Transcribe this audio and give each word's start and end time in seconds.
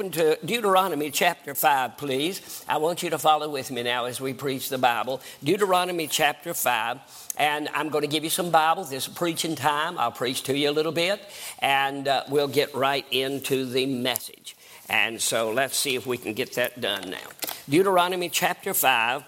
open 0.00 0.10
to 0.10 0.38
Deuteronomy 0.46 1.10
chapter 1.10 1.54
5, 1.54 1.98
please. 1.98 2.64
I 2.66 2.78
want 2.78 3.02
you 3.02 3.10
to 3.10 3.18
follow 3.18 3.50
with 3.50 3.70
me 3.70 3.82
now 3.82 4.06
as 4.06 4.18
we 4.18 4.32
preach 4.32 4.70
the 4.70 4.78
Bible. 4.78 5.20
Deuteronomy 5.44 6.06
chapter 6.06 6.54
5. 6.54 7.34
And 7.36 7.68
I'm 7.74 7.90
going 7.90 8.00
to 8.00 8.08
give 8.08 8.24
you 8.24 8.30
some 8.30 8.50
Bible. 8.50 8.84
This 8.84 9.08
is 9.08 9.14
preaching 9.14 9.56
time. 9.56 9.98
I'll 9.98 10.10
preach 10.10 10.44
to 10.44 10.56
you 10.56 10.70
a 10.70 10.72
little 10.72 10.90
bit, 10.90 11.20
and 11.58 12.08
uh, 12.08 12.24
we'll 12.30 12.48
get 12.48 12.74
right 12.74 13.04
into 13.10 13.66
the 13.66 13.84
message. 13.84 14.56
And 14.88 15.20
so 15.20 15.52
let's 15.52 15.76
see 15.76 15.96
if 15.96 16.06
we 16.06 16.16
can 16.16 16.32
get 16.32 16.54
that 16.54 16.80
done 16.80 17.10
now. 17.10 17.28
Deuteronomy 17.68 18.30
chapter 18.30 18.72
5. 18.72 19.22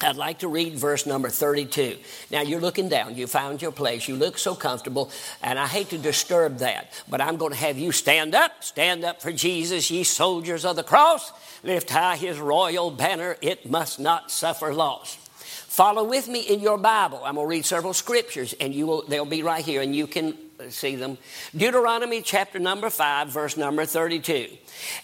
I'd 0.00 0.14
like 0.14 0.38
to 0.40 0.48
read 0.48 0.78
verse 0.78 1.06
number 1.06 1.28
32. 1.28 1.96
Now 2.30 2.42
you're 2.42 2.60
looking 2.60 2.88
down, 2.88 3.16
you 3.16 3.26
found 3.26 3.60
your 3.60 3.72
place, 3.72 4.06
you 4.06 4.14
look 4.14 4.38
so 4.38 4.54
comfortable, 4.54 5.10
and 5.42 5.58
I 5.58 5.66
hate 5.66 5.90
to 5.90 5.98
disturb 5.98 6.58
that, 6.58 6.92
but 7.08 7.20
I'm 7.20 7.36
going 7.36 7.50
to 7.50 7.58
have 7.58 7.76
you 7.76 7.90
stand 7.90 8.32
up, 8.32 8.62
stand 8.62 9.04
up 9.04 9.20
for 9.20 9.32
Jesus, 9.32 9.90
ye 9.90 10.04
soldiers 10.04 10.64
of 10.64 10.76
the 10.76 10.84
cross, 10.84 11.32
lift 11.64 11.90
high 11.90 12.14
his 12.14 12.38
royal 12.38 12.92
banner, 12.92 13.36
it 13.42 13.68
must 13.68 13.98
not 13.98 14.30
suffer 14.30 14.72
loss. 14.72 15.16
Follow 15.40 16.04
with 16.04 16.28
me 16.28 16.42
in 16.42 16.60
your 16.60 16.78
Bible. 16.78 17.20
I'm 17.24 17.34
going 17.34 17.46
to 17.46 17.50
read 17.50 17.64
several 17.64 17.92
scriptures, 17.92 18.54
and 18.60 18.72
you 18.72 18.86
will, 18.86 19.02
they'll 19.02 19.24
be 19.24 19.42
right 19.42 19.64
here, 19.64 19.82
and 19.82 19.96
you 19.96 20.06
can 20.06 20.38
see 20.70 20.96
them. 20.96 21.18
Deuteronomy 21.56 22.20
chapter 22.20 22.58
number 22.58 22.90
5, 22.90 23.28
verse 23.28 23.56
number 23.56 23.84
32. 23.84 24.48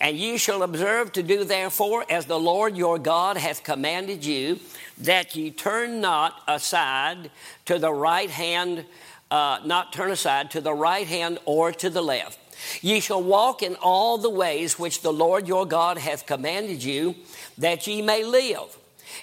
And 0.01 0.17
ye 0.17 0.37
shall 0.37 0.65
observe 0.65 1.13
to 1.13 1.23
do 1.23 1.45
therefore 1.45 2.05
as 2.11 2.27
the 2.27 2.39
Lord 2.39 2.77
your 2.77 2.99
God 2.99 3.37
hath 3.37 3.63
commanded 3.63 4.25
you, 4.25 4.59
that 4.99 5.37
ye 5.37 5.51
turn 5.51 6.01
not 6.01 6.43
aside 6.49 7.31
to 7.67 7.79
the 7.79 7.93
right 7.93 8.31
hand, 8.31 8.85
uh, 9.31 9.61
not 9.65 9.93
turn 9.93 10.11
aside 10.11 10.51
to 10.53 10.61
the 10.61 10.75
right 10.75 11.07
hand 11.07 11.39
or 11.45 11.71
to 11.73 11.89
the 11.89 12.03
left. 12.03 12.39
Ye 12.83 12.99
shall 12.99 13.23
walk 13.23 13.63
in 13.63 13.77
all 13.77 14.19
the 14.19 14.31
ways 14.31 14.79
which 14.79 15.03
the 15.03 15.13
Lord 15.13 15.47
your 15.47 15.67
God 15.67 15.99
hath 15.99 16.27
commanded 16.27 16.83
you, 16.83 17.15
that 17.59 17.87
ye 17.87 18.03
may 18.03 18.25
live, 18.25 18.77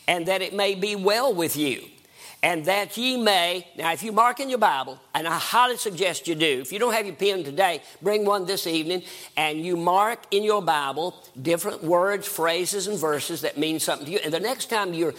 and 0.08 0.26
that 0.28 0.42
it 0.42 0.54
may 0.54 0.76
be 0.76 0.96
well 0.96 1.34
with 1.34 1.58
you 1.58 1.90
and 2.44 2.66
that 2.66 2.98
ye 2.98 3.18
may. 3.18 3.68
Now, 3.78 3.94
if 3.94 4.02
you 4.04 4.12
mark 4.12 4.40
in 4.40 4.50
your 4.50 4.58
Bible, 4.58 5.00
and 5.14 5.28
I 5.28 5.38
highly 5.38 5.78
suggest 5.78 6.28
you 6.28 6.36
do, 6.36 6.60
if 6.62 6.72
you 6.72 6.80
don't 6.80 6.94
have 6.94 7.06
your 7.06 7.16
pen 7.16 7.44
today, 7.44 7.82
bring 8.02 8.26
one 8.26 8.46
this 8.46 8.66
evening, 8.66 9.04
and 9.38 9.64
you 9.64 9.78
mark 9.78 10.20
in 10.32 10.44
your 10.44 10.62
Bible 10.62 11.16
different 11.40 11.84
words, 11.84 12.28
phrases, 12.28 12.88
and 12.88 12.98
verses 12.98 13.42
that 13.42 13.58
mean 13.58 13.80
something 13.80 14.06
to 14.08 14.12
you. 14.12 14.20
And 14.24 14.34
the 14.34 14.40
next 14.40 14.70
time 14.70 14.94
you're 14.94 15.14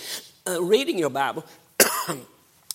uh, 0.46 0.62
reading 0.62 0.98
your 0.98 1.10
Bible, 1.10 1.44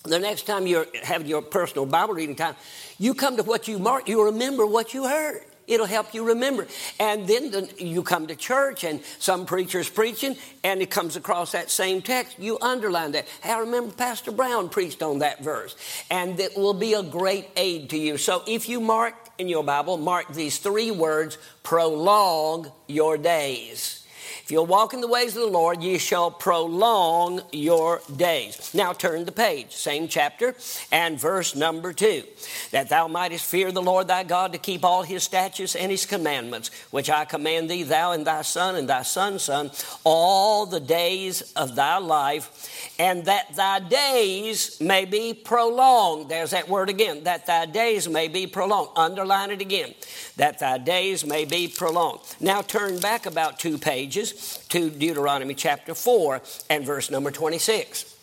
the 0.04 0.18
next 0.18 0.46
time 0.46 0.66
you're 0.66 0.86
having 1.02 1.26
your 1.26 1.42
personal 1.42 1.84
Bible 1.84 2.14
reading 2.14 2.36
time, 2.36 2.56
you 2.98 3.14
come 3.14 3.36
to 3.36 3.42
what 3.42 3.68
you 3.68 3.78
mark, 3.78 4.08
you 4.08 4.24
remember 4.24 4.66
what 4.66 4.94
you 4.94 5.06
heard. 5.06 5.44
It'll 5.68 5.86
help 5.86 6.14
you 6.14 6.24
remember. 6.24 6.66
And 6.98 7.28
then 7.28 7.50
the, 7.52 7.72
you 7.78 8.02
come 8.02 8.26
to 8.26 8.34
church 8.34 8.82
and 8.82 9.00
some 9.18 9.46
preacher's 9.46 9.88
preaching 9.88 10.36
and 10.64 10.80
it 10.80 10.90
comes 10.90 11.14
across 11.14 11.52
that 11.52 11.70
same 11.70 12.02
text. 12.02 12.38
You 12.38 12.58
underline 12.60 13.12
that. 13.12 13.28
Hey, 13.42 13.52
I 13.52 13.58
remember 13.60 13.94
Pastor 13.94 14.32
Brown 14.32 14.70
preached 14.70 15.02
on 15.02 15.20
that 15.20 15.44
verse. 15.44 15.76
And 16.10 16.40
it 16.40 16.56
will 16.56 16.74
be 16.74 16.94
a 16.94 17.02
great 17.02 17.48
aid 17.56 17.90
to 17.90 17.98
you. 17.98 18.16
So 18.16 18.42
if 18.46 18.68
you 18.68 18.80
mark 18.80 19.14
in 19.36 19.48
your 19.48 19.62
Bible, 19.62 19.98
mark 19.98 20.32
these 20.32 20.58
three 20.58 20.90
words 20.90 21.38
prolong 21.62 22.72
your 22.86 23.18
days. 23.18 24.06
If 24.48 24.52
you'll 24.52 24.64
walk 24.64 24.94
in 24.94 25.02
the 25.02 25.08
ways 25.08 25.36
of 25.36 25.42
the 25.42 25.46
Lord, 25.46 25.82
ye 25.82 25.98
shall 25.98 26.30
prolong 26.30 27.42
your 27.52 28.00
days. 28.16 28.72
Now 28.72 28.94
turn 28.94 29.26
the 29.26 29.30
page, 29.30 29.72
same 29.72 30.08
chapter 30.08 30.56
and 30.90 31.20
verse 31.20 31.54
number 31.54 31.92
two. 31.92 32.22
That 32.70 32.88
thou 32.88 33.08
mightest 33.08 33.44
fear 33.44 33.70
the 33.70 33.82
Lord 33.82 34.08
thy 34.08 34.24
God 34.24 34.52
to 34.52 34.58
keep 34.58 34.86
all 34.86 35.02
his 35.02 35.22
statutes 35.22 35.76
and 35.76 35.90
his 35.90 36.06
commandments, 36.06 36.70
which 36.90 37.10
I 37.10 37.26
command 37.26 37.68
thee, 37.68 37.82
thou 37.82 38.12
and 38.12 38.26
thy 38.26 38.40
son 38.40 38.74
and 38.76 38.88
thy 38.88 39.02
son's 39.02 39.42
son, 39.42 39.70
all 40.02 40.64
the 40.64 40.80
days 40.80 41.52
of 41.52 41.76
thy 41.76 41.98
life, 41.98 42.94
and 42.98 43.26
that 43.26 43.54
thy 43.54 43.80
days 43.80 44.80
may 44.80 45.04
be 45.04 45.34
prolonged. 45.34 46.30
There's 46.30 46.52
that 46.52 46.70
word 46.70 46.88
again, 46.88 47.24
that 47.24 47.44
thy 47.44 47.66
days 47.66 48.08
may 48.08 48.28
be 48.28 48.46
prolonged. 48.46 48.92
Underline 48.96 49.50
it 49.50 49.60
again, 49.60 49.92
that 50.38 50.58
thy 50.58 50.78
days 50.78 51.22
may 51.26 51.44
be 51.44 51.68
prolonged. 51.68 52.20
Now 52.40 52.62
turn 52.62 52.98
back 52.98 53.26
about 53.26 53.58
two 53.58 53.76
pages 53.76 54.37
to 54.68 54.90
Deuteronomy 54.90 55.54
chapter 55.54 55.94
4 55.94 56.40
and 56.70 56.84
verse 56.84 57.10
number 57.10 57.30
26. 57.30 58.16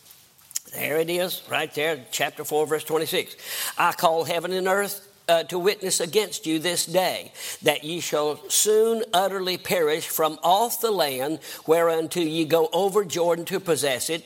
There 0.74 1.00
it 1.00 1.10
is, 1.10 1.42
right 1.50 1.74
there, 1.74 2.06
chapter 2.12 2.44
4, 2.44 2.68
verse 2.68 2.84
26. 2.84 3.36
I 3.78 3.94
call 3.94 4.26
heaven 4.26 4.52
and 4.52 4.68
earth 4.68 5.08
uh, 5.28 5.44
to 5.44 5.60
witness 5.60 6.00
against 6.00 6.46
you 6.46 6.60
this 6.60 6.86
day, 6.86 7.32
that 7.64 7.84
ye 7.84 8.00
shall 8.00 8.40
soon 8.50 9.04
utterly 9.14 9.58
perish 9.58 10.08
from 10.08 10.38
off 10.44 10.82
the 10.82 10.92
land 10.92 11.40
whereunto 11.66 12.20
ye 12.20 12.46
go 12.46 12.70
over 12.74 13.04
Jordan 13.04 13.46
to 13.46 13.60
possess 13.60 14.10
it. 14.10 14.24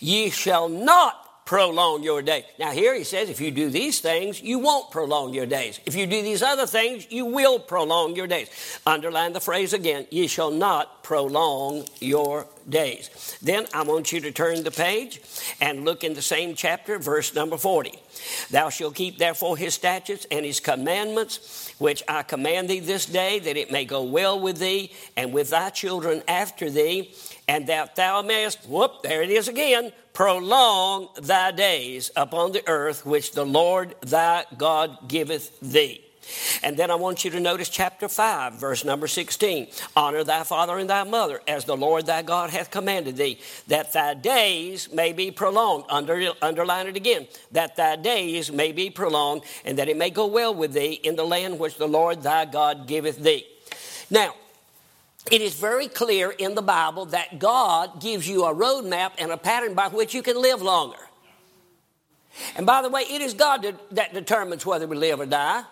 Ye 0.00 0.30
shall 0.30 0.68
not 0.68 1.21
prolong 1.44 2.02
your 2.02 2.22
day. 2.22 2.46
Now, 2.58 2.70
here 2.70 2.94
he 2.94 3.04
says, 3.04 3.28
if 3.28 3.40
you 3.40 3.50
do 3.50 3.68
these 3.68 4.00
things, 4.00 4.40
you 4.40 4.58
won't 4.58 4.90
prolong 4.90 5.34
your 5.34 5.46
days. 5.46 5.80
If 5.84 5.94
you 5.94 6.06
do 6.06 6.22
these 6.22 6.42
other 6.42 6.66
things, 6.66 7.06
you 7.10 7.26
will 7.26 7.58
prolong 7.58 8.14
your 8.14 8.26
days. 8.26 8.48
Underline 8.86 9.32
the 9.32 9.40
phrase 9.40 9.72
again, 9.72 10.06
ye 10.10 10.28
shall 10.28 10.50
not 10.50 11.02
prolong 11.02 11.84
your 12.00 12.46
days. 12.68 13.36
Then 13.42 13.66
I 13.74 13.82
want 13.82 14.12
you 14.12 14.20
to 14.20 14.30
turn 14.30 14.62
the 14.62 14.70
page 14.70 15.20
and 15.60 15.84
look 15.84 16.04
in 16.04 16.14
the 16.14 16.22
same 16.22 16.54
chapter, 16.54 16.98
verse 16.98 17.34
number 17.34 17.58
40. 17.58 17.98
Thou 18.50 18.70
shalt 18.70 18.94
keep 18.94 19.18
therefore 19.18 19.56
his 19.56 19.74
statutes 19.74 20.26
and 20.30 20.44
his 20.44 20.60
commandments, 20.60 21.74
which 21.78 22.02
I 22.08 22.22
command 22.22 22.70
thee 22.70 22.80
this 22.80 23.06
day, 23.06 23.40
that 23.40 23.56
it 23.56 23.72
may 23.72 23.84
go 23.84 24.04
well 24.04 24.38
with 24.38 24.58
thee 24.58 24.92
and 25.16 25.32
with 25.32 25.50
thy 25.50 25.70
children 25.70 26.22
after 26.28 26.70
thee, 26.70 27.12
and 27.52 27.66
that 27.66 27.96
thou 27.96 28.22
mayest, 28.22 28.66
whoop, 28.66 29.02
there 29.02 29.20
it 29.20 29.28
is 29.28 29.46
again, 29.46 29.92
prolong 30.14 31.08
thy 31.20 31.50
days 31.50 32.10
upon 32.16 32.52
the 32.52 32.66
earth 32.66 33.04
which 33.04 33.32
the 33.32 33.44
Lord 33.44 33.94
thy 34.00 34.46
God 34.56 35.06
giveth 35.06 35.60
thee. 35.60 36.02
And 36.62 36.78
then 36.78 36.90
I 36.90 36.94
want 36.94 37.26
you 37.26 37.30
to 37.32 37.40
notice 37.40 37.68
chapter 37.68 38.08
5, 38.08 38.54
verse 38.54 38.86
number 38.86 39.06
16. 39.06 39.66
Honor 39.94 40.24
thy 40.24 40.44
father 40.44 40.78
and 40.78 40.88
thy 40.88 41.04
mother, 41.04 41.42
as 41.46 41.66
the 41.66 41.76
Lord 41.76 42.06
thy 42.06 42.22
God 42.22 42.48
hath 42.48 42.70
commanded 42.70 43.18
thee, 43.18 43.38
that 43.68 43.92
thy 43.92 44.14
days 44.14 44.90
may 44.90 45.12
be 45.12 45.30
prolonged. 45.30 45.84
Under, 45.90 46.30
underline 46.40 46.86
it 46.86 46.96
again. 46.96 47.26
That 47.50 47.76
thy 47.76 47.96
days 47.96 48.50
may 48.50 48.72
be 48.72 48.88
prolonged, 48.88 49.42
and 49.66 49.76
that 49.76 49.90
it 49.90 49.98
may 49.98 50.08
go 50.08 50.24
well 50.24 50.54
with 50.54 50.72
thee 50.72 50.94
in 50.94 51.16
the 51.16 51.26
land 51.26 51.58
which 51.58 51.76
the 51.76 51.88
Lord 51.88 52.22
thy 52.22 52.46
God 52.46 52.86
giveth 52.86 53.18
thee. 53.18 53.44
Now, 54.08 54.36
it 55.30 55.40
is 55.40 55.54
very 55.54 55.88
clear 55.88 56.30
in 56.30 56.54
the 56.54 56.62
Bible 56.62 57.06
that 57.06 57.38
God 57.38 58.00
gives 58.00 58.28
you 58.28 58.44
a 58.44 58.54
roadmap 58.54 59.12
and 59.18 59.30
a 59.30 59.36
pattern 59.36 59.74
by 59.74 59.88
which 59.88 60.14
you 60.14 60.22
can 60.22 60.40
live 60.40 60.60
longer. 60.60 60.98
And 62.56 62.66
by 62.66 62.82
the 62.82 62.88
way, 62.88 63.02
it 63.02 63.20
is 63.20 63.34
God 63.34 63.76
that 63.92 64.14
determines 64.14 64.66
whether 64.66 64.86
we 64.86 64.96
live 64.96 65.20
or 65.20 65.26
die. 65.26 65.62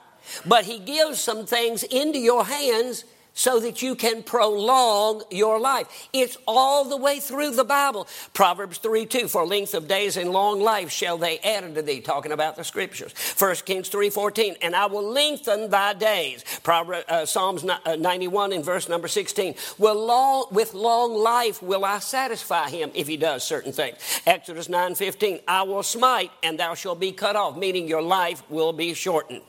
But 0.46 0.64
He 0.64 0.78
gives 0.78 1.20
some 1.20 1.46
things 1.46 1.82
into 1.82 2.18
your 2.18 2.44
hands 2.44 3.04
so 3.40 3.58
that 3.58 3.80
you 3.80 3.94
can 3.94 4.22
prolong 4.22 5.22
your 5.30 5.58
life. 5.58 6.10
It's 6.12 6.36
all 6.46 6.84
the 6.84 6.96
way 6.98 7.20
through 7.20 7.52
the 7.52 7.64
Bible. 7.64 8.06
Proverbs 8.34 8.76
3 8.76 9.06
2, 9.06 9.28
for 9.28 9.46
length 9.46 9.72
of 9.72 9.88
days 9.88 10.18
and 10.18 10.30
long 10.30 10.60
life 10.60 10.90
shall 10.90 11.16
they 11.16 11.38
add 11.38 11.64
unto 11.64 11.80
thee, 11.80 12.02
talking 12.02 12.32
about 12.32 12.56
the 12.56 12.64
scriptures. 12.64 13.14
1 13.38 13.54
Kings 13.64 13.88
3 13.88 14.10
14, 14.10 14.56
and 14.60 14.76
I 14.76 14.84
will 14.84 15.10
lengthen 15.10 15.70
thy 15.70 15.94
days. 15.94 16.44
Proverbs, 16.62 17.06
uh, 17.08 17.24
Psalms 17.24 17.64
uh, 17.64 17.96
91 17.96 18.52
in 18.52 18.62
verse 18.62 18.90
number 18.90 19.08
16, 19.08 19.54
will 19.78 20.04
long, 20.04 20.44
with 20.50 20.74
long 20.74 21.14
life 21.14 21.62
will 21.62 21.86
I 21.86 22.00
satisfy 22.00 22.68
him 22.68 22.90
if 22.92 23.08
he 23.08 23.16
does 23.16 23.42
certain 23.42 23.72
things. 23.72 23.96
Exodus 24.26 24.68
9 24.68 24.94
15, 24.96 25.40
I 25.48 25.62
will 25.62 25.82
smite 25.82 26.30
and 26.42 26.60
thou 26.60 26.74
shalt 26.74 27.00
be 27.00 27.12
cut 27.12 27.36
off, 27.36 27.56
meaning 27.56 27.88
your 27.88 28.02
life 28.02 28.42
will 28.50 28.74
be 28.74 28.92
shortened. 28.92 29.40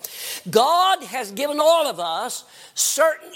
God 0.50 1.04
has 1.04 1.32
given 1.32 1.60
all 1.60 1.88
of 1.88 2.00
us 2.00 2.46
certain 2.74 3.32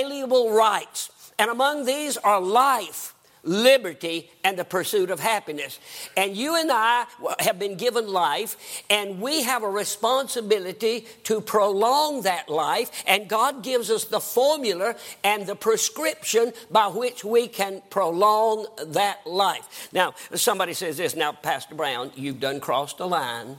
inalienable 0.00 0.52
rights, 0.52 1.10
and 1.38 1.50
among 1.50 1.84
these 1.84 2.16
are 2.16 2.40
life, 2.40 3.14
liberty, 3.42 4.30
and 4.44 4.58
the 4.58 4.64
pursuit 4.64 5.10
of 5.10 5.18
happiness. 5.18 5.78
And 6.16 6.36
you 6.36 6.56
and 6.56 6.70
I 6.70 7.06
have 7.38 7.58
been 7.58 7.76
given 7.76 8.06
life, 8.06 8.82
and 8.90 9.20
we 9.20 9.42
have 9.42 9.62
a 9.62 9.68
responsibility 9.68 11.06
to 11.24 11.40
prolong 11.40 12.22
that 12.22 12.50
life. 12.50 13.02
And 13.06 13.28
God 13.28 13.62
gives 13.62 13.90
us 13.90 14.04
the 14.04 14.20
formula 14.20 14.94
and 15.24 15.46
the 15.46 15.56
prescription 15.56 16.52
by 16.70 16.88
which 16.88 17.24
we 17.24 17.48
can 17.48 17.82
prolong 17.88 18.66
that 18.88 19.26
life. 19.26 19.88
Now, 19.92 20.14
somebody 20.34 20.74
says 20.74 20.98
this 20.98 21.16
now, 21.16 21.32
Pastor 21.32 21.74
Brown, 21.74 22.12
you've 22.14 22.40
done 22.40 22.60
crossed 22.60 22.98
the 22.98 23.08
line, 23.08 23.56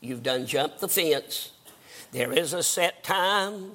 you've 0.00 0.22
done 0.22 0.46
jumped 0.46 0.80
the 0.80 0.88
fence. 0.88 1.52
There 2.10 2.32
is 2.32 2.52
a 2.52 2.62
set 2.62 3.02
time 3.02 3.70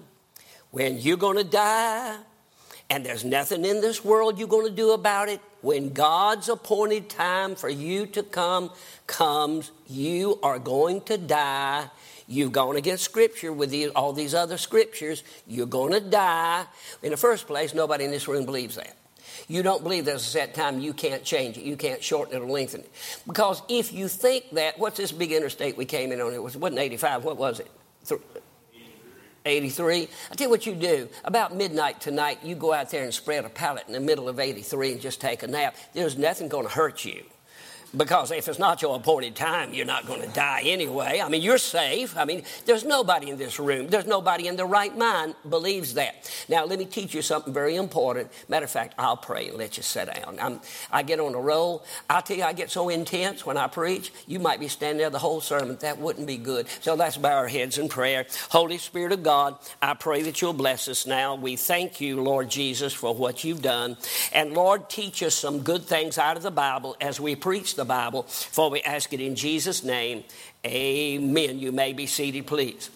when 0.78 1.00
you're 1.00 1.18
going 1.18 1.38
to 1.38 1.44
die 1.44 2.16
and 2.88 3.04
there's 3.04 3.26
nothing 3.26 3.66
in 3.66 3.82
this 3.82 4.06
world 4.06 4.38
you're 4.38 4.48
going 4.48 4.68
to 4.68 4.76
do 4.76 4.92
about 4.92 5.28
it, 5.28 5.42
when 5.62 5.90
God's 5.90 6.50
appointed 6.50 7.10
time 7.10 7.56
for 7.56 7.68
you 7.68 8.06
to 8.06 8.22
come 8.22 8.70
comes, 9.08 9.72
you 9.88 10.40
are 10.44 10.60
going 10.60 11.02
to 11.02 11.18
die. 11.18 11.90
You've 12.28 12.52
gone 12.52 12.76
against 12.76 13.04
Scripture 13.06 13.52
with 13.52 13.74
all 13.96 14.14
these 14.14 14.36
other 14.36 14.60
Scriptures. 14.60 15.24
You're 15.48 15.66
going 15.66 15.94
to 15.94 16.00
die. 16.00 16.66
In 17.02 17.10
the 17.10 17.18
first 17.18 17.48
place, 17.48 17.74
nobody 17.74 18.06
in 18.06 18.12
this 18.12 18.28
room 18.28 18.46
believes 18.46 18.76
that. 18.76 18.96
You 19.48 19.64
don't 19.64 19.82
believe 19.82 20.06
there's 20.06 20.22
a 20.22 20.30
set 20.30 20.54
time, 20.54 20.80
you 20.80 20.94
can't 20.94 21.24
change 21.24 21.58
it. 21.58 21.64
You 21.64 21.76
can't 21.76 22.04
shorten 22.04 22.36
it 22.36 22.44
or 22.44 22.48
lengthen 22.48 22.82
it. 22.82 22.92
Because 23.26 23.64
if 23.68 23.92
you 23.92 24.08
think 24.08 24.52
that, 24.52 24.78
what's 24.78 24.98
this 24.98 25.12
big 25.12 25.32
interstate 25.32 25.76
we 25.76 25.86
came 25.86 26.12
in 26.12 26.22
on? 26.22 26.34
It 26.34 26.44
was, 26.44 26.56
wasn't 26.56 26.82
85, 26.82 27.24
what 27.24 27.38
was 27.38 27.62
it? 27.62 27.72
83. 29.48 30.08
I 30.32 30.36
tell 30.36 30.48
you 30.48 30.52
what 30.52 30.66
you 30.66 30.76
do. 30.76 31.10
About 31.24 31.56
midnight 31.56 32.02
tonight, 32.02 32.40
you 32.44 32.56
go 32.56 32.74
out 32.74 32.92
there 32.92 33.04
and 33.04 33.14
spread 33.14 33.46
a 33.46 33.50
pallet 33.50 33.86
in 33.88 33.94
the 33.94 34.00
middle 34.00 34.30
of 34.30 34.40
83 34.40 34.94
and 34.94 35.02
just 35.02 35.22
take 35.22 35.44
a 35.44 35.48
nap. 35.48 35.76
There's 35.94 36.18
nothing 36.18 36.50
going 36.50 36.66
to 36.66 36.72
hurt 36.72 37.06
you 37.06 37.24
because 37.96 38.32
if 38.32 38.48
it's 38.48 38.60
not 38.60 38.82
your 38.82 38.96
appointed 38.96 39.36
time, 39.36 39.74
you're 39.74 39.86
not 39.86 40.06
going 40.06 40.22
to 40.22 40.28
die 40.28 40.62
anyway. 40.66 41.22
I 41.24 41.30
mean, 41.30 41.42
you're 41.42 41.58
safe. 41.58 42.18
I 42.18 42.26
mean, 42.26 42.44
there's 42.66 42.84
nobody 42.84 43.30
in 43.30 43.38
this 43.38 43.60
room, 43.60 43.88
there's 43.88 44.06
nobody 44.06 44.48
in 44.48 44.56
the 44.56 44.66
right 44.66 44.96
mind 44.96 45.36
believes 45.48 45.94
that. 45.94 46.30
Now, 46.50 46.66
let 46.66 46.80
me 46.80 46.86
teach 46.86 47.14
you 47.14 47.22
something 47.22 47.54
very 47.54 47.76
important. 47.76 48.32
Matter 48.50 48.66
of 48.66 48.72
fact, 48.72 48.96
I'll 48.98 49.18
pray 49.18 49.48
and 49.48 49.58
let 49.58 49.78
you 49.78 49.84
sit 49.84 50.14
down. 50.14 50.38
I'm, 50.40 50.62
I 50.92 51.04
get 51.04 51.20
on 51.20 51.34
a 51.34 51.40
roll. 51.40 51.84
I 52.10 52.22
tell 52.22 52.38
you, 52.38 52.44
I 52.44 52.54
get 52.54 52.72
so 52.72 52.90
intense 52.90 53.46
when 53.46 53.58
I 53.58 53.68
preach, 53.68 54.12
you 54.26 54.40
might 54.40 54.60
be 54.60 54.68
standing 54.68 54.98
there 54.98 55.10
the 55.10 55.20
whole 55.20 55.42
sermon. 55.42 55.78
That 55.82 56.00
wouldn't 56.00 56.28
be 56.28 56.38
good. 56.38 56.68
So 56.82 56.96
let's 56.96 57.18
bow 57.18 57.36
our 57.36 57.48
heads 57.48 57.78
in 57.78 57.90
prayer. 57.90 58.26
Holy 58.50 58.78
Spirit 58.78 59.12
of 59.12 59.24
God, 59.24 59.58
I 59.82 59.94
pray 59.94 60.24
that 60.24 60.42
you'll 60.42 60.54
bless 60.54 60.88
us 60.88 61.06
now. 61.06 61.36
We 61.36 61.56
thank 61.56 62.02
you, 62.02 62.22
Lord 62.22 62.50
Jesus, 62.50 62.94
for 62.94 63.14
what 63.14 63.44
you've 63.44 63.62
done. 63.62 63.98
And 64.34 64.54
Lord, 64.54 64.90
teach 64.90 65.24
us 65.24 65.36
some 65.36 65.62
good 65.62 65.84
things 65.84 66.18
out 66.18 66.38
of 66.38 66.44
the 66.44 66.52
Bible 66.52 66.96
as 67.00 67.20
we 67.20 67.36
preach 67.36 67.76
the 67.78 67.86
Bible, 67.86 68.24
for 68.24 68.70
we 68.70 68.82
ask 68.82 69.14
it 69.14 69.22
in 69.22 69.36
Jesus' 69.36 69.84
name. 69.84 70.26
Amen. 70.66 71.60
You 71.60 71.72
may 71.72 71.94
be 71.94 72.06
seated, 72.06 72.46
please. 72.46 72.90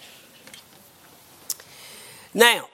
Now, 2.34 2.68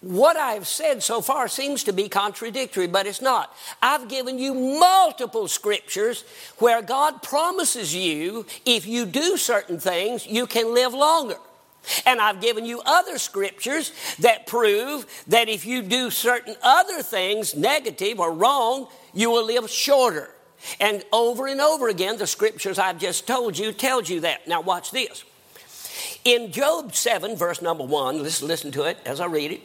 what 0.00 0.36
I've 0.36 0.66
said 0.66 1.02
so 1.02 1.20
far 1.20 1.46
seems 1.46 1.84
to 1.84 1.92
be 1.92 2.08
contradictory, 2.08 2.86
but 2.86 3.06
it's 3.06 3.20
not. 3.20 3.54
I've 3.82 4.08
given 4.08 4.38
you 4.38 4.54
multiple 4.54 5.46
scriptures 5.46 6.24
where 6.58 6.80
God 6.80 7.22
promises 7.22 7.94
you 7.94 8.46
if 8.64 8.86
you 8.86 9.04
do 9.04 9.36
certain 9.36 9.78
things, 9.78 10.26
you 10.26 10.46
can 10.46 10.72
live 10.72 10.94
longer. 10.94 11.36
And 12.06 12.20
I've 12.20 12.40
given 12.40 12.66
you 12.66 12.82
other 12.84 13.18
scriptures 13.18 13.92
that 14.18 14.46
prove 14.46 15.06
that 15.28 15.48
if 15.48 15.64
you 15.64 15.82
do 15.82 16.10
certain 16.10 16.56
other 16.62 17.02
things, 17.02 17.54
negative 17.54 18.20
or 18.20 18.32
wrong, 18.32 18.88
you 19.14 19.30
will 19.30 19.46
live 19.46 19.68
shorter. 19.70 20.30
And 20.78 21.02
over 21.12 21.46
and 21.46 21.60
over 21.60 21.88
again, 21.88 22.18
the 22.18 22.26
scriptures 22.26 22.78
I've 22.78 22.98
just 22.98 23.26
told 23.26 23.56
you 23.56 23.72
tells 23.72 24.08
you 24.08 24.20
that. 24.20 24.46
Now 24.46 24.60
watch 24.60 24.90
this. 24.90 25.24
In 26.24 26.52
Job 26.52 26.94
7, 26.94 27.36
verse 27.36 27.62
number 27.62 27.84
1, 27.84 28.22
listen, 28.22 28.46
listen 28.46 28.70
to 28.72 28.84
it 28.84 28.98
as 29.06 29.20
I 29.20 29.26
read 29.26 29.52
it. 29.52 29.62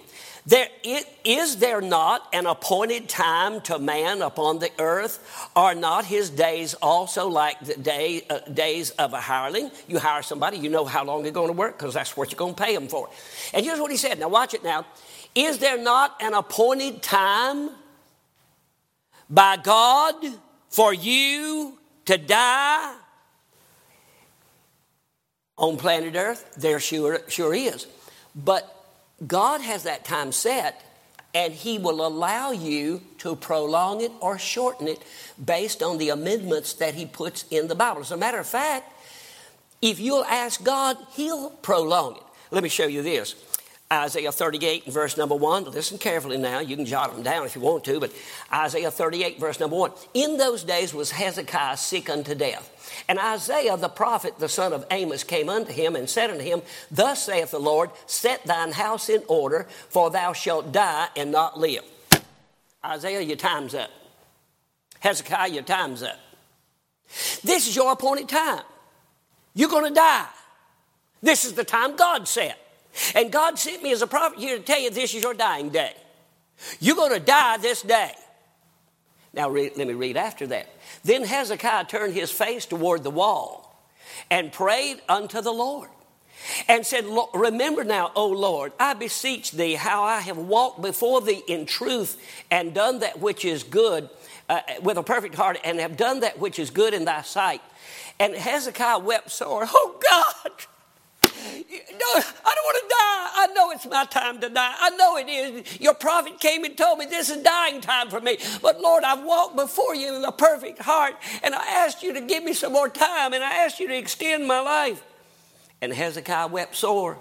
There, 0.48 0.68
it, 0.84 1.08
is 1.24 1.58
there 1.58 1.82
not 1.82 2.28
an 2.32 2.46
appointed 2.46 3.10
time 3.10 3.62
to 3.62 3.80
man 3.80 4.22
upon 4.22 4.60
the 4.60 4.70
earth? 4.78 5.50
Are 5.56 5.74
not 5.74 6.06
his 6.06 6.30
days 6.30 6.76
also 6.76 7.28
like 7.28 7.60
the 7.62 7.74
day, 7.74 8.22
uh, 8.30 8.40
days 8.42 8.92
of 8.92 9.14
a 9.14 9.20
hireling? 9.20 9.72
You 9.88 9.98
hire 9.98 10.22
somebody, 10.22 10.58
you 10.58 10.70
know 10.70 10.86
how 10.86 11.04
long 11.04 11.24
they're 11.24 11.32
going 11.32 11.48
to 11.48 11.54
work 11.54 11.80
because 11.80 11.96
that's 11.96 12.16
what 12.16 12.32
you're 12.32 12.38
going 12.38 12.54
to 12.54 12.64
pay 12.64 12.76
them 12.76 12.88
for. 12.88 13.10
And 13.56 13.66
here's 13.66 13.80
what 13.80 13.90
he 13.90 13.98
said. 13.98 14.20
Now, 14.20 14.30
watch 14.30 14.54
it 14.54 14.64
now. 14.64 14.86
Is 15.34 15.58
there 15.58 15.82
not 15.82 16.16
an 16.22 16.36
appointed 16.36 17.02
time 17.02 17.72
by 19.28 19.58
God 19.58 20.16
for 20.70 20.94
you 20.94 21.80
to 22.06 22.20
die 22.20 22.96
on 25.58 25.78
planet 25.78 26.16
Earth? 26.16 26.54
There 26.56 26.80
sure, 26.80 27.22
sure 27.30 27.54
is. 27.56 27.88
But 28.36 28.75
God 29.26 29.62
has 29.62 29.84
that 29.84 30.04
time 30.04 30.32
set, 30.32 30.82
and 31.34 31.54
He 31.54 31.78
will 31.78 32.06
allow 32.06 32.52
you 32.52 33.02
to 33.20 33.36
prolong 33.36 34.02
it 34.02 34.12
or 34.20 34.38
shorten 34.38 34.88
it 34.88 35.02
based 35.44 35.82
on 35.82 35.98
the 35.98 36.10
amendments 36.10 36.74
that 36.74 36.96
He 36.96 37.06
puts 37.06 37.46
in 37.50 37.68
the 37.68 37.76
Bible. 37.76 38.02
As 38.02 38.12
a 38.12 38.18
matter 38.18 38.40
of 38.40 38.48
fact, 38.48 38.92
if 39.82 40.00
you'll 40.00 40.26
ask 40.26 40.64
God, 40.64 40.98
He'll 41.14 41.50
prolong 41.50 42.16
it. 42.16 42.24
Let 42.52 42.64
me 42.64 42.70
show 42.70 42.88
you 42.88 43.02
this. 43.02 43.36
Isaiah 43.94 44.32
38, 44.32 44.86
and 44.86 44.94
verse 44.94 45.16
number 45.16 45.36
1. 45.36 45.66
Listen 45.66 46.00
carefully 46.00 46.38
now. 46.38 46.60
You 46.60 46.76
can 46.76 46.86
jot 46.86 47.14
them 47.14 47.22
down 47.22 47.46
if 47.46 47.56
you 47.56 47.62
want 47.62 47.84
to, 47.84 48.00
but 48.00 48.12
Isaiah 48.52 48.90
38, 48.90 49.40
verse 49.40 49.60
number 49.60 49.76
1. 49.76 49.92
In 50.16 50.38
those 50.38 50.64
days 50.64 50.94
was 50.94 51.12
Hezekiah 51.12 51.78
sick 51.78 52.10
unto 52.10 52.34
death. 52.34 53.04
And 53.08 53.20
Isaiah 53.20 53.78
the 53.78 53.90
prophet, 53.90 54.40
the 54.40 54.50
son 54.50 54.74
of 54.74 54.86
Amos, 54.90 55.24
came 55.24 55.50
unto 55.50 55.72
him 55.72 55.96
and 55.96 56.10
said 56.10 56.32
unto 56.32 56.44
him, 56.44 56.64
Thus 56.90 57.24
saith 57.24 57.52
the 57.52 57.60
Lord, 57.60 57.92
Set 58.08 58.44
thine 58.46 58.72
house 58.72 59.08
in 59.08 59.22
order, 59.28 59.68
for 59.90 60.10
thou 60.10 60.34
shalt 60.34 60.72
die 60.72 61.08
and 61.16 61.32
not 61.32 61.60
live. 61.60 61.84
Isaiah, 62.84 63.22
your 63.22 63.38
time's 63.38 63.76
up. 63.76 63.92
Hezekiah, 65.00 65.50
your 65.50 65.64
time's 65.64 66.02
up. 66.02 66.20
This 67.44 67.68
is 67.68 67.76
your 67.76 67.92
appointed 67.92 68.30
time. 68.30 68.64
You're 69.54 69.70
going 69.70 69.88
to 69.88 69.94
die. 69.94 70.28
This 71.22 71.46
is 71.46 71.54
the 71.54 71.64
time 71.64 71.96
God 71.96 72.28
set. 72.28 72.60
And 73.14 73.32
God 73.32 73.60
sent 73.60 73.84
me 73.84 73.92
as 73.92 74.02
a 74.02 74.08
prophet 74.08 74.40
here 74.40 74.58
to 74.58 74.64
tell 74.64 74.80
you 74.80 74.90
this 74.90 75.14
is 75.14 75.24
your 75.24 75.34
dying 75.34 75.70
day. 75.70 75.94
You're 76.80 76.96
going 76.96 77.14
to 77.14 77.20
die 77.20 77.58
this 77.58 77.82
day. 77.82 78.12
Now, 79.34 79.50
let 79.50 79.78
me 79.78 79.94
read 79.94 80.16
after 80.16 80.48
that. 80.48 80.70
Then 81.04 81.26
Hezekiah 81.26 81.86
turned 81.86 82.14
his 82.14 82.32
face 82.32 82.66
toward 82.66 83.04
the 83.04 83.10
wall 83.10 83.86
and 84.32 84.52
prayed 84.52 85.02
unto 85.10 85.42
the 85.42 85.52
Lord 85.52 85.90
and 86.70 86.86
said, 86.86 87.06
Remember 87.34 87.84
now, 87.84 88.12
O 88.16 88.28
Lord, 88.28 88.72
I 88.80 88.94
beseech 88.94 89.52
thee 89.52 89.74
how 89.74 90.04
I 90.04 90.22
have 90.22 90.38
walked 90.38 90.82
before 90.82 91.22
thee 91.22 91.44
in 91.48 91.66
truth 91.66 92.18
and 92.50 92.74
done 92.74 93.00
that 93.00 93.20
which 93.20 93.44
is 93.44 93.64
good 93.64 94.10
uh, 94.48 94.62
with 94.82 94.98
a 94.98 95.04
perfect 95.04 95.36
heart 95.36 95.58
and 95.64 95.80
have 95.80 95.98
done 95.98 96.22
that 96.22 96.40
which 96.40 96.58
is 96.58 96.70
good 96.70 96.94
in 96.94 97.06
thy 97.06 97.22
sight. 97.22 97.62
And 98.20 98.34
Hezekiah 98.34 99.00
wept 99.00 99.32
sore, 99.32 99.66
Oh 99.68 100.00
God! 100.10 100.52
No, 101.44 102.22
I 102.46 102.56
don't 102.56 102.66
want 102.66 102.78
to 102.82 102.90
die. 102.90 103.30
I 103.36 103.48
know 103.56 103.72
it's 103.72 103.86
my 103.86 104.06
time 104.06 104.40
to 104.42 104.50
die. 104.50 104.76
I 104.80 104.90
know 104.92 105.18
it 105.18 105.30
is. 105.30 105.80
Your 105.80 105.94
prophet 105.94 106.40
came 106.40 106.64
and 106.64 106.78
told 106.78 107.00
me 107.00 107.06
this 107.06 107.30
is 107.30 107.44
dying 107.44 107.82
time 107.82 108.10
for 108.10 108.20
me. 108.20 108.38
But 108.62 108.82
Lord, 108.82 109.04
I've 109.04 109.24
walked 109.24 109.56
before 109.56 109.96
you 109.96 110.16
in 110.16 110.24
a 110.26 110.32
perfect 110.32 110.80
heart, 110.80 111.16
and 111.44 111.56
I 111.56 111.66
asked 111.66 112.04
you 112.04 112.14
to 112.14 112.22
give 112.22 112.44
me 112.44 112.54
some 112.54 112.74
more 112.74 112.90
time, 112.90 113.34
and 113.34 113.44
I 113.44 113.66
asked 113.66 113.80
you 113.80 113.88
to 113.88 113.98
extend 113.98 114.48
my 114.48 114.60
life. 114.60 115.04
And 115.82 115.94
Hezekiah 115.94 116.48
wept 116.48 116.76
sore. 116.76 117.20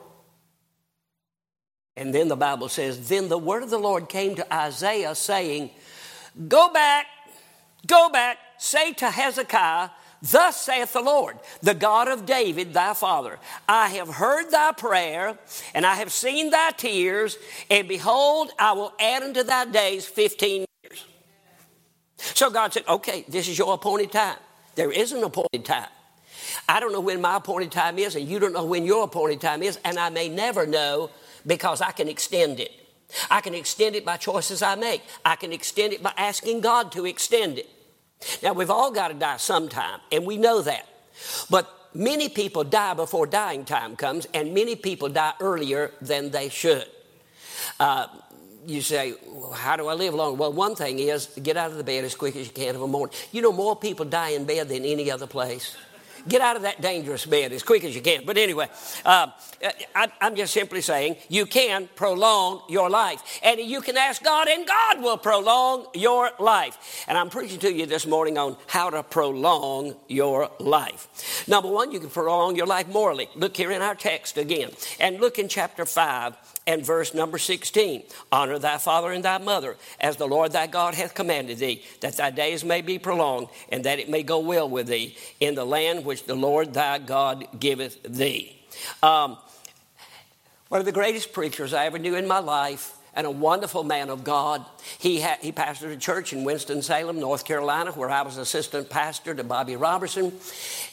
And 1.97 2.15
then 2.15 2.29
the 2.29 2.37
Bible 2.37 2.69
says, 2.69 3.09
Then 3.09 3.29
the 3.29 3.39
word 3.39 3.63
of 3.63 3.71
the 3.71 3.79
Lord 3.79 4.09
came 4.09 4.35
to 4.37 4.55
Isaiah, 4.55 5.15
saying, 5.15 5.71
Go 6.49 6.73
back, 6.73 7.07
go 7.87 8.09
back, 8.09 8.39
say 8.59 8.93
to 8.95 9.11
Hezekiah, 9.11 9.91
Thus 10.31 10.59
saith 10.59 10.95
the 10.95 11.03
Lord, 11.03 11.37
the 11.61 11.75
God 11.75 12.09
of 12.09 12.25
David, 12.25 12.73
thy 12.73 12.95
father 12.95 13.39
I 13.69 13.89
have 13.89 14.09
heard 14.09 14.51
thy 14.51 14.73
prayer, 14.73 15.39
and 15.75 15.85
I 15.85 15.97
have 15.97 16.13
seen 16.13 16.51
thy 16.51 16.71
tears, 16.71 17.37
and 17.71 17.87
behold, 17.87 18.51
I 18.59 18.73
will 18.73 18.95
add 18.99 19.23
unto 19.23 19.43
thy 19.43 19.67
days 19.67 20.07
15 20.07 20.65
years. 20.83 21.05
So 22.17 22.49
God 22.49 22.73
said, 22.73 22.85
Okay, 22.89 23.27
this 23.29 23.49
is 23.49 23.59
your 23.59 23.75
appointed 23.75 24.13
time. 24.13 24.39
There 24.77 24.91
is 24.91 25.13
an 25.13 25.23
appointed 25.23 25.67
time. 25.67 25.89
I 26.67 26.81
don't 26.81 26.93
know 26.93 27.01
when 27.01 27.21
my 27.21 27.37
appointed 27.37 27.71
time 27.71 27.99
is, 27.99 28.17
and 28.17 28.27
you 28.27 28.39
don't 28.39 28.55
know 28.55 28.65
when 28.65 28.87
your 28.87 29.05
appointed 29.05 29.43
time 29.43 29.63
is, 29.63 29.79
and 29.85 29.99
I 29.99 30.09
may 30.09 30.31
never 30.31 30.67
know 30.67 31.11
because 31.47 31.83
I 31.83 31.91
can 31.91 32.09
extend 32.09 32.61
it. 32.61 32.73
I 33.31 33.43
can 33.43 33.55
extend 33.55 33.95
it 33.95 34.07
by 34.07 34.17
choices 34.17 34.63
I 34.63 34.75
make. 34.75 35.03
I 35.23 35.37
can 35.37 35.53
extend 35.53 35.93
it 35.93 36.03
by 36.03 36.15
asking 36.17 36.63
God 36.63 36.93
to 36.93 37.05
extend 37.05 37.59
it. 37.59 37.69
Now, 38.43 38.53
we've 38.53 38.71
all 38.71 38.91
got 38.91 39.09
to 39.09 39.15
die 39.15 39.37
sometime, 39.37 40.01
and 40.11 40.25
we 40.25 40.37
know 40.37 40.63
that. 40.63 40.89
But 41.51 41.71
many 41.95 42.29
people 42.29 42.65
die 42.65 42.95
before 42.95 43.27
dying 43.27 43.65
time 43.65 43.97
comes, 43.97 44.27
and 44.35 44.55
many 44.55 44.77
people 44.77 45.09
die 45.09 45.35
earlier 45.41 45.93
than 46.01 46.31
they 46.31 46.49
should. 46.49 46.87
Uh, 47.79 48.07
you 48.67 48.81
say, 48.81 49.15
How 49.55 49.77
do 49.77 49.87
I 49.89 49.95
live 49.95 50.15
long? 50.15 50.39
Well, 50.39 50.53
one 50.53 50.75
thing 50.75 50.99
is 50.99 51.27
get 51.43 51.57
out 51.57 51.71
of 51.71 51.77
the 51.77 51.85
bed 51.85 52.05
as 52.05 52.15
quick 52.15 52.37
as 52.37 52.47
you 52.47 52.53
can 52.53 52.75
in 52.75 52.81
the 52.81 52.87
morning. 52.87 53.15
You 53.33 53.43
know, 53.43 53.53
more 53.53 53.77
people 53.77 54.05
die 54.05 54.31
in 54.31 54.45
bed 54.45 54.69
than 54.69 54.85
any 54.85 55.11
other 55.11 55.27
place. 55.27 55.77
Get 56.29 56.41
out 56.41 56.57
of 56.57 56.63
that 56.63 56.81
dangerous 56.81 57.27
bed 57.27 57.53
as 57.53 57.63
quick 57.63 57.85
as 57.85 57.95
you 57.95 58.01
can. 58.01 58.25
But 58.25 58.39
anyway, 58.39 58.69
uh, 59.05 59.29
I, 59.95 60.11
I'm 60.21 60.37
just 60.37 60.55
simply 60.55 60.81
saying 60.81 61.17
you 61.29 61.47
can 61.47 61.89
prolong 61.95 62.63
your 62.69 62.89
life. 62.89 63.41
And 63.43 63.61
you 63.61 63.81
can 63.81 63.97
ask 63.97 64.23
God, 64.23 64.49
and 64.49 64.67
God 64.67 65.03
will 65.03 65.19
prolong 65.19 65.87
your 65.95 66.31
life. 66.39 67.05
And 67.09 67.19
I'm 67.19 67.31
preaching 67.31 67.59
to 67.61 67.73
you 67.73 67.87
this 67.87 68.07
morning 68.07 68.39
on 68.39 68.57
how 68.67 68.91
to 68.91 69.03
prolong 69.03 69.97
your 70.09 70.51
life. 70.59 71.45
Number 71.47 71.69
one, 71.69 71.93
you 71.93 72.01
can 72.01 72.11
prolong 72.11 72.57
your 72.57 72.67
life 72.67 72.89
morally. 72.89 73.29
Look 73.35 73.57
here 73.57 73.71
in 73.71 73.83
our 73.83 73.95
text 73.95 74.39
again. 74.39 74.71
And 75.01 75.21
look 75.21 75.39
in 75.39 75.49
chapter 75.49 75.85
5 75.85 76.54
and 76.67 76.85
verse 76.85 77.15
number 77.15 77.39
16 77.39 78.03
honor 78.33 78.59
thy 78.59 78.79
father 78.79 79.13
and 79.13 79.25
thy 79.25 79.39
mother 79.39 79.77
as 80.01 80.17
the 80.17 80.27
lord 80.27 80.53
thy 80.53 80.67
god 80.67 80.95
hath 80.95 81.15
commanded 81.15 81.59
thee 81.59 81.83
that 82.01 82.17
thy 82.17 82.31
days 82.31 82.65
may 82.65 82.81
be 82.81 82.99
prolonged 82.99 83.49
and 83.71 83.85
that 83.85 83.99
it 83.99 84.09
may 84.09 84.23
go 84.23 84.39
well 84.39 84.69
with 84.69 84.87
thee 84.87 85.17
in 85.41 85.55
the 85.55 85.65
land 85.65 86.05
which 86.05 86.25
the 86.25 86.35
lord 86.35 86.73
thy 86.75 86.99
god 86.99 87.47
giveth 87.59 88.03
thee. 88.03 88.57
Um, 89.03 89.39
one 90.69 90.81
of 90.81 90.87
the 90.87 90.93
greatest 90.93 91.33
preachers 91.33 91.75
i 91.75 91.87
ever 91.87 91.99
knew 91.99 92.15
in 92.15 92.27
my 92.27 92.39
life 92.39 92.97
and 93.15 93.27
a 93.27 93.31
wonderful 93.31 93.85
man 93.85 94.11
of 94.11 94.25
God. 94.25 94.65
He, 94.99 95.21
ha- 95.21 95.39
he 95.41 95.53
pastored 95.53 95.93
a 95.93 95.97
church 95.97 96.33
in 96.33 96.45
Winston-Salem, 96.45 97.19
North 97.19 97.45
Carolina, 97.45 97.93
where 97.93 98.11
I 98.11 98.23
was 98.23 98.37
assistant 98.37 98.91
pastor 98.91 99.35
to 99.35 99.45
Bobby 99.45 99.77
Robertson. 99.77 100.33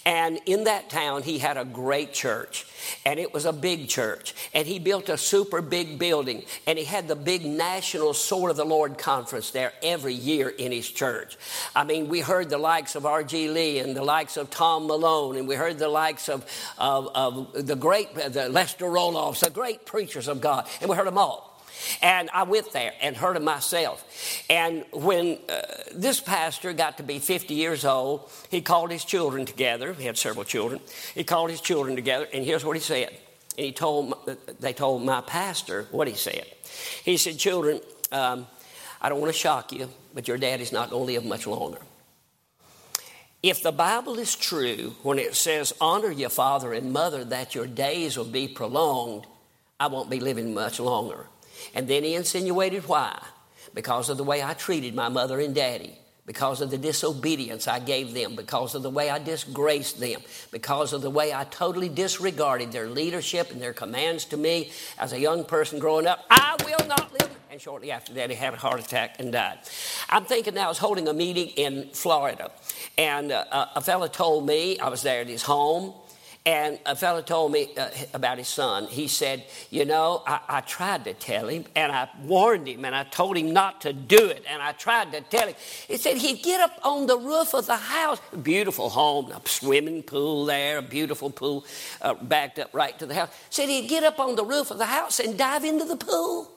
And 0.05 0.39
in 0.45 0.65
that 0.65 0.89
town, 0.89 1.23
he 1.23 1.39
had 1.39 1.57
a 1.57 1.65
great 1.65 2.13
church. 2.13 2.65
And 3.05 3.19
it 3.19 3.33
was 3.33 3.45
a 3.45 3.53
big 3.53 3.87
church. 3.87 4.33
And 4.53 4.67
he 4.67 4.79
built 4.79 5.09
a 5.09 5.17
super 5.17 5.61
big 5.61 5.99
building. 5.99 6.43
And 6.65 6.79
he 6.79 6.85
had 6.85 7.07
the 7.07 7.15
big 7.15 7.45
national 7.45 8.13
Sword 8.13 8.51
of 8.51 8.57
the 8.57 8.65
Lord 8.65 8.97
conference 8.97 9.51
there 9.51 9.73
every 9.83 10.13
year 10.13 10.49
in 10.49 10.71
his 10.71 10.89
church. 10.89 11.37
I 11.75 11.83
mean, 11.83 12.07
we 12.07 12.21
heard 12.21 12.49
the 12.49 12.57
likes 12.57 12.95
of 12.95 13.05
R.G. 13.05 13.49
Lee 13.49 13.79
and 13.79 13.95
the 13.95 14.03
likes 14.03 14.37
of 14.37 14.49
Tom 14.49 14.87
Malone. 14.87 15.37
And 15.37 15.47
we 15.47 15.55
heard 15.55 15.77
the 15.77 15.89
likes 15.89 16.29
of, 16.29 16.45
of, 16.77 17.09
of 17.13 17.67
the 17.67 17.75
great 17.75 18.13
the 18.15 18.49
Lester 18.49 18.85
Roloffs, 18.85 19.41
the 19.41 19.49
great 19.49 19.85
preachers 19.85 20.27
of 20.27 20.41
God. 20.41 20.67
And 20.79 20.89
we 20.89 20.95
heard 20.95 21.07
them 21.07 21.17
all. 21.17 21.50
And 22.01 22.29
I 22.33 22.43
went 22.43 22.73
there 22.73 22.93
and 23.01 23.15
heard 23.15 23.35
it 23.35 23.43
myself. 23.43 24.05
And 24.49 24.85
when 24.91 25.39
uh, 25.49 25.61
this 25.93 26.19
pastor 26.19 26.73
got 26.73 26.97
to 26.97 27.03
be 27.03 27.19
50 27.19 27.53
years 27.53 27.85
old, 27.85 28.29
he 28.49 28.61
called 28.61 28.91
his 28.91 29.05
children 29.05 29.45
together. 29.45 29.93
He 29.93 30.05
had 30.05 30.17
several 30.17 30.45
children. 30.45 30.81
He 31.13 31.23
called 31.23 31.49
his 31.49 31.61
children 31.61 31.95
together, 31.95 32.27
and 32.33 32.43
here's 32.43 32.65
what 32.65 32.75
he 32.75 32.81
said. 32.81 33.09
And 33.57 33.65
he 33.65 33.71
told, 33.71 34.13
they 34.59 34.73
told 34.73 35.03
my 35.03 35.21
pastor 35.21 35.87
what 35.91 36.07
he 36.07 36.15
said. 36.15 36.45
He 37.03 37.17
said, 37.17 37.37
Children, 37.37 37.81
um, 38.11 38.47
I 39.01 39.09
don't 39.09 39.19
want 39.19 39.33
to 39.33 39.37
shock 39.37 39.71
you, 39.71 39.89
but 40.13 40.27
your 40.27 40.37
daddy's 40.37 40.71
not 40.71 40.89
going 40.89 41.07
to 41.07 41.13
live 41.13 41.25
much 41.25 41.47
longer. 41.47 41.79
If 43.43 43.63
the 43.63 43.71
Bible 43.71 44.19
is 44.19 44.35
true 44.35 44.95
when 45.01 45.17
it 45.17 45.33
says, 45.33 45.73
honor 45.81 46.11
your 46.11 46.29
father 46.29 46.73
and 46.73 46.93
mother 46.93 47.23
that 47.25 47.55
your 47.55 47.65
days 47.65 48.15
will 48.15 48.25
be 48.25 48.47
prolonged, 48.47 49.25
I 49.79 49.87
won't 49.87 50.11
be 50.11 50.19
living 50.19 50.53
much 50.53 50.79
longer. 50.79 51.25
And 51.73 51.87
then 51.87 52.03
he 52.03 52.15
insinuated 52.15 52.87
why? 52.87 53.21
Because 53.73 54.09
of 54.09 54.17
the 54.17 54.23
way 54.23 54.43
I 54.43 54.53
treated 54.53 54.95
my 54.95 55.09
mother 55.09 55.39
and 55.39 55.55
daddy, 55.55 55.97
because 56.25 56.61
of 56.61 56.69
the 56.69 56.77
disobedience 56.77 57.67
I 57.67 57.79
gave 57.79 58.13
them, 58.13 58.35
because 58.35 58.75
of 58.75 58.83
the 58.83 58.89
way 58.89 59.09
I 59.09 59.19
disgraced 59.19 59.99
them, 59.99 60.21
because 60.51 60.93
of 60.93 61.01
the 61.01 61.09
way 61.09 61.33
I 61.33 61.45
totally 61.45 61.89
disregarded 61.89 62.71
their 62.71 62.87
leadership 62.87 63.51
and 63.51 63.61
their 63.61 63.73
commands 63.73 64.25
to 64.25 64.37
me 64.37 64.71
as 64.99 65.13
a 65.13 65.19
young 65.19 65.43
person 65.45 65.79
growing 65.79 66.07
up. 66.07 66.25
I 66.29 66.57
will 66.65 66.87
not 66.87 67.11
live. 67.13 67.29
And 67.49 67.59
shortly 67.59 67.91
after 67.91 68.13
that, 68.13 68.29
he 68.29 68.35
had 68.35 68.53
a 68.53 68.57
heart 68.57 68.79
attack 68.79 69.17
and 69.19 69.33
died. 69.33 69.59
I'm 70.09 70.23
thinking 70.23 70.53
now, 70.53 70.65
I 70.65 70.69
was 70.69 70.77
holding 70.77 71.09
a 71.09 71.13
meeting 71.13 71.47
in 71.49 71.89
Florida, 71.91 72.49
and 72.97 73.31
uh, 73.33 73.67
a 73.75 73.81
fellow 73.81 74.07
told 74.07 74.45
me, 74.45 74.79
I 74.79 74.87
was 74.87 75.01
there 75.01 75.19
at 75.19 75.27
his 75.27 75.43
home, 75.43 75.93
and 76.45 76.79
a 76.87 76.95
fellow 76.95 77.21
told 77.21 77.51
me 77.51 77.69
uh, 77.77 77.89
about 78.15 78.39
his 78.39 78.47
son. 78.47 78.87
He 78.87 79.07
said, 79.07 79.45
You 79.69 79.85
know, 79.85 80.23
I, 80.25 80.39
I, 80.49 80.61
tried 80.61 81.03
to 81.05 81.13
tell 81.13 81.47
him, 81.47 81.65
and 81.75 81.91
I 81.91 82.09
warned 82.23 82.67
him, 82.67 82.83
and 82.83 82.95
I 82.95 83.03
told 83.03 83.37
him 83.37 83.53
not 83.53 83.81
to 83.81 83.93
do 83.93 84.27
it, 84.27 84.43
and 84.49 84.59
I 84.59 84.71
tried 84.71 85.11
to 85.11 85.21
tell 85.21 85.47
him. 85.47 85.55
He 85.87 85.97
said 85.97 86.17
he'd 86.17 86.41
get 86.41 86.59
up 86.59 86.79
on 86.83 87.05
the 87.05 87.17
roof 87.17 87.53
of 87.53 87.67
the 87.67 87.77
house. 87.77 88.19
Beautiful 88.41 88.89
home, 88.89 89.31
a 89.31 89.41
swimming 89.47 90.01
pool 90.01 90.45
there, 90.45 90.79
a 90.79 90.81
beautiful 90.81 91.29
pool 91.29 91.63
uh, 92.01 92.15
backed 92.15 92.57
up 92.57 92.73
right 92.73 92.97
to 92.97 93.05
the 93.05 93.13
house. 93.13 93.29
Said 93.51 93.69
he'd 93.69 93.87
get 93.87 94.03
up 94.03 94.19
on 94.19 94.35
the 94.35 94.45
roof 94.45 94.71
of 94.71 94.79
the 94.79 94.87
house 94.87 95.19
and 95.19 95.37
dive 95.37 95.63
into 95.63 95.85
the 95.85 95.97
pool. 95.97 96.51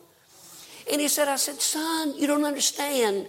And 0.90 0.98
he 0.98 1.08
said, 1.08 1.28
I 1.28 1.36
said, 1.36 1.60
Son, 1.60 2.14
you 2.16 2.26
don't 2.26 2.44
understand. 2.44 3.26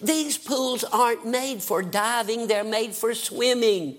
These 0.00 0.38
pools 0.38 0.84
aren't 0.84 1.26
made 1.26 1.62
for 1.62 1.82
diving, 1.82 2.46
they're 2.46 2.64
made 2.64 2.94
for 2.94 3.14
swimming 3.14 3.98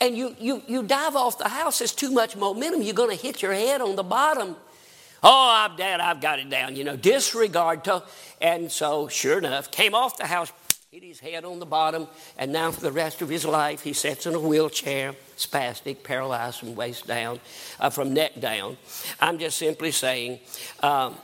and 0.00 0.16
you, 0.16 0.34
you, 0.38 0.62
you 0.66 0.82
dive 0.82 1.16
off 1.16 1.38
the 1.38 1.48
house, 1.48 1.80
it's 1.80 1.92
too 1.92 2.10
much 2.10 2.36
momentum. 2.36 2.82
You're 2.82 2.94
going 2.94 3.16
to 3.16 3.22
hit 3.22 3.42
your 3.42 3.52
head 3.52 3.80
on 3.80 3.96
the 3.96 4.02
bottom. 4.02 4.56
Oh, 5.22 5.50
I'm 5.52 5.76
dead. 5.76 6.00
I've 6.00 6.20
got 6.20 6.38
it 6.38 6.48
down. 6.48 6.76
You 6.76 6.84
know, 6.84 6.96
disregard. 6.96 7.84
To, 7.84 8.02
and 8.40 8.72
so, 8.72 9.08
sure 9.08 9.38
enough, 9.38 9.70
came 9.70 9.94
off 9.94 10.16
the 10.16 10.26
house, 10.26 10.50
hit 10.90 11.02
his 11.02 11.20
head 11.20 11.44
on 11.44 11.58
the 11.58 11.66
bottom, 11.66 12.08
and 12.38 12.52
now 12.52 12.70
for 12.70 12.80
the 12.80 12.92
rest 12.92 13.20
of 13.20 13.28
his 13.28 13.44
life, 13.44 13.82
he 13.82 13.92
sits 13.92 14.26
in 14.26 14.34
a 14.34 14.40
wheelchair, 14.40 15.14
spastic, 15.36 16.02
paralyzed 16.02 16.60
from 16.60 16.74
waist 16.74 17.06
down, 17.06 17.38
uh, 17.78 17.90
from 17.90 18.14
neck 18.14 18.40
down. 18.40 18.78
I'm 19.20 19.38
just 19.38 19.58
simply 19.58 19.90
saying, 19.90 20.40
um, 20.82 21.16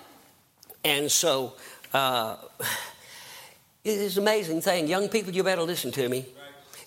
and 0.84 1.10
so 1.10 1.54
uh, 1.94 2.36
it 3.84 3.98
is 3.98 4.18
an 4.18 4.24
amazing 4.24 4.60
thing. 4.60 4.88
Young 4.88 5.08
people, 5.08 5.32
you 5.32 5.42
better 5.42 5.62
listen 5.62 5.90
to 5.92 6.08
me. 6.08 6.26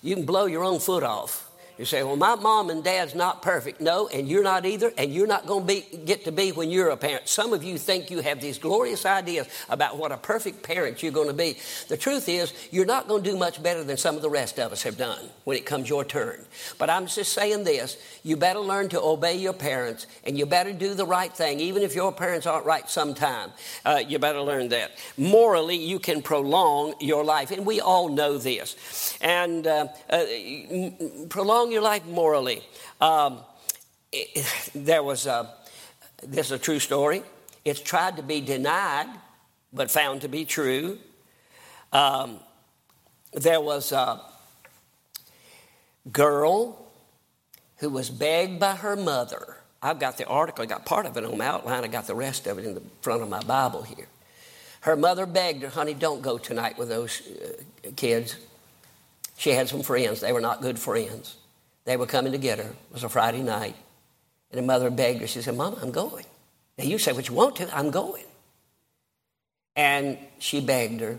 You 0.00 0.14
can 0.14 0.24
blow 0.24 0.46
your 0.46 0.62
own 0.62 0.78
foot 0.78 1.02
off. 1.02 1.49
You 1.80 1.86
say, 1.86 2.02
well, 2.02 2.14
my 2.14 2.34
mom 2.34 2.68
and 2.68 2.84
dad's 2.84 3.14
not 3.14 3.40
perfect. 3.40 3.80
No, 3.80 4.06
and 4.08 4.28
you're 4.28 4.42
not 4.42 4.66
either, 4.66 4.92
and 4.98 5.14
you're 5.14 5.26
not 5.26 5.46
going 5.46 5.66
to 5.66 5.96
get 5.96 6.24
to 6.24 6.30
be 6.30 6.52
when 6.52 6.68
you're 6.70 6.90
a 6.90 6.96
parent. 6.98 7.26
Some 7.26 7.54
of 7.54 7.64
you 7.64 7.78
think 7.78 8.10
you 8.10 8.20
have 8.20 8.38
these 8.38 8.58
glorious 8.58 9.06
ideas 9.06 9.48
about 9.66 9.96
what 9.96 10.12
a 10.12 10.18
perfect 10.18 10.62
parent 10.62 11.02
you're 11.02 11.10
going 11.10 11.28
to 11.28 11.32
be. 11.32 11.56
The 11.88 11.96
truth 11.96 12.28
is, 12.28 12.52
you're 12.70 12.84
not 12.84 13.08
going 13.08 13.24
to 13.24 13.30
do 13.30 13.38
much 13.38 13.62
better 13.62 13.82
than 13.82 13.96
some 13.96 14.14
of 14.14 14.20
the 14.20 14.28
rest 14.28 14.58
of 14.58 14.72
us 14.72 14.82
have 14.82 14.98
done 14.98 15.24
when 15.44 15.56
it 15.56 15.64
comes 15.64 15.88
your 15.88 16.04
turn. 16.04 16.44
But 16.76 16.90
I'm 16.90 17.06
just 17.06 17.32
saying 17.32 17.64
this 17.64 17.96
you 18.24 18.36
better 18.36 18.60
learn 18.60 18.90
to 18.90 19.00
obey 19.00 19.36
your 19.36 19.54
parents, 19.54 20.06
and 20.24 20.36
you 20.38 20.44
better 20.44 20.74
do 20.74 20.92
the 20.92 21.06
right 21.06 21.32
thing, 21.32 21.60
even 21.60 21.82
if 21.82 21.94
your 21.94 22.12
parents 22.12 22.46
aren't 22.46 22.66
right 22.66 22.90
sometime. 22.90 23.52
Uh, 23.86 24.02
you 24.06 24.18
better 24.18 24.42
learn 24.42 24.68
that. 24.68 24.90
Morally, 25.16 25.76
you 25.76 25.98
can 25.98 26.20
prolong 26.20 26.92
your 27.00 27.24
life, 27.24 27.50
and 27.50 27.64
we 27.64 27.80
all 27.80 28.10
know 28.10 28.36
this. 28.36 29.16
And 29.22 29.66
uh, 29.66 29.86
uh, 30.10 30.26
prolong 31.30 31.69
your 31.70 31.82
life 31.82 32.06
morally. 32.06 32.62
Um, 33.00 33.40
it, 34.12 34.46
there 34.74 35.02
was 35.02 35.26
a, 35.26 35.52
this 36.22 36.46
is 36.46 36.52
a 36.52 36.58
true 36.58 36.78
story. 36.78 37.22
It's 37.64 37.80
tried 37.80 38.16
to 38.16 38.22
be 38.22 38.40
denied, 38.40 39.08
but 39.72 39.90
found 39.90 40.22
to 40.22 40.28
be 40.28 40.44
true. 40.44 40.98
Um, 41.92 42.40
there 43.32 43.60
was 43.60 43.92
a 43.92 44.20
girl 46.10 46.86
who 47.78 47.90
was 47.90 48.10
begged 48.10 48.60
by 48.60 48.76
her 48.76 48.96
mother. 48.96 49.56
I've 49.82 49.98
got 49.98 50.18
the 50.18 50.26
article, 50.26 50.62
I 50.62 50.66
got 50.66 50.84
part 50.84 51.06
of 51.06 51.16
it 51.16 51.24
on 51.24 51.38
my 51.38 51.46
outline, 51.46 51.84
I 51.84 51.88
got 51.88 52.06
the 52.06 52.14
rest 52.14 52.46
of 52.46 52.58
it 52.58 52.66
in 52.66 52.74
the 52.74 52.82
front 53.00 53.22
of 53.22 53.28
my 53.28 53.40
Bible 53.40 53.82
here. 53.82 54.06
Her 54.82 54.96
mother 54.96 55.26
begged 55.26 55.62
her, 55.62 55.68
honey, 55.68 55.94
don't 55.94 56.22
go 56.22 56.38
tonight 56.38 56.78
with 56.78 56.88
those 56.88 57.22
uh, 57.86 57.90
kids. 57.96 58.36
She 59.36 59.50
had 59.50 59.68
some 59.68 59.82
friends, 59.82 60.20
they 60.20 60.32
were 60.32 60.40
not 60.40 60.60
good 60.60 60.78
friends. 60.78 61.36
They 61.84 61.96
were 61.96 62.06
coming 62.06 62.32
to 62.32 62.38
get 62.38 62.58
her. 62.58 62.70
It 62.70 62.92
was 62.92 63.04
a 63.04 63.08
Friday 63.08 63.42
night. 63.42 63.76
And 64.50 64.58
the 64.58 64.66
mother 64.66 64.90
begged 64.90 65.20
her. 65.20 65.26
She 65.26 65.42
said, 65.42 65.56
Mama, 65.56 65.78
I'm 65.80 65.92
going. 65.92 66.24
Now 66.78 66.84
you 66.84 66.98
say 66.98 67.12
what 67.12 67.28
you 67.28 67.34
want 67.34 67.56
to, 67.56 67.76
I'm 67.76 67.90
going. 67.90 68.24
And 69.76 70.18
she 70.38 70.60
begged 70.60 71.00
her. 71.00 71.18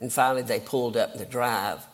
And 0.00 0.12
finally 0.12 0.42
they 0.42 0.60
pulled 0.60 0.96
up 0.96 1.12
in 1.12 1.18
the 1.18 1.24
drive. 1.24 1.84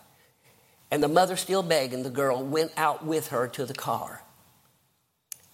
And 0.90 1.02
the 1.02 1.08
mother, 1.08 1.36
still 1.36 1.62
begging, 1.62 2.02
the 2.02 2.10
girl 2.10 2.42
went 2.42 2.72
out 2.76 3.04
with 3.04 3.28
her 3.28 3.46
to 3.48 3.64
the 3.64 3.74
car. 3.74 4.22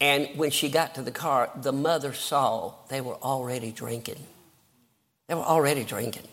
And 0.01 0.29
when 0.37 0.51
she 0.51 0.69
got 0.69 0.95
to 0.95 1.03
the 1.03 1.11
car, 1.11 1.51
the 1.55 1.73
mother 1.73 2.13
saw 2.13 2.75
they 2.89 3.01
were 3.01 3.17
already 3.17 3.73
drinking. 3.73 4.19
They 5.29 5.35
were 5.35 5.41
already 5.41 5.85
drinking, 5.85 6.29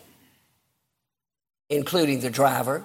including 1.68 2.20
the 2.20 2.30
driver 2.30 2.84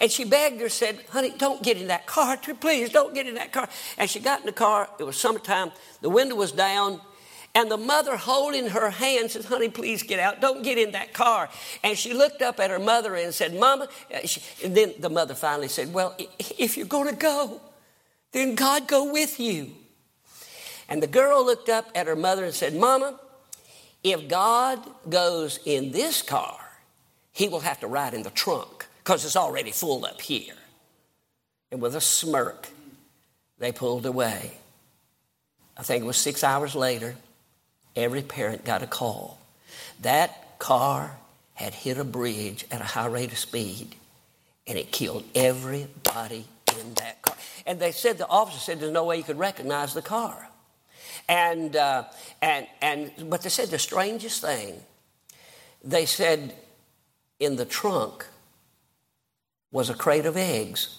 and 0.00 0.10
she 0.10 0.24
begged 0.24 0.60
her, 0.60 0.68
said, 0.68 1.00
Honey, 1.10 1.32
don't 1.36 1.62
get 1.62 1.76
in 1.76 1.88
that 1.88 2.06
car. 2.06 2.36
Please 2.60 2.90
don't 2.90 3.14
get 3.14 3.26
in 3.26 3.34
that 3.34 3.52
car. 3.52 3.68
And 3.98 4.08
she 4.08 4.20
got 4.20 4.40
in 4.40 4.46
the 4.46 4.52
car. 4.52 4.88
It 4.98 5.04
was 5.04 5.16
summertime. 5.16 5.72
The 6.00 6.10
window 6.10 6.34
was 6.34 6.52
down. 6.52 7.00
And 7.56 7.70
the 7.70 7.76
mother 7.76 8.16
holding 8.16 8.70
her 8.70 8.90
hand 8.90 9.30
said, 9.30 9.44
Honey, 9.44 9.68
please 9.68 10.02
get 10.02 10.18
out. 10.18 10.40
Don't 10.40 10.64
get 10.64 10.76
in 10.76 10.90
that 10.92 11.12
car. 11.12 11.48
And 11.84 11.96
she 11.96 12.12
looked 12.12 12.42
up 12.42 12.58
at 12.58 12.70
her 12.70 12.80
mother 12.80 13.14
and 13.14 13.32
said, 13.32 13.54
Mama. 13.54 13.88
Uh, 14.12 14.26
and 14.64 14.76
then 14.76 14.94
the 14.98 15.08
mother 15.08 15.34
finally 15.34 15.68
said, 15.68 15.94
Well, 15.94 16.16
if 16.58 16.76
you're 16.76 16.86
going 16.86 17.08
to 17.08 17.16
go, 17.16 17.60
then 18.32 18.56
God 18.56 18.88
go 18.88 19.12
with 19.12 19.38
you. 19.38 19.70
And 20.88 21.00
the 21.00 21.06
girl 21.06 21.44
looked 21.46 21.68
up 21.68 21.90
at 21.94 22.08
her 22.08 22.16
mother 22.16 22.44
and 22.44 22.52
said, 22.52 22.74
Mama, 22.74 23.20
if 24.02 24.28
God 24.28 24.80
goes 25.08 25.60
in 25.64 25.92
this 25.92 26.22
car, 26.22 26.58
he 27.32 27.48
will 27.48 27.60
have 27.60 27.78
to 27.80 27.86
ride 27.86 28.14
in 28.14 28.24
the 28.24 28.30
trunk 28.30 28.86
because 29.04 29.24
it's 29.26 29.36
already 29.36 29.70
full 29.70 30.06
up 30.06 30.20
here. 30.20 30.54
And 31.70 31.82
with 31.82 31.94
a 31.94 32.00
smirk, 32.00 32.68
they 33.58 33.70
pulled 33.70 34.06
away. 34.06 34.52
I 35.76 35.82
think 35.82 36.04
it 36.04 36.06
was 36.06 36.16
six 36.16 36.42
hours 36.42 36.74
later, 36.74 37.14
every 37.94 38.22
parent 38.22 38.64
got 38.64 38.82
a 38.82 38.86
call. 38.86 39.38
That 40.00 40.58
car 40.58 41.16
had 41.52 41.74
hit 41.74 41.98
a 41.98 42.04
bridge 42.04 42.64
at 42.70 42.80
a 42.80 42.84
high 42.84 43.06
rate 43.06 43.30
of 43.30 43.38
speed, 43.38 43.94
and 44.66 44.78
it 44.78 44.90
killed 44.90 45.24
everybody 45.34 46.46
in 46.78 46.94
that 46.94 47.20
car. 47.20 47.36
And 47.66 47.78
they 47.78 47.92
said, 47.92 48.16
the 48.16 48.26
officer 48.26 48.58
said, 48.58 48.80
there's 48.80 48.92
no 48.92 49.04
way 49.04 49.18
you 49.18 49.22
could 49.22 49.38
recognize 49.38 49.92
the 49.92 50.02
car. 50.02 50.48
And, 51.28 51.76
uh, 51.76 52.04
and, 52.40 52.66
and, 52.80 53.12
but 53.28 53.42
they 53.42 53.50
said 53.50 53.68
the 53.68 53.78
strangest 53.78 54.40
thing. 54.40 54.74
They 55.82 56.06
said 56.06 56.54
in 57.38 57.56
the 57.56 57.64
trunk 57.64 58.26
was 59.74 59.90
a 59.90 59.94
crate 59.94 60.24
of 60.24 60.36
eggs, 60.36 60.98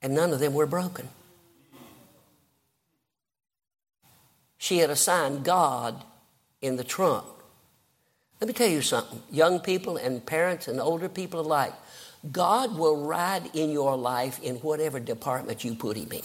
and 0.00 0.14
none 0.14 0.32
of 0.32 0.38
them 0.38 0.54
were 0.54 0.66
broken. 0.66 1.08
She 4.56 4.78
had 4.78 4.88
assigned 4.88 5.44
God 5.44 6.04
in 6.62 6.76
the 6.76 6.84
trunk. 6.84 7.24
Let 8.40 8.46
me 8.46 8.54
tell 8.54 8.68
you 8.68 8.82
something, 8.82 9.20
young 9.32 9.58
people 9.58 9.96
and 9.96 10.24
parents 10.24 10.68
and 10.68 10.80
older 10.80 11.08
people 11.08 11.40
alike. 11.40 11.72
God 12.30 12.78
will 12.78 13.04
ride 13.04 13.50
in 13.52 13.70
your 13.70 13.96
life 13.96 14.40
in 14.44 14.56
whatever 14.56 15.00
department 15.00 15.64
you 15.64 15.74
put 15.74 15.96
him 15.96 16.12
in. 16.12 16.22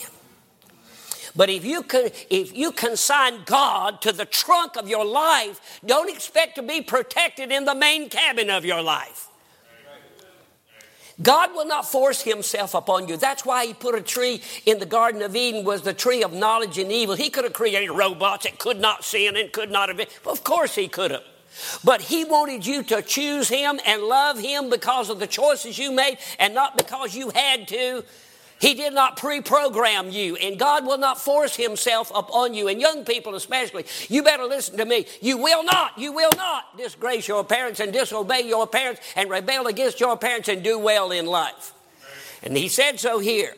But 1.35 1.49
if 1.49 1.65
you 1.65 1.81
can, 1.81 2.11
if 2.29 2.55
you 2.55 2.71
consign 2.71 3.39
God 3.45 3.99
to 4.01 4.11
the 4.11 4.25
trunk 4.25 4.77
of 4.77 4.87
your 4.87 5.05
life, 5.05 5.79
don't 5.83 6.11
expect 6.11 6.53
to 6.57 6.61
be 6.61 6.81
protected 6.81 7.51
in 7.51 7.65
the 7.65 7.73
main 7.73 8.09
cabin 8.09 8.51
of 8.51 8.63
your 8.63 8.83
life. 8.83 9.29
God 11.21 11.53
will 11.53 11.67
not 11.67 11.85
force 11.85 12.21
himself 12.21 12.73
upon 12.73 13.07
you. 13.07 13.17
That's 13.17 13.45
why 13.45 13.67
he 13.67 13.73
put 13.73 13.95
a 13.95 14.01
tree 14.01 14.41
in 14.65 14.79
the 14.79 14.85
Garden 14.85 15.21
of 15.21 15.35
Eden 15.35 15.63
was 15.63 15.83
the 15.83 15.93
tree 15.93 16.23
of 16.23 16.33
knowledge 16.33 16.77
and 16.79 16.91
evil. 16.91 17.15
He 17.15 17.29
could 17.29 17.43
have 17.43 17.53
created 17.53 17.91
robots 17.91 18.45
that 18.45 18.57
could 18.57 18.79
not 18.79 19.03
sin 19.03 19.37
and 19.37 19.51
could 19.51 19.69
not 19.69 19.89
have 19.89 19.97
been. 19.97 20.07
Of 20.25 20.43
course 20.43 20.75
he 20.75 20.87
could 20.87 21.11
have. 21.11 21.23
But 21.83 22.01
he 22.01 22.25
wanted 22.25 22.65
you 22.65 22.81
to 22.83 23.01
choose 23.03 23.47
him 23.47 23.79
and 23.85 24.01
love 24.01 24.39
him 24.39 24.71
because 24.71 25.09
of 25.11 25.19
the 25.19 25.27
choices 25.27 25.77
you 25.77 25.91
made 25.91 26.17
and 26.39 26.55
not 26.55 26.77
because 26.77 27.15
you 27.15 27.29
had 27.29 27.67
to. 27.67 28.03
He 28.63 28.75
did 28.75 28.93
not 28.93 29.17
pre 29.17 29.41
program 29.41 30.09
you, 30.09 30.37
and 30.37 30.57
God 30.57 30.85
will 30.85 30.97
not 30.97 31.19
force 31.19 31.53
Himself 31.53 32.09
upon 32.15 32.53
you. 32.53 32.69
And 32.69 32.79
young 32.79 33.03
people, 33.03 33.35
especially, 33.35 33.85
you 34.07 34.23
better 34.23 34.45
listen 34.45 34.77
to 34.77 34.85
me. 34.85 35.05
You 35.19 35.35
will 35.37 35.65
not, 35.65 35.99
you 35.99 36.13
will 36.13 36.31
not 36.37 36.77
disgrace 36.77 37.27
your 37.27 37.43
parents 37.43 37.81
and 37.81 37.91
disobey 37.91 38.47
your 38.47 38.65
parents 38.65 39.01
and 39.17 39.29
rebel 39.29 39.67
against 39.67 39.99
your 39.99 40.15
parents 40.15 40.47
and 40.47 40.63
do 40.63 40.79
well 40.79 41.11
in 41.11 41.25
life. 41.25 41.73
And 42.41 42.55
He 42.55 42.69
said 42.69 43.01
so 43.01 43.19
here. 43.19 43.53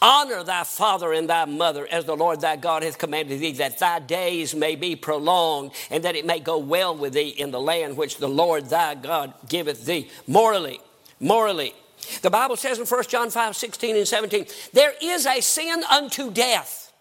Honor 0.00 0.42
thy 0.42 0.64
father 0.64 1.12
and 1.12 1.28
thy 1.28 1.44
mother 1.44 1.86
as 1.90 2.06
the 2.06 2.16
Lord 2.16 2.40
thy 2.40 2.56
God 2.56 2.82
hath 2.82 2.96
commanded 2.96 3.40
thee, 3.40 3.52
that 3.52 3.78
thy 3.78 3.98
days 3.98 4.54
may 4.54 4.74
be 4.74 4.96
prolonged, 4.96 5.72
and 5.90 6.02
that 6.04 6.16
it 6.16 6.24
may 6.24 6.40
go 6.40 6.56
well 6.56 6.96
with 6.96 7.12
thee 7.12 7.28
in 7.28 7.50
the 7.50 7.60
land 7.60 7.98
which 7.98 8.16
the 8.16 8.26
Lord 8.26 8.70
thy 8.70 8.94
God 8.94 9.34
giveth 9.50 9.84
thee. 9.84 10.08
Morally, 10.26 10.80
morally, 11.20 11.74
the 12.22 12.30
Bible 12.30 12.56
says 12.56 12.78
in 12.78 12.86
1 12.86 13.04
John 13.04 13.30
5 13.30 13.56
16 13.56 13.96
and 13.96 14.08
17, 14.08 14.46
there 14.72 14.92
is 15.02 15.26
a 15.26 15.40
sin 15.40 15.82
unto 15.90 16.30
death. 16.30 16.92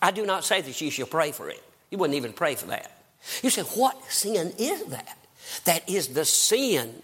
I 0.00 0.10
do 0.10 0.26
not 0.26 0.44
say 0.44 0.60
that 0.60 0.80
you 0.80 0.90
shall 0.90 1.06
pray 1.06 1.32
for 1.32 1.48
it. 1.48 1.62
You 1.90 1.98
wouldn't 1.98 2.16
even 2.16 2.32
pray 2.32 2.54
for 2.54 2.66
that. 2.66 2.90
You 3.42 3.50
say, 3.50 3.62
what 3.62 4.02
sin 4.10 4.52
is 4.58 4.84
that? 4.86 5.16
That 5.64 5.88
is 5.88 6.08
the 6.08 6.24
sin 6.24 7.02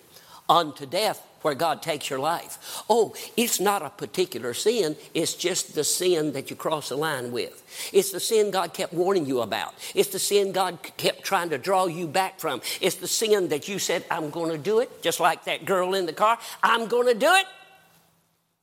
unto 0.49 0.87
death 0.87 1.25
where 1.43 1.55
God 1.55 1.83
takes 1.83 2.11
your 2.11 2.19
life. 2.19 2.83
Oh, 2.89 3.15
it's 3.37 3.61
not 3.61 3.83
a 3.83 3.91
particular 3.91 4.55
sin, 4.55 4.97
it's 5.15 5.35
just 5.35 5.75
the 5.75 5.85
sin 5.85 6.33
that 6.33 6.51
you 6.51 6.57
cross 6.57 6.89
the 6.89 6.97
line 6.97 7.33
with. 7.33 7.63
It's 7.93 8.13
the 8.13 8.21
sin 8.21 8.51
God 8.51 8.75
kept 8.75 8.93
warning 8.93 9.27
you 9.27 9.41
about. 9.41 9.75
It's 9.95 10.11
the 10.11 10.19
sin 10.19 10.53
God 10.53 10.79
kept 10.97 11.23
trying 11.23 11.51
to 11.51 11.59
draw 11.59 11.87
you 11.87 12.07
back 12.07 12.41
from. 12.41 12.61
It's 12.81 12.97
the 12.97 13.09
sin 13.09 13.49
that 13.49 13.69
you 13.69 13.79
said, 13.79 14.05
I'm 14.11 14.31
going 14.31 14.51
to 14.51 14.59
do 14.59 14.81
it, 14.81 15.03
just 15.03 15.21
like 15.21 15.45
that 15.45 15.65
girl 15.65 15.95
in 15.95 16.07
the 16.07 16.13
car. 16.13 16.39
I'm 16.63 16.87
going 16.87 17.07
to 17.07 17.15
do 17.15 17.33
it. 17.35 17.47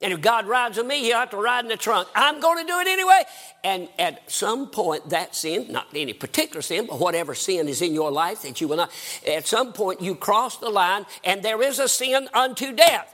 And 0.01 0.11
if 0.11 0.21
God 0.21 0.45
rides 0.45 0.77
with 0.77 0.87
me, 0.87 0.99
he'll 1.03 1.17
have 1.17 1.29
to 1.29 1.37
ride 1.37 1.63
in 1.63 1.69
the 1.69 1.77
trunk. 1.77 2.09
I'm 2.15 2.41
going 2.41 2.65
to 2.65 2.71
do 2.71 2.79
it 2.79 2.87
anyway. 2.87 3.23
And 3.63 3.87
at 3.97 4.29
some 4.29 4.69
point, 4.69 5.09
that 5.09 5.35
sin, 5.35 5.71
not 5.71 5.87
any 5.95 6.13
particular 6.13 6.61
sin, 6.61 6.87
but 6.87 6.99
whatever 6.99 7.33
sin 7.33 7.69
is 7.69 7.81
in 7.81 7.93
your 7.93 8.11
life 8.11 8.41
that 8.41 8.59
you 8.59 8.67
will 8.67 8.77
not, 8.77 8.91
at 9.25 9.47
some 9.47 9.71
point 9.71 10.01
you 10.01 10.13
cross 10.15 10.57
the 10.57 10.69
line 10.69 11.05
and 11.23 11.41
there 11.41 11.61
is 11.61 11.79
a 11.79 11.87
sin 11.87 12.27
unto 12.33 12.73
death. 12.73 13.13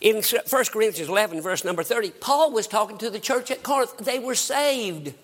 In 0.00 0.22
1 0.22 0.64
Corinthians 0.72 1.08
11, 1.08 1.40
verse 1.40 1.64
number 1.64 1.82
30, 1.82 2.10
Paul 2.12 2.52
was 2.52 2.66
talking 2.66 2.98
to 2.98 3.10
the 3.10 3.18
church 3.18 3.50
at 3.50 3.62
Corinth. 3.62 3.96
They 3.98 4.18
were 4.18 4.34
saved. 4.34 5.14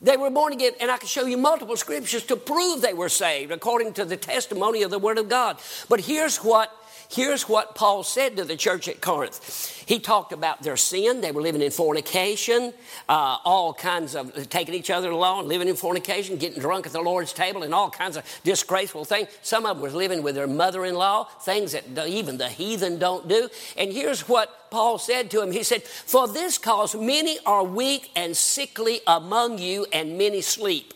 They 0.00 0.16
were 0.16 0.30
born 0.30 0.52
again, 0.52 0.72
and 0.80 0.90
I 0.90 0.96
can 0.96 1.06
show 1.06 1.26
you 1.26 1.38
multiple 1.38 1.76
scriptures 1.76 2.24
to 2.24 2.36
prove 2.36 2.82
they 2.82 2.92
were 2.92 3.08
saved 3.08 3.52
according 3.52 3.92
to 3.94 4.04
the 4.04 4.16
testimony 4.16 4.82
of 4.82 4.90
the 4.90 4.98
Word 4.98 5.16
of 5.16 5.28
God. 5.28 5.58
But 5.88 6.00
here's 6.00 6.38
what 6.38 6.76
Here's 7.12 7.46
what 7.46 7.74
Paul 7.74 8.04
said 8.04 8.38
to 8.38 8.44
the 8.44 8.56
church 8.56 8.88
at 8.88 9.02
Corinth. 9.02 9.84
He 9.86 9.98
talked 9.98 10.32
about 10.32 10.62
their 10.62 10.78
sin. 10.78 11.20
They 11.20 11.30
were 11.30 11.42
living 11.42 11.60
in 11.60 11.70
fornication, 11.70 12.72
uh, 13.06 13.36
all 13.44 13.74
kinds 13.74 14.14
of 14.14 14.48
taking 14.48 14.72
each 14.74 14.88
other 14.88 15.10
along, 15.10 15.46
living 15.46 15.68
in 15.68 15.76
fornication, 15.76 16.38
getting 16.38 16.58
drunk 16.58 16.86
at 16.86 16.92
the 16.92 17.02
Lord's 17.02 17.34
table, 17.34 17.64
and 17.64 17.74
all 17.74 17.90
kinds 17.90 18.16
of 18.16 18.24
disgraceful 18.44 19.04
things. 19.04 19.28
Some 19.42 19.66
of 19.66 19.76
them 19.76 19.82
was 19.82 19.92
living 19.92 20.22
with 20.22 20.36
their 20.36 20.46
mother 20.46 20.86
in 20.86 20.94
law, 20.94 21.24
things 21.24 21.72
that 21.72 22.08
even 22.08 22.38
the 22.38 22.48
heathen 22.48 22.98
don't 22.98 23.28
do. 23.28 23.50
And 23.76 23.92
here's 23.92 24.26
what 24.26 24.70
Paul 24.70 24.96
said 24.96 25.30
to 25.32 25.42
him 25.42 25.52
He 25.52 25.64
said, 25.64 25.82
For 25.82 26.26
this 26.26 26.56
cause 26.56 26.94
many 26.94 27.38
are 27.44 27.62
weak 27.62 28.10
and 28.16 28.34
sickly 28.34 29.00
among 29.06 29.58
you, 29.58 29.84
and 29.92 30.16
many 30.16 30.40
sleep. 30.40 30.94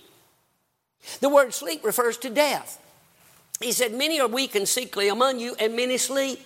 The 1.20 1.28
word 1.28 1.52
sleep 1.52 1.84
refers 1.84 2.16
to 2.18 2.30
death. 2.30 2.80
He 3.60 3.72
said, 3.72 3.94
Many 3.94 4.20
are 4.20 4.28
weak 4.28 4.54
and 4.54 4.68
sickly 4.68 5.08
among 5.08 5.40
you, 5.40 5.54
and 5.58 5.74
many 5.74 5.96
sleep. 5.96 6.40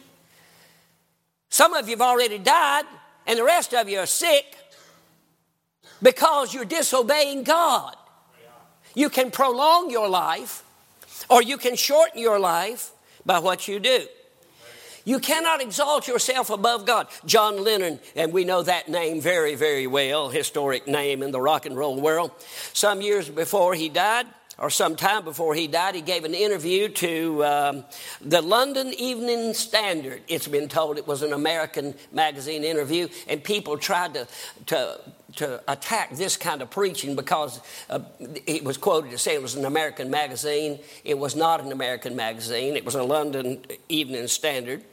Some 1.49 1.75
of 1.75 1.88
you 1.88 1.96
have 1.96 2.03
already 2.03 2.38
died, 2.38 2.85
and 3.27 3.38
the 3.38 3.44
rest 3.44 3.75
of 3.75 3.88
you 3.88 3.99
are 3.99 4.07
sick 4.07 4.57
because 6.03 6.55
you're 6.55 6.64
disobeying 6.64 7.42
God. 7.42 7.96
You 8.94 9.09
can 9.11 9.31
prolong 9.31 9.90
your 9.90 10.09
life, 10.09 10.64
or 11.29 11.42
you 11.42 11.57
can 11.59 11.77
shorten 11.77 12.20
your 12.20 12.38
life 12.38 12.92
by 13.25 13.38
what 13.38 13.68
you 13.68 13.81
do. 13.81 14.07
You 15.05 15.18
cannot 15.18 15.62
exalt 15.62 16.07
yourself 16.07 16.51
above 16.51 16.87
God. 16.87 17.09
John 17.25 17.64
Lennon, 17.64 18.01
and 18.14 18.33
we 18.33 18.44
know 18.44 18.62
that 18.62 18.88
name 18.88 19.20
very, 19.20 19.55
very 19.55 19.87
well, 19.87 20.29
historic 20.29 20.87
name 20.87 21.23
in 21.23 21.31
the 21.31 21.40
rock 21.40 21.66
and 21.66 21.77
roll 21.77 22.01
world. 22.01 22.33
Some 22.73 23.01
years 23.01 23.29
before 23.29 23.75
he 23.75 23.88
died, 23.88 24.27
or 24.61 24.68
some 24.68 24.94
time 24.94 25.25
before 25.25 25.55
he 25.55 25.66
died, 25.66 25.94
he 25.94 26.03
gave 26.03 26.25
an 26.25 26.35
interview 26.35 26.88
to 26.88 27.44
um, 27.44 27.85
the 28.20 28.42
London 28.42 28.92
Evening 28.99 29.55
Standard. 29.55 30.20
It's 30.29 30.46
been 30.46 30.68
told 30.68 30.99
it 30.99 31.07
was 31.07 31.23
an 31.23 31.33
American 31.33 31.94
magazine 32.12 32.62
interview, 32.62 33.09
and 33.27 33.42
people 33.42 33.79
tried 33.79 34.12
to, 34.14 34.29
to, 34.66 35.01
to 35.37 35.62
attack 35.66 36.14
this 36.14 36.37
kind 36.37 36.61
of 36.61 36.70
preaching 36.70 37.16
because 37.16 37.61
uh, 37.88 38.01
it 38.46 38.62
was 38.62 38.77
quoted 38.77 39.11
to 39.12 39.18
say 39.18 39.35
it 39.35 39.42
was 39.42 39.57
an 39.57 39.64
American 39.64 40.11
magazine. 40.11 40.79
It 41.05 41.18
was 41.18 41.35
not 41.35 41.62
an 41.62 41.73
American 41.73 42.14
magazine, 42.14 42.77
it 42.77 42.85
was 42.85 42.94
a 42.94 43.03
London 43.03 43.64
Evening 43.88 44.29
Standard. 44.29 44.85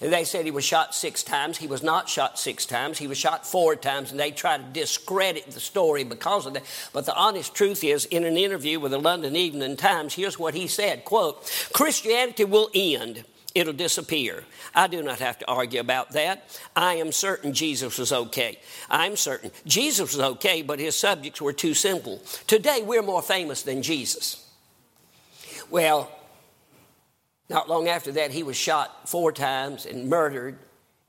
They 0.00 0.24
said 0.24 0.44
he 0.44 0.50
was 0.50 0.64
shot 0.64 0.94
six 0.94 1.22
times. 1.22 1.58
He 1.58 1.66
was 1.66 1.82
not 1.82 2.08
shot 2.08 2.38
six 2.38 2.66
times. 2.66 2.98
He 2.98 3.06
was 3.06 3.18
shot 3.18 3.46
four 3.46 3.76
times, 3.76 4.10
and 4.10 4.20
they 4.20 4.30
tried 4.30 4.58
to 4.58 4.80
discredit 4.80 5.50
the 5.50 5.60
story 5.60 6.04
because 6.04 6.46
of 6.46 6.54
that. 6.54 6.64
But 6.92 7.06
the 7.06 7.14
honest 7.14 7.54
truth 7.54 7.82
is, 7.84 8.04
in 8.06 8.24
an 8.24 8.36
interview 8.36 8.80
with 8.80 8.92
the 8.92 8.98
London 8.98 9.36
Evening 9.36 9.76
Times, 9.76 10.14
here's 10.14 10.38
what 10.38 10.54
he 10.54 10.66
said, 10.66 11.04
quote, 11.04 11.50
Christianity 11.72 12.44
will 12.44 12.70
end 12.74 13.24
it'll 13.56 13.72
disappear. 13.72 14.44
I 14.74 14.86
do 14.86 15.02
not 15.02 15.18
have 15.20 15.38
to 15.38 15.48
argue 15.48 15.80
about 15.80 16.12
that. 16.12 16.60
I 16.76 16.96
am 16.96 17.10
certain 17.10 17.54
Jesus 17.54 17.96
was 17.98 18.12
okay. 18.12 18.58
I'm 18.90 19.16
certain 19.16 19.50
Jesus 19.64 20.14
was 20.14 20.20
okay, 20.20 20.60
but 20.60 20.78
his 20.78 20.94
subjects 20.94 21.40
were 21.40 21.54
too 21.54 21.72
simple. 21.72 22.20
Today, 22.46 22.82
we're 22.84 23.02
more 23.02 23.22
famous 23.22 23.62
than 23.62 23.82
Jesus. 23.82 24.46
Well, 25.70 26.12
not 27.48 27.68
long 27.68 27.88
after 27.88 28.12
that, 28.12 28.30
he 28.30 28.42
was 28.42 28.56
shot 28.56 29.08
four 29.08 29.32
times 29.32 29.86
and 29.86 30.08
murdered, 30.08 30.58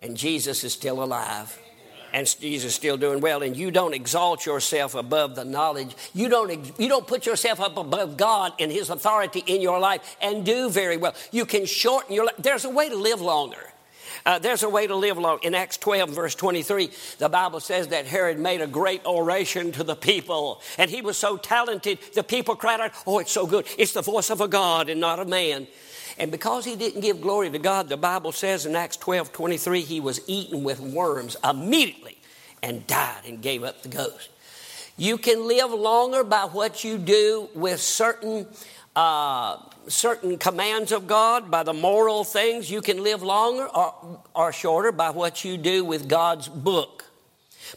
and 0.01 0.15
Jesus 0.15 0.63
is 0.63 0.73
still 0.73 1.03
alive. 1.03 1.57
And 2.13 2.25
Jesus 2.39 2.71
is 2.71 2.75
still 2.75 2.97
doing 2.97 3.19
well, 3.19 3.43
and 3.43 3.55
you 3.55 3.69
don't 3.69 3.93
exalt 3.93 4.45
yourself 4.45 4.95
above 4.95 5.35
the 5.35 5.43
knowledge. 5.43 5.93
You 6.13 6.29
don't, 6.29 6.79
you 6.79 6.87
don't 6.87 7.05
put 7.05 7.25
yourself 7.25 7.59
up 7.59 7.77
above 7.77 8.15
God 8.15 8.53
and 8.59 8.71
His 8.71 8.89
authority 8.89 9.43
in 9.45 9.61
your 9.61 9.79
life 9.79 10.15
and 10.21 10.45
do 10.45 10.69
very 10.69 10.95
well. 10.95 11.15
You 11.31 11.45
can 11.45 11.65
shorten 11.65 12.13
your 12.15 12.25
life. 12.25 12.35
There's 12.39 12.65
a 12.65 12.69
way 12.69 12.87
to 12.87 12.95
live 12.95 13.19
longer. 13.19 13.73
Uh, 14.25 14.39
there's 14.39 14.63
a 14.63 14.69
way 14.69 14.87
to 14.87 14.95
live 14.95 15.17
long. 15.17 15.39
In 15.43 15.55
Acts 15.55 15.77
12, 15.77 16.09
verse 16.09 16.35
23, 16.35 16.89
the 17.17 17.29
Bible 17.29 17.59
says 17.59 17.89
that 17.89 18.05
Herod 18.05 18.39
made 18.39 18.61
a 18.61 18.67
great 18.67 19.05
oration 19.05 19.71
to 19.73 19.83
the 19.83 19.95
people, 19.95 20.61
and 20.77 20.89
he 20.89 21.01
was 21.01 21.17
so 21.17 21.37
talented, 21.37 21.99
the 22.13 22.23
people 22.23 22.55
cried 22.55 22.79
out, 22.79 22.91
Oh, 23.05 23.19
it's 23.19 23.31
so 23.31 23.47
good. 23.47 23.65
It's 23.77 23.93
the 23.93 24.01
voice 24.01 24.29
of 24.29 24.41
a 24.41 24.47
God 24.47 24.89
and 24.89 24.99
not 24.99 25.19
a 25.19 25.25
man. 25.25 25.67
And 26.17 26.31
because 26.31 26.65
he 26.65 26.75
didn't 26.75 27.01
give 27.01 27.21
glory 27.21 27.49
to 27.51 27.59
God, 27.59 27.89
the 27.89 27.97
Bible 27.97 28.31
says 28.31 28.65
in 28.65 28.75
Acts 28.75 28.97
12 28.97 29.31
23, 29.31 29.81
he 29.81 29.99
was 29.99 30.21
eaten 30.27 30.63
with 30.63 30.79
worms 30.79 31.37
immediately 31.47 32.17
and 32.63 32.85
died 32.87 33.21
and 33.27 33.41
gave 33.41 33.63
up 33.63 33.83
the 33.83 33.89
ghost. 33.89 34.29
You 34.97 35.19
can 35.19 35.47
live 35.47 35.71
longer 35.71 36.23
by 36.23 36.45
what 36.45 36.83
you 36.83 36.97
do 36.97 37.49
with 37.53 37.79
certain, 37.79 38.47
uh, 38.95 39.57
certain 39.87 40.39
commands 40.39 40.91
of 40.91 41.05
God, 41.05 41.51
by 41.51 41.61
the 41.61 41.73
moral 41.73 42.23
things. 42.23 42.71
You 42.71 42.81
can 42.81 43.03
live 43.03 43.21
longer 43.21 43.67
or, 43.67 44.19
or 44.33 44.51
shorter 44.51 44.91
by 44.91 45.11
what 45.11 45.45
you 45.45 45.55
do 45.55 45.85
with 45.85 46.09
God's 46.09 46.47
book. 46.47 47.06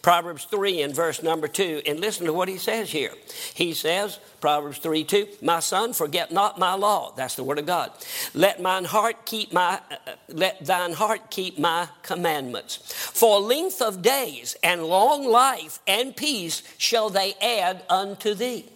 Proverbs 0.02 0.44
3 0.44 0.82
and 0.82 0.94
verse 0.94 1.22
number 1.22 1.48
2. 1.48 1.82
And 1.86 2.00
listen 2.00 2.26
to 2.26 2.32
what 2.32 2.48
he 2.48 2.58
says 2.58 2.90
here. 2.90 3.12
He 3.54 3.74
says, 3.74 4.18
Proverbs 4.40 4.78
3 4.78 5.04
2, 5.04 5.28
My 5.42 5.60
son, 5.60 5.92
forget 5.92 6.32
not 6.32 6.58
my 6.58 6.74
law. 6.74 7.12
That's 7.16 7.36
the 7.36 7.44
word 7.44 7.58
of 7.58 7.66
God. 7.66 7.90
Let 8.34 8.60
mine 8.62 8.84
heart 8.84 9.26
keep 9.26 9.52
my 9.52 9.80
uh, 9.90 9.96
uh, 10.06 10.12
let 10.28 10.64
thine 10.64 10.92
heart 10.92 11.30
keep 11.30 11.58
my 11.58 11.88
commandments. 12.02 12.76
For 12.76 13.40
length 13.40 13.82
of 13.82 14.02
days 14.02 14.56
and 14.62 14.84
long 14.84 15.26
life 15.26 15.80
and 15.86 16.16
peace 16.16 16.62
shall 16.78 17.10
they 17.10 17.34
add 17.40 17.82
unto 17.88 18.34
thee. 18.34 18.66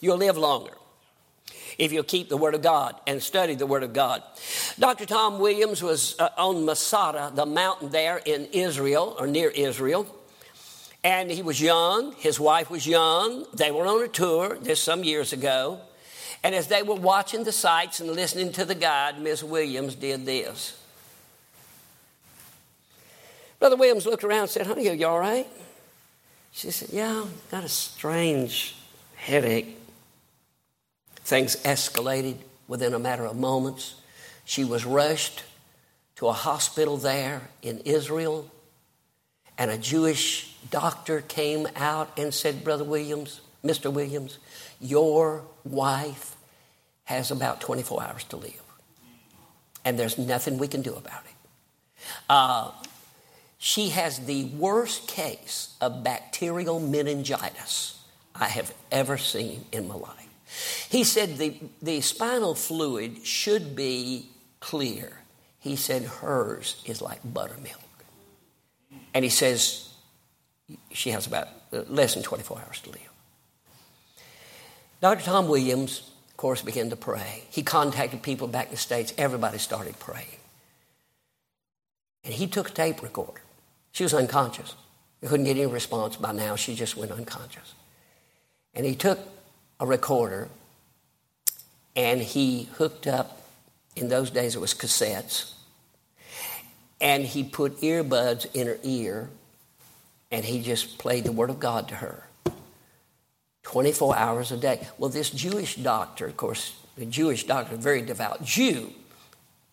You'll 0.00 0.18
live 0.18 0.36
longer 0.36 0.72
if 1.78 1.92
you'll 1.92 2.04
keep 2.04 2.28
the 2.28 2.36
Word 2.36 2.54
of 2.54 2.62
God 2.62 2.96
and 3.06 3.22
study 3.22 3.54
the 3.54 3.66
Word 3.66 3.82
of 3.82 3.92
God. 3.92 4.22
Dr. 4.78 5.06
Tom 5.06 5.38
Williams 5.38 5.82
was 5.82 6.18
uh, 6.18 6.30
on 6.38 6.64
Masada, 6.64 7.30
the 7.34 7.46
mountain 7.46 7.90
there 7.90 8.18
in 8.24 8.46
Israel 8.46 9.16
or 9.18 9.26
near 9.26 9.50
Israel. 9.50 10.06
And 11.06 11.30
he 11.30 11.40
was 11.40 11.60
young, 11.60 12.14
his 12.14 12.40
wife 12.40 12.68
was 12.68 12.84
young. 12.84 13.46
They 13.54 13.70
were 13.70 13.86
on 13.86 14.02
a 14.02 14.08
tour 14.08 14.58
this 14.60 14.82
some 14.82 15.04
years 15.04 15.32
ago. 15.32 15.78
And 16.42 16.52
as 16.52 16.66
they 16.66 16.82
were 16.82 16.96
watching 16.96 17.44
the 17.44 17.52
sights 17.52 18.00
and 18.00 18.10
listening 18.10 18.50
to 18.54 18.64
the 18.64 18.74
guide, 18.74 19.20
Miss 19.20 19.40
Williams 19.40 19.94
did 19.94 20.26
this. 20.26 20.76
Brother 23.60 23.76
Williams 23.76 24.04
looked 24.04 24.24
around 24.24 24.40
and 24.40 24.50
said, 24.50 24.66
Honey, 24.66 24.88
are 24.88 24.94
you 24.94 25.06
all 25.06 25.20
right? 25.20 25.46
She 26.50 26.72
said, 26.72 26.88
Yeah, 26.90 27.24
got 27.52 27.62
a 27.62 27.68
strange 27.68 28.74
headache. 29.14 29.78
Things 31.20 31.54
escalated 31.62 32.38
within 32.66 32.94
a 32.94 32.98
matter 32.98 33.26
of 33.26 33.36
moments. 33.36 33.94
She 34.44 34.64
was 34.64 34.84
rushed 34.84 35.44
to 36.16 36.26
a 36.26 36.32
hospital 36.32 36.96
there 36.96 37.42
in 37.62 37.78
Israel, 37.84 38.50
and 39.56 39.70
a 39.70 39.78
Jewish 39.78 40.55
doctor 40.70 41.20
came 41.20 41.66
out 41.76 42.18
and 42.18 42.32
said, 42.32 42.64
Brother 42.64 42.84
Williams, 42.84 43.40
Mr. 43.64 43.92
Williams, 43.92 44.38
your 44.80 45.44
wife 45.64 46.36
has 47.04 47.30
about 47.30 47.60
24 47.60 48.02
hours 48.02 48.24
to 48.24 48.36
live. 48.36 48.62
And 49.84 49.98
there's 49.98 50.18
nothing 50.18 50.58
we 50.58 50.68
can 50.68 50.82
do 50.82 50.94
about 50.94 51.22
it. 51.24 51.34
Uh, 52.28 52.70
she 53.58 53.90
has 53.90 54.20
the 54.20 54.44
worst 54.44 55.08
case 55.08 55.76
of 55.80 56.04
bacterial 56.04 56.80
meningitis 56.80 58.00
I 58.34 58.46
have 58.46 58.74
ever 58.92 59.16
seen 59.16 59.64
in 59.72 59.88
my 59.88 59.94
life. 59.94 60.28
He 60.90 61.04
said 61.04 61.38
the, 61.38 61.56
the 61.82 62.00
spinal 62.00 62.54
fluid 62.54 63.26
should 63.26 63.74
be 63.74 64.28
clear. 64.60 65.20
He 65.58 65.76
said 65.76 66.04
hers 66.04 66.82
is 66.84 67.00
like 67.02 67.20
buttermilk. 67.24 67.80
And 69.14 69.24
he 69.24 69.30
says 69.30 69.85
she 70.92 71.10
has 71.10 71.26
about 71.26 71.48
uh, 71.72 71.82
less 71.88 72.14
than 72.14 72.22
24 72.22 72.60
hours 72.66 72.80
to 72.80 72.90
live. 72.90 73.10
Dr. 75.00 75.24
Tom 75.24 75.48
Williams, 75.48 76.10
of 76.30 76.36
course, 76.36 76.62
began 76.62 76.90
to 76.90 76.96
pray. 76.96 77.44
He 77.50 77.62
contacted 77.62 78.22
people 78.22 78.48
back 78.48 78.66
in 78.66 78.70
the 78.72 78.76
States. 78.76 79.12
Everybody 79.18 79.58
started 79.58 79.98
praying. 79.98 80.38
And 82.24 82.34
he 82.34 82.46
took 82.46 82.70
a 82.70 82.72
tape 82.72 83.02
recorder. 83.02 83.40
She 83.92 84.02
was 84.02 84.14
unconscious. 84.14 84.74
He 85.20 85.28
couldn't 85.28 85.46
get 85.46 85.56
any 85.56 85.66
response 85.66 86.16
by 86.16 86.32
now. 86.32 86.56
She 86.56 86.74
just 86.74 86.96
went 86.96 87.12
unconscious. 87.12 87.74
And 88.74 88.84
he 88.84 88.94
took 88.94 89.18
a 89.80 89.86
recorder 89.86 90.48
and 91.94 92.20
he 92.20 92.68
hooked 92.74 93.06
up, 93.06 93.40
in 93.94 94.08
those 94.08 94.30
days 94.30 94.54
it 94.54 94.60
was 94.60 94.74
cassettes, 94.74 95.54
and 97.00 97.24
he 97.24 97.42
put 97.42 97.80
earbuds 97.80 98.46
in 98.54 98.66
her 98.66 98.78
ear 98.82 99.30
and 100.30 100.44
he 100.44 100.62
just 100.62 100.98
played 100.98 101.24
the 101.24 101.32
Word 101.32 101.50
of 101.50 101.60
God 101.60 101.88
to 101.88 101.96
her 101.96 102.24
24 103.62 104.16
hours 104.16 104.52
a 104.52 104.56
day. 104.56 104.86
Well, 104.96 105.10
this 105.10 105.30
Jewish 105.30 105.74
doctor, 105.76 106.26
of 106.26 106.36
course, 106.36 106.76
the 106.96 107.04
Jewish 107.04 107.44
doctor, 107.44 107.76
very 107.76 108.00
devout 108.00 108.44
Jew, 108.44 108.92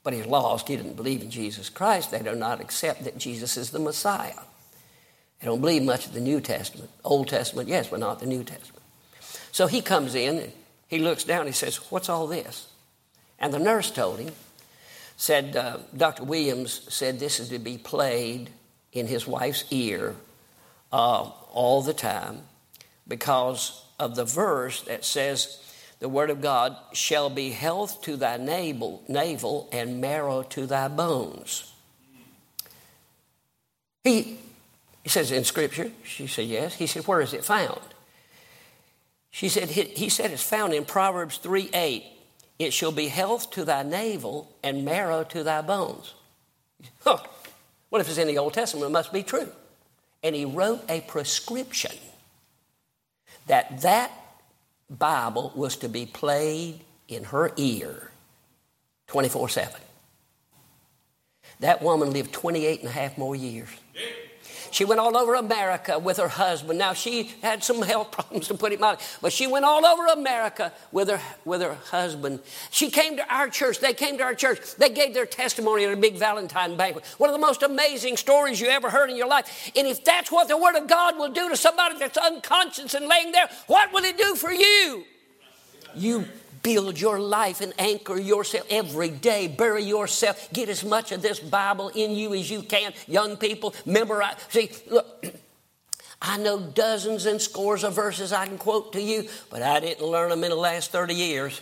but 0.03 0.13
he's 0.13 0.25
lost. 0.25 0.67
He 0.67 0.75
didn't 0.75 0.95
believe 0.95 1.21
in 1.21 1.29
Jesus 1.29 1.69
Christ. 1.69 2.11
They 2.11 2.19
do 2.19 2.35
not 2.35 2.59
accept 2.59 3.03
that 3.03 3.17
Jesus 3.17 3.55
is 3.55 3.69
the 3.69 3.79
Messiah. 3.79 4.33
They 5.39 5.45
don't 5.47 5.61
believe 5.61 5.83
much 5.83 6.07
of 6.07 6.13
the 6.13 6.21
New 6.21 6.41
Testament. 6.41 6.89
Old 7.03 7.27
Testament, 7.27 7.69
yes, 7.69 7.87
but 7.87 7.99
not 7.99 8.19
the 8.19 8.25
New 8.25 8.43
Testament. 8.43 8.83
So 9.51 9.67
he 9.67 9.81
comes 9.81 10.15
in, 10.15 10.39
and 10.39 10.51
he 10.87 10.99
looks 10.99 11.23
down, 11.23 11.45
he 11.45 11.51
says, 11.51 11.77
What's 11.91 12.09
all 12.09 12.27
this? 12.27 12.67
And 13.39 13.53
the 13.53 13.59
nurse 13.59 13.91
told 13.91 14.19
him, 14.19 14.33
said, 15.17 15.55
uh, 15.55 15.77
Dr. 15.95 16.23
Williams 16.23 16.91
said 16.93 17.19
this 17.19 17.39
is 17.39 17.49
to 17.49 17.59
be 17.59 17.77
played 17.77 18.49
in 18.91 19.05
his 19.05 19.27
wife's 19.27 19.65
ear 19.69 20.15
uh, 20.93 21.29
all 21.51 21.81
the 21.81 21.93
time 21.93 22.41
because 23.07 23.83
of 23.99 24.15
the 24.15 24.23
verse 24.23 24.81
that 24.83 25.03
says, 25.03 25.59
the 25.99 26.07
word 26.07 26.29
of 26.29 26.39
God 26.39 26.77
shall 26.93 27.29
be 27.29 27.49
health 27.49 28.01
to 28.03 28.15
thy 28.15 28.37
navel, 28.37 29.03
navel 29.07 29.67
and 29.71 29.99
marrow 29.99 30.43
to 30.43 30.67
thy 30.67 30.87
bones. 30.87 31.73
He, 34.03 34.37
he 35.01 35.09
says 35.09 35.31
in 35.31 35.43
Scripture, 35.43 35.91
she 36.03 36.27
said 36.27 36.45
yes. 36.45 36.75
He 36.75 36.87
said, 36.87 37.07
where 37.07 37.21
is 37.21 37.33
it 37.33 37.43
found? 37.43 37.81
She 39.31 39.49
said, 39.49 39.69
he, 39.69 39.83
he 39.83 40.09
said 40.09 40.31
it's 40.31 40.43
found 40.43 40.73
in 40.73 40.85
Proverbs 40.85 41.37
3 41.37 41.71
8. 41.73 42.03
It 42.59 42.71
shall 42.71 42.91
be 42.91 43.07
health 43.07 43.49
to 43.51 43.65
thy 43.65 43.81
navel 43.81 44.55
and 44.61 44.85
marrow 44.85 45.23
to 45.23 45.43
thy 45.43 45.61
bones. 45.61 46.13
Huh. 47.01 47.17
Well, 47.89 48.01
if 48.01 48.09
it's 48.09 48.19
in 48.19 48.27
the 48.27 48.37
Old 48.37 48.53
Testament, 48.53 48.89
it 48.89 48.93
must 48.93 49.11
be 49.11 49.23
true 49.23 49.49
and 50.23 50.35
he 50.35 50.45
wrote 50.45 50.81
a 50.89 51.01
prescription 51.01 51.95
that 53.47 53.81
that 53.81 54.11
Bible 54.89 55.51
was 55.55 55.77
to 55.77 55.89
be 55.89 56.05
played 56.05 56.79
in 57.07 57.25
her 57.25 57.51
ear 57.57 58.11
24 59.07 59.49
7. 59.49 59.81
That 61.59 61.81
woman 61.81 62.11
lived 62.11 62.33
28 62.33 62.79
and 62.79 62.89
a 62.89 62.91
half 62.91 63.17
more 63.17 63.35
years. 63.35 63.69
She 64.73 64.85
went 64.85 64.99
all 64.99 65.15
over 65.15 65.35
America 65.35 65.99
with 65.99 66.17
her 66.17 66.27
husband. 66.27 66.79
Now, 66.79 66.93
she 66.93 67.31
had 67.43 67.63
some 67.63 67.83
health 67.83 68.11
problems 68.11 68.47
to 68.47 68.55
put 68.55 68.71
it 68.71 68.79
mildly, 68.79 69.05
but 69.21 69.31
she 69.31 69.45
went 69.45 69.65
all 69.65 69.85
over 69.85 70.07
America 70.07 70.73
with 70.91 71.09
her, 71.09 71.21
with 71.45 71.61
her 71.61 71.75
husband. 71.75 72.39
She 72.71 72.89
came 72.89 73.17
to 73.17 73.33
our 73.33 73.49
church. 73.49 73.79
They 73.79 73.93
came 73.93 74.17
to 74.17 74.23
our 74.23 74.33
church. 74.33 74.75
They 74.75 74.89
gave 74.89 75.13
their 75.13 75.27
testimony 75.27 75.85
at 75.85 75.93
a 75.93 75.95
big 75.95 76.15
Valentine 76.15 76.75
banquet. 76.75 77.05
One 77.19 77.29
of 77.29 77.35
the 77.35 77.45
most 77.45 77.61
amazing 77.61 78.17
stories 78.17 78.59
you 78.59 78.67
ever 78.67 78.89
heard 78.89 79.11
in 79.11 79.15
your 79.15 79.27
life. 79.27 79.71
And 79.75 79.87
if 79.87 80.03
that's 80.03 80.31
what 80.31 80.47
the 80.47 80.57
Word 80.57 80.75
of 80.75 80.87
God 80.87 81.19
will 81.19 81.31
do 81.31 81.49
to 81.49 81.55
somebody 81.55 81.99
that's 81.99 82.17
unconscious 82.17 82.95
and 82.95 83.05
laying 83.05 83.31
there, 83.31 83.49
what 83.67 83.93
will 83.93 84.03
it 84.03 84.17
do 84.17 84.33
for 84.33 84.51
you? 84.51 85.05
You 85.93 86.25
build 86.63 86.99
your 86.99 87.19
life 87.19 87.61
and 87.61 87.73
anchor 87.77 88.17
yourself 88.17 88.65
every 88.69 89.09
day. 89.09 89.47
Bury 89.47 89.83
yourself. 89.83 90.51
Get 90.51 90.69
as 90.69 90.83
much 90.83 91.11
of 91.11 91.21
this 91.21 91.39
Bible 91.39 91.89
in 91.89 92.11
you 92.11 92.33
as 92.33 92.49
you 92.49 92.63
can. 92.63 92.93
Young 93.07 93.37
people, 93.37 93.75
memorize. 93.85 94.35
See, 94.49 94.71
look. 94.89 95.25
I 96.25 96.37
know 96.37 96.57
dozens 96.57 97.25
and 97.25 97.41
scores 97.41 97.83
of 97.83 97.95
verses 97.95 98.31
I 98.31 98.45
can 98.47 98.57
quote 98.57 98.93
to 98.93 99.01
you, 99.01 99.27
but 99.49 99.61
I 99.61 99.81
didn't 99.81 100.07
learn 100.07 100.29
them 100.29 100.45
in 100.45 100.51
the 100.51 100.55
last 100.55 100.89
30 100.89 101.13
years. 101.13 101.59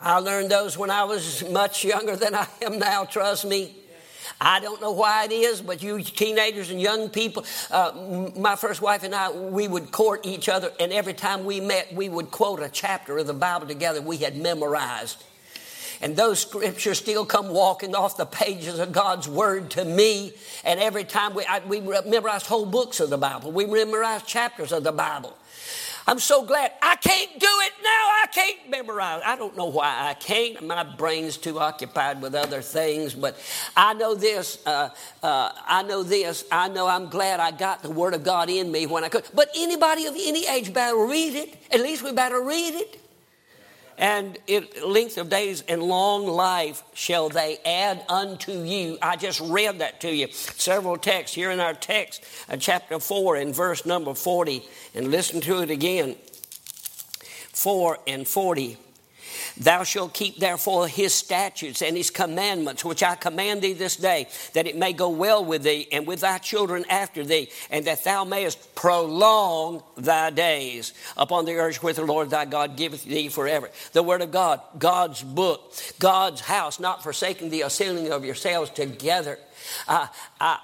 I 0.00 0.18
learned 0.18 0.50
those 0.50 0.78
when 0.78 0.90
I 0.90 1.04
was 1.04 1.46
much 1.50 1.84
younger 1.84 2.16
than 2.16 2.34
I 2.34 2.46
am 2.62 2.78
now, 2.78 3.04
trust 3.04 3.44
me. 3.44 3.76
I 4.40 4.60
don't 4.60 4.80
know 4.80 4.92
why 4.92 5.24
it 5.24 5.32
is, 5.32 5.60
but 5.60 5.82
you 5.82 6.00
teenagers 6.00 6.70
and 6.70 6.80
young 6.80 7.08
people, 7.08 7.44
uh, 7.70 8.30
my 8.36 8.54
first 8.54 8.80
wife 8.80 9.02
and 9.02 9.14
I, 9.14 9.30
we 9.30 9.66
would 9.66 9.90
court 9.90 10.24
each 10.24 10.48
other, 10.48 10.70
and 10.78 10.92
every 10.92 11.14
time 11.14 11.44
we 11.44 11.60
met, 11.60 11.92
we 11.92 12.08
would 12.08 12.30
quote 12.30 12.60
a 12.60 12.68
chapter 12.68 13.18
of 13.18 13.26
the 13.26 13.34
Bible 13.34 13.66
together 13.66 14.00
we 14.00 14.18
had 14.18 14.36
memorized. 14.36 15.24
And 16.00 16.14
those 16.14 16.38
scriptures 16.38 16.98
still 16.98 17.26
come 17.26 17.48
walking 17.48 17.96
off 17.96 18.16
the 18.16 18.26
pages 18.26 18.78
of 18.78 18.92
God's 18.92 19.28
Word 19.28 19.70
to 19.70 19.84
me. 19.84 20.32
And 20.64 20.78
every 20.78 21.02
time 21.02 21.34
we, 21.34 21.44
I, 21.44 21.58
we 21.66 21.80
memorized 21.80 22.46
whole 22.46 22.66
books 22.66 23.00
of 23.00 23.10
the 23.10 23.18
Bible, 23.18 23.50
we 23.50 23.66
memorized 23.66 24.26
chapters 24.26 24.70
of 24.70 24.84
the 24.84 24.92
Bible. 24.92 25.36
I'm 26.08 26.18
so 26.18 26.42
glad. 26.42 26.72
I 26.80 26.96
can't 26.96 27.38
do 27.38 27.46
it 27.46 27.72
now. 27.82 27.90
I 27.90 28.26
can't 28.32 28.70
memorize. 28.70 29.20
I 29.26 29.36
don't 29.36 29.54
know 29.58 29.66
why 29.66 30.08
I 30.08 30.14
can't. 30.14 30.66
My 30.66 30.82
brain's 30.82 31.36
too 31.36 31.60
occupied 31.60 32.22
with 32.22 32.34
other 32.34 32.62
things. 32.62 33.12
But 33.12 33.36
I 33.76 33.92
know 33.92 34.14
this. 34.14 34.58
Uh, 34.64 34.88
uh, 35.22 35.52
I 35.66 35.82
know 35.82 36.02
this. 36.02 36.46
I 36.50 36.68
know 36.68 36.86
I'm 36.86 37.10
glad 37.10 37.40
I 37.40 37.50
got 37.50 37.82
the 37.82 37.90
Word 37.90 38.14
of 38.14 38.24
God 38.24 38.48
in 38.48 38.72
me 38.72 38.86
when 38.86 39.04
I 39.04 39.10
could. 39.10 39.24
But 39.34 39.50
anybody 39.54 40.06
of 40.06 40.14
any 40.14 40.46
age 40.46 40.72
better 40.72 40.96
read 40.96 41.34
it. 41.34 41.58
At 41.70 41.80
least 41.80 42.02
we 42.02 42.12
better 42.12 42.40
read 42.40 42.74
it 42.74 43.07
and 43.98 44.38
it, 44.46 44.86
length 44.86 45.18
of 45.18 45.28
days 45.28 45.62
and 45.68 45.82
long 45.82 46.26
life 46.26 46.82
shall 46.94 47.28
they 47.28 47.58
add 47.66 48.04
unto 48.08 48.52
you. 48.52 48.96
I 49.02 49.16
just 49.16 49.40
read 49.40 49.80
that 49.80 50.00
to 50.02 50.14
you. 50.14 50.28
Several 50.30 50.96
texts 50.96 51.34
here 51.34 51.50
in 51.50 51.58
our 51.58 51.74
text, 51.74 52.24
uh, 52.48 52.56
chapter 52.56 53.00
4 53.00 53.36
and 53.36 53.54
verse 53.54 53.84
number 53.84 54.14
40, 54.14 54.62
and 54.94 55.10
listen 55.10 55.40
to 55.42 55.60
it 55.62 55.70
again. 55.70 56.14
4 57.52 57.98
and 58.06 58.26
40. 58.26 58.78
Thou 59.60 59.82
shalt 59.82 60.14
keep 60.14 60.38
therefore 60.38 60.88
his 60.88 61.14
statutes 61.14 61.82
and 61.82 61.96
his 61.96 62.10
commandments, 62.10 62.84
which 62.84 63.02
I 63.02 63.14
command 63.16 63.62
thee 63.62 63.72
this 63.72 63.96
day, 63.96 64.28
that 64.52 64.66
it 64.66 64.76
may 64.76 64.92
go 64.92 65.08
well 65.08 65.44
with 65.44 65.62
thee 65.62 65.88
and 65.90 66.06
with 66.06 66.20
thy 66.20 66.38
children 66.38 66.84
after 66.88 67.24
thee, 67.24 67.50
and 67.70 67.84
that 67.86 68.04
thou 68.04 68.24
mayest 68.24 68.74
prolong 68.74 69.82
thy 69.96 70.30
days 70.30 70.92
upon 71.16 71.44
the 71.44 71.54
earth 71.54 71.82
which 71.82 71.96
the 71.96 72.04
Lord 72.04 72.30
thy 72.30 72.44
God 72.44 72.76
giveth 72.76 73.04
thee 73.04 73.28
forever. 73.28 73.70
The 73.92 74.02
word 74.02 74.22
of 74.22 74.30
God, 74.30 74.60
God's 74.78 75.22
book, 75.22 75.72
God's 75.98 76.40
house, 76.40 76.78
not 76.78 77.02
forsaking 77.02 77.50
the 77.50 77.62
assembling 77.62 78.12
of 78.12 78.24
yourselves 78.24 78.70
together. 78.70 79.38
Uh, 79.86 80.06
I, 80.40 80.58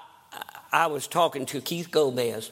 I 0.71 0.87
was 0.87 1.07
talking 1.07 1.45
to 1.47 1.61
Keith 1.61 1.91
Gomez 1.91 2.51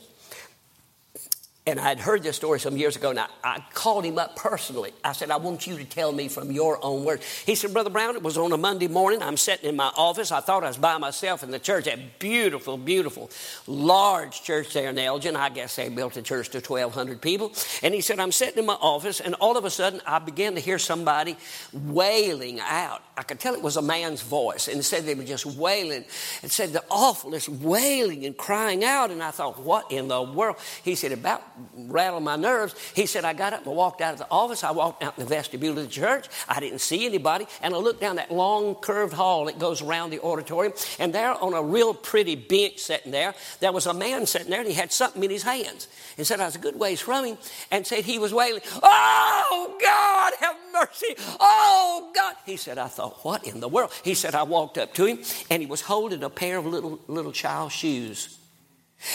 and 1.66 1.80
I'd 1.80 2.00
heard 2.00 2.24
this 2.24 2.36
story 2.36 2.60
some 2.60 2.76
years 2.76 2.98
ago, 2.98 3.12
and 3.12 3.20
I, 3.20 3.28
I, 3.42 3.64
called 3.74 4.04
him 4.04 4.18
up 4.18 4.36
personally. 4.36 4.92
I 5.02 5.14
said, 5.14 5.32
I 5.32 5.38
want 5.38 5.66
you 5.66 5.78
to 5.78 5.86
tell 5.86 6.12
me 6.12 6.28
from 6.28 6.52
your 6.52 6.78
own 6.84 7.06
words. 7.06 7.26
He 7.46 7.56
said, 7.56 7.72
Brother 7.72 7.90
Brown, 7.90 8.18
it 8.18 8.22
was 8.22 8.38
on 8.38 8.52
a 8.52 8.58
Monday 8.58 8.90
morning. 8.90 9.24
I'm 9.24 9.38
sitting 9.38 9.70
in 9.70 9.78
my 9.78 9.90
office. 9.96 10.34
I 10.34 10.42
thought 10.42 10.66
I 10.66 10.68
was 10.68 10.78
by 10.78 10.98
myself 10.98 11.42
in 11.42 11.52
the 11.52 11.60
church, 11.60 11.86
that 11.86 12.20
beautiful, 12.20 12.76
beautiful, 12.76 13.32
large 13.66 14.44
church 14.44 14.74
there 14.74 14.90
in 14.90 14.98
Elgin. 14.98 15.38
I 15.38 15.48
guess 15.50 15.78
they 15.78 15.88
built 15.88 16.18
a 16.18 16.22
church 16.22 16.50
to 16.50 16.58
1,200 16.58 17.22
people. 17.22 17.54
And 17.82 17.94
he 17.94 18.02
said, 18.02 18.20
I'm 18.20 18.34
sitting 18.34 18.60
in 18.60 18.66
my 18.66 18.74
office, 18.74 19.22
and 19.22 19.34
all 19.36 19.56
of 19.56 19.64
a 19.64 19.70
sudden, 19.70 20.02
I 20.06 20.20
began 20.20 20.56
to 20.56 20.60
hear 20.60 20.78
somebody 20.78 21.38
wailing 21.72 22.60
out. 22.60 23.04
I 23.16 23.24
could 23.24 23.40
tell 23.40 23.54
it 23.54 23.62
was 23.62 23.78
a 23.78 23.82
man's 23.82 24.22
voice, 24.22 24.68
and 24.68 24.84
said 24.84 25.06
they 25.06 25.16
were 25.16 25.24
just 25.24 25.46
wailing. 25.46 26.04
And 26.42 26.52
said 26.52 26.74
the 26.74 26.84
awfulest 26.92 27.48
wailing 27.48 28.26
and 28.26 28.36
crying 28.36 28.84
out. 28.84 29.12
And 29.12 29.24
I 29.24 29.32
thought, 29.32 29.60
what 29.60 29.90
in 29.94 30.10
the 30.10 30.22
world? 30.22 30.58
He 30.84 30.96
said, 30.96 31.14
about 31.14 31.53
rattled 31.76 32.24
my 32.24 32.36
nerves. 32.36 32.76
He 32.96 33.06
said, 33.06 33.26
I 33.26 33.34
got 33.34 33.54
up 33.54 33.66
and 33.66 33.76
walked 33.76 34.02
out 34.02 34.14
of 34.14 34.20
the 34.20 34.28
office. 34.30 34.64
I 34.64 34.72
walked 34.72 35.04
out 35.04 35.18
in 35.18 35.24
the 35.24 35.30
vestibule 35.30 35.78
of 35.78 35.86
the 35.86 35.88
church. 35.88 36.28
I 36.48 36.60
didn't 36.60 36.80
see 36.80 37.06
anybody. 37.06 37.48
And 37.62 37.74
I 37.74 37.78
looked 37.78 38.02
down 38.02 38.18
that 38.18 38.32
long 38.32 38.76
curved 38.76 39.14
hall 39.14 39.46
that 39.46 39.60
goes 39.60 39.82
around 39.82 40.10
the 40.10 40.22
auditorium. 40.22 40.74
And 41.00 41.14
there 41.14 41.34
on 41.34 41.54
a 41.54 41.62
real 41.62 41.94
pretty 41.94 42.36
bench 42.36 42.80
sitting 42.80 43.12
there, 43.12 43.34
there 43.60 43.72
was 43.72 43.86
a 43.86 43.94
man 43.94 44.26
sitting 44.26 44.50
there 44.50 44.60
and 44.60 44.68
he 44.68 44.76
had 44.76 44.92
something 44.92 45.24
in 45.24 45.30
his 45.30 45.44
hands. 45.44 45.88
And 46.18 46.26
said 46.26 46.40
I 46.40 46.46
was 46.46 46.56
a 46.56 46.60
good 46.60 46.78
ways 46.78 47.02
from 47.02 47.26
him 47.26 47.38
and 47.72 47.86
said 47.86 48.06
he 48.06 48.20
was 48.20 48.34
wailing, 48.34 48.62
Oh 48.82 49.78
God, 49.82 50.34
have 50.40 50.56
mercy. 50.74 51.16
Oh 51.40 52.12
God. 52.16 52.36
He 52.46 52.58
said, 52.58 52.78
I 52.78 52.88
thought, 52.88 53.24
what 53.24 53.46
in 53.48 53.60
the 53.60 53.70
world? 53.70 53.92
He 54.04 54.14
said, 54.14 54.36
I 54.36 54.44
walked 54.44 54.78
up 54.78 54.94
to 54.96 55.06
him 55.06 55.20
and 55.50 55.62
he 55.62 55.68
was 55.68 55.82
holding 55.82 56.24
a 56.24 56.30
pair 56.30 56.58
of 56.58 56.66
little 56.66 57.00
little 57.08 57.32
child 57.32 57.72
shoes. 57.72 58.40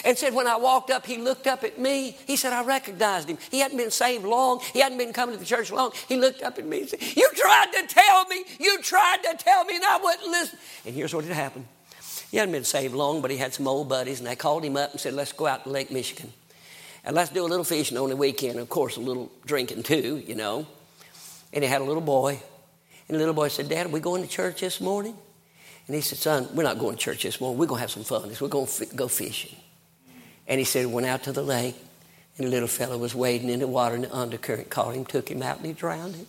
And 0.05 0.17
said, 0.17 0.35
when 0.35 0.47
I 0.47 0.57
walked 0.57 0.91
up, 0.91 1.07
he 1.07 1.19
looked 1.19 1.47
up 1.47 1.65
at 1.65 1.79
me. 1.79 2.17
He 2.27 2.37
said, 2.37 2.53
I 2.53 2.65
recognized 2.65 3.29
him. 3.29 3.39
He 3.51 3.61
hadn't 3.61 3.79
been 3.79 3.91
saved 3.91 4.25
long. 4.25 4.61
He 4.73 4.81
hadn't 4.81 4.99
been 4.99 5.13
coming 5.13 5.35
to 5.35 5.39
the 5.39 5.47
church 5.47 5.71
long. 5.71 5.93
He 6.09 6.17
looked 6.17 6.43
up 6.43 6.59
at 6.59 6.67
me 6.67 6.81
and 6.81 6.89
said, 6.89 7.01
You 7.17 7.29
tried 7.35 7.73
to 7.73 7.87
tell 7.87 8.27
me. 8.27 8.45
You 8.61 8.81
tried 8.83 9.23
to 9.25 9.37
tell 9.37 9.65
me, 9.65 9.77
and 9.77 9.85
I 9.85 9.99
wouldn't 10.03 10.29
listen. 10.29 10.59
And 10.87 10.95
here's 10.95 11.15
what 11.15 11.25
had 11.25 11.35
happened. 11.35 11.67
He 12.31 12.37
hadn't 12.37 12.53
been 12.53 12.65
saved 12.65 12.95
long, 12.95 13.23
but 13.23 13.31
he 13.31 13.39
had 13.39 13.55
some 13.55 13.67
old 13.67 13.89
buddies, 13.89 14.19
and 14.19 14.29
they 14.29 14.37
called 14.37 14.65
him 14.65 14.77
up 14.77 14.93
and 14.93 15.01
said, 15.01 15.15
Let's 15.15 15.33
go 15.33 15.47
out 15.47 15.65
to 15.65 15.71
Lake 15.71 15.91
Michigan. 15.91 16.33
And 17.05 17.17
let's 17.17 17.31
do 17.31 17.45
a 17.45 17.49
little 17.49 17.65
fishing 17.65 17.97
on 17.97 18.11
the 18.11 18.17
weekend. 18.17 18.59
Of 18.59 18.69
course, 18.69 18.97
a 18.97 19.01
little 19.01 19.33
drinking 19.47 19.85
too, 19.85 20.23
you 20.27 20.35
know. 20.35 20.67
And 21.53 21.65
he 21.65 21.71
had 21.71 21.81
a 21.81 21.85
little 21.85 22.03
boy. 22.03 22.43
And 23.09 23.15
the 23.15 23.19
little 23.19 23.35
boy 23.35 23.49
said, 23.49 23.69
Dad, 23.69 23.87
are 23.87 23.89
we 23.89 24.01
going 24.01 24.23
to 24.23 24.29
church 24.29 24.61
this 24.61 24.81
morning? 24.81 25.17
And 25.87 25.95
he 25.95 26.03
said, 26.03 26.19
Son, 26.19 26.49
we're 26.55 26.65
not 26.65 26.79
going 26.79 26.97
to 26.97 27.03
church 27.03 27.23
this 27.23 27.41
morning. 27.41 27.59
We're 27.59 27.67
going 27.67 27.79
to 27.79 27.81
have 27.81 27.91
some 27.91 28.05
fun. 28.05 28.31
We're 28.39 28.49
going 28.49 28.67
to 28.67 28.87
go 28.95 29.09
fishing. 29.09 29.57
And 30.49 30.59
he 30.59 30.65
said, 30.65 30.87
went 30.87 31.07
out 31.07 31.25
to 31.25 31.33
the 31.33 31.43
lake, 31.43 31.77
and 32.39 32.47
the 32.47 32.51
little 32.51 32.69
fellow 32.69 32.97
was 32.97 33.15
wading 33.15 33.51
in 33.51 33.61
the 33.61 33.67
water, 33.69 33.95
and 33.95 34.05
the 34.05 34.15
undercurrent 34.15 34.71
caught 34.71 34.95
him, 34.95 35.05
took 35.05 35.31
him 35.31 35.43
out, 35.43 35.59
and 35.59 35.67
he 35.67 35.73
drowned 35.75 36.17
him. 36.17 36.27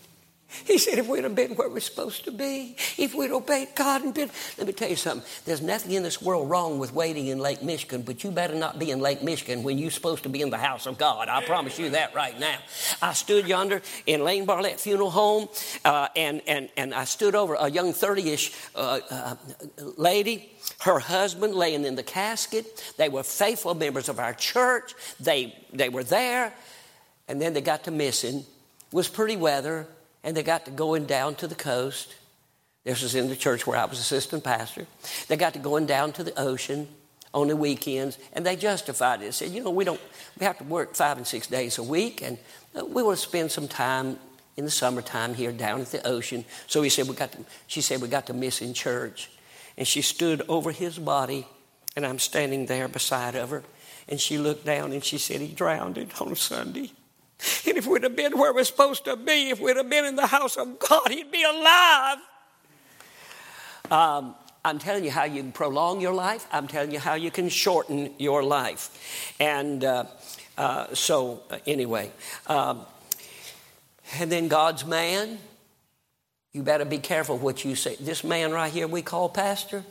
He 0.66 0.78
said, 0.78 0.98
if 0.98 1.08
we'd 1.08 1.24
have 1.24 1.36
been 1.36 1.56
where 1.56 1.70
we're 1.70 1.80
supposed 1.80 2.26
to 2.26 2.32
be, 2.32 2.76
if 2.98 3.14
we'd 3.14 3.32
obeyed 3.32 3.70
God 3.76 4.04
and 4.04 4.14
been. 4.14 4.32
Let 4.58 4.68
me 4.68 4.74
tell 4.74 4.90
you 4.90 4.96
something. 4.96 5.28
There's 5.46 5.62
nothing 5.62 5.92
in 5.92 6.04
this 6.04 6.22
world 6.22 6.50
wrong 6.50 6.80
with 6.80 6.94
waiting 6.94 7.28
in 7.28 7.40
Lake 7.40 7.62
Michigan, 7.62 8.02
but 8.02 8.24
you 8.24 8.32
better 8.32 8.56
not 8.56 8.80
be 8.80 8.92
in 8.92 9.00
Lake 9.00 9.22
Michigan 9.22 9.64
when 9.64 9.78
you're 9.78 9.92
supposed 9.92 10.24
to 10.24 10.30
be 10.30 10.42
in 10.42 10.50
the 10.50 10.58
house 10.58 10.88
of 10.88 10.98
God. 10.98 11.30
I 11.30 11.46
promise 11.46 11.78
you 11.78 11.92
that 11.92 12.16
right 12.16 12.38
now. 12.40 12.58
I 13.02 13.14
stood 13.14 13.48
yonder 13.48 13.82
in 14.06 14.24
Lane 14.24 14.46
Barlett 14.46 14.80
Funeral 14.80 15.12
Home, 15.12 15.50
uh, 15.86 16.08
and, 16.16 16.42
and, 16.48 16.70
and 16.76 16.94
I 16.94 17.04
stood 17.04 17.36
over 17.36 17.54
a 17.54 17.70
young 17.70 17.94
30 17.94 18.30
ish 18.30 18.54
uh, 18.76 19.00
uh, 19.10 19.36
lady 19.98 20.52
her 20.82 21.00
husband 21.00 21.54
laying 21.56 21.86
in 21.86 21.96
the 21.96 22.04
casket. 22.04 22.94
They 22.98 23.10
were 23.10 23.24
faithful 23.24 23.76
members 23.76 24.10
of 24.10 24.20
our 24.20 24.34
church. 24.34 24.94
They, 25.20 25.56
they 25.74 25.90
were 25.90 26.04
there. 26.04 26.54
And 27.28 27.42
then 27.42 27.54
they 27.54 27.62
got 27.62 27.84
to 27.84 27.92
missing. 27.92 28.40
It 28.40 28.94
was 28.94 29.08
pretty 29.08 29.36
weather 29.36 29.88
and 30.30 30.38
they 30.38 30.44
got 30.44 30.65
to 30.65 30.72
going 30.72 31.06
down 31.06 31.34
to 31.34 31.48
the 31.48 31.56
coast. 31.56 32.13
This 32.84 33.02
was 33.02 33.15
in 33.15 33.30
the 33.30 33.36
church 33.36 33.65
where 33.65 33.80
I 33.80 33.86
was 33.86 33.98
assistant 33.98 34.44
pastor. 34.44 34.86
They 35.28 35.36
got 35.38 35.54
to 35.54 35.60
going 35.60 35.88
down 35.88 36.12
to 36.13 36.24
the 36.24 36.39
ocean 36.39 36.88
on 37.34 37.48
the 37.48 37.56
weekends, 37.56 38.20
and 38.34 38.46
they 38.46 38.56
justified 38.56 39.22
it. 39.22 39.26
They 39.26 39.32
said, 39.32 39.50
you 39.50 39.63
know, 39.63 39.72
we 39.72 39.86
don't, 39.86 40.00
we 40.39 40.46
have 40.46 40.60
to 40.60 40.63
work 40.65 40.96
five 40.96 41.18
and 41.18 41.26
six 41.26 41.48
days 41.48 41.80
a 41.80 41.84
week, 41.84 42.22
and 42.22 42.38
uh, 42.76 42.86
we 42.86 43.02
want 43.02 43.18
to 43.18 43.24
spend 43.24 43.50
some 43.50 43.68
time 43.68 44.20
in 44.56 44.65
the 44.65 44.70
summertime 44.70 45.34
here 45.34 45.52
down 45.52 45.82
at 45.82 45.88
the 45.88 46.06
ocean. 46.06 46.46
So 46.68 46.84
he 46.84 46.89
said, 46.89 47.08
we 47.08 47.15
got 47.15 47.32
to, 47.32 47.39
she 47.65 47.82
said, 47.82 48.00
we 48.00 48.08
got 48.08 48.28
to 48.28 48.34
miss 48.34 48.62
in 48.62 48.76
church. 48.76 49.32
And 49.80 49.88
she 49.88 50.04
stood 50.04 50.44
over 50.48 50.72
his 50.72 51.00
body, 51.00 51.48
and 51.96 52.06
I'm 52.06 52.20
standing 52.20 52.68
there 52.68 52.88
beside 52.88 53.34
of 53.34 53.50
her. 53.50 53.63
And 54.08 54.20
she 54.22 54.38
looked 54.38 54.63
down 54.63 54.92
and 54.92 55.04
she 55.04 55.18
said, 55.18 55.42
he 55.42 55.48
drowned 55.48 55.98
it 55.98 56.22
on 56.22 56.36
Sunday. 56.36 56.92
And 57.65 57.78
if 57.78 57.88
we'd 57.88 58.04
have 58.04 58.15
been 58.15 58.38
where 58.38 58.54
we're 58.54 58.63
supposed 58.63 59.06
to 59.06 59.15
be, 59.15 59.49
if 59.49 59.60
we'd 59.60 59.78
have 59.78 59.89
been 59.89 60.06
in 60.06 60.15
the 60.15 60.28
house 60.28 60.58
of 60.58 60.80
God, 60.80 61.10
he'd 61.10 61.32
be 61.32 61.43
alive. 61.43 62.17
Um, 63.89 64.36
I'm 64.63 64.78
telling 64.78 65.06
you 65.06 65.12
how 65.12 65.23
you 65.23 65.41
can 65.41 65.52
prolong 65.52 66.02
your 66.02 66.13
life. 66.13 66.45
I'm 66.52 66.67
telling 66.67 66.91
you 66.91 66.99
how 66.99 67.13
you 67.13 67.32
can 67.32 67.49
shorten 67.49 68.13
your 68.17 68.43
life. 68.43 69.36
And 69.39 69.84
uh, 69.84 70.06
uh, 70.58 70.93
so, 70.93 71.41
uh, 71.49 71.60
anyway, 71.65 72.12
um, 72.47 72.86
and 74.19 74.32
then 74.32 74.47
God's 74.47 74.86
man, 74.86 75.38
you 76.52 76.62
better 76.62 76.86
be 76.86 76.97
careful 76.97 77.38
what 77.38 77.63
you 77.63 77.75
say. 77.75 77.95
This 77.99 78.23
man 78.23 78.52
right 78.52 78.71
here 78.71 78.88
we 78.88 79.02
call 79.02 79.30
pastor, 79.30 79.86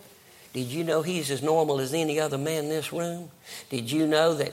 did 0.53 0.67
you 0.67 0.85
know 0.85 1.03
he's 1.03 1.31
as 1.31 1.43
normal 1.43 1.81
as 1.81 1.95
any 1.95 2.19
other 2.21 2.39
man 2.39 2.65
in 2.65 2.71
this 2.71 2.93
room? 2.93 3.31
Did 3.71 3.91
you 3.91 4.07
know 4.07 4.35
that 4.35 4.53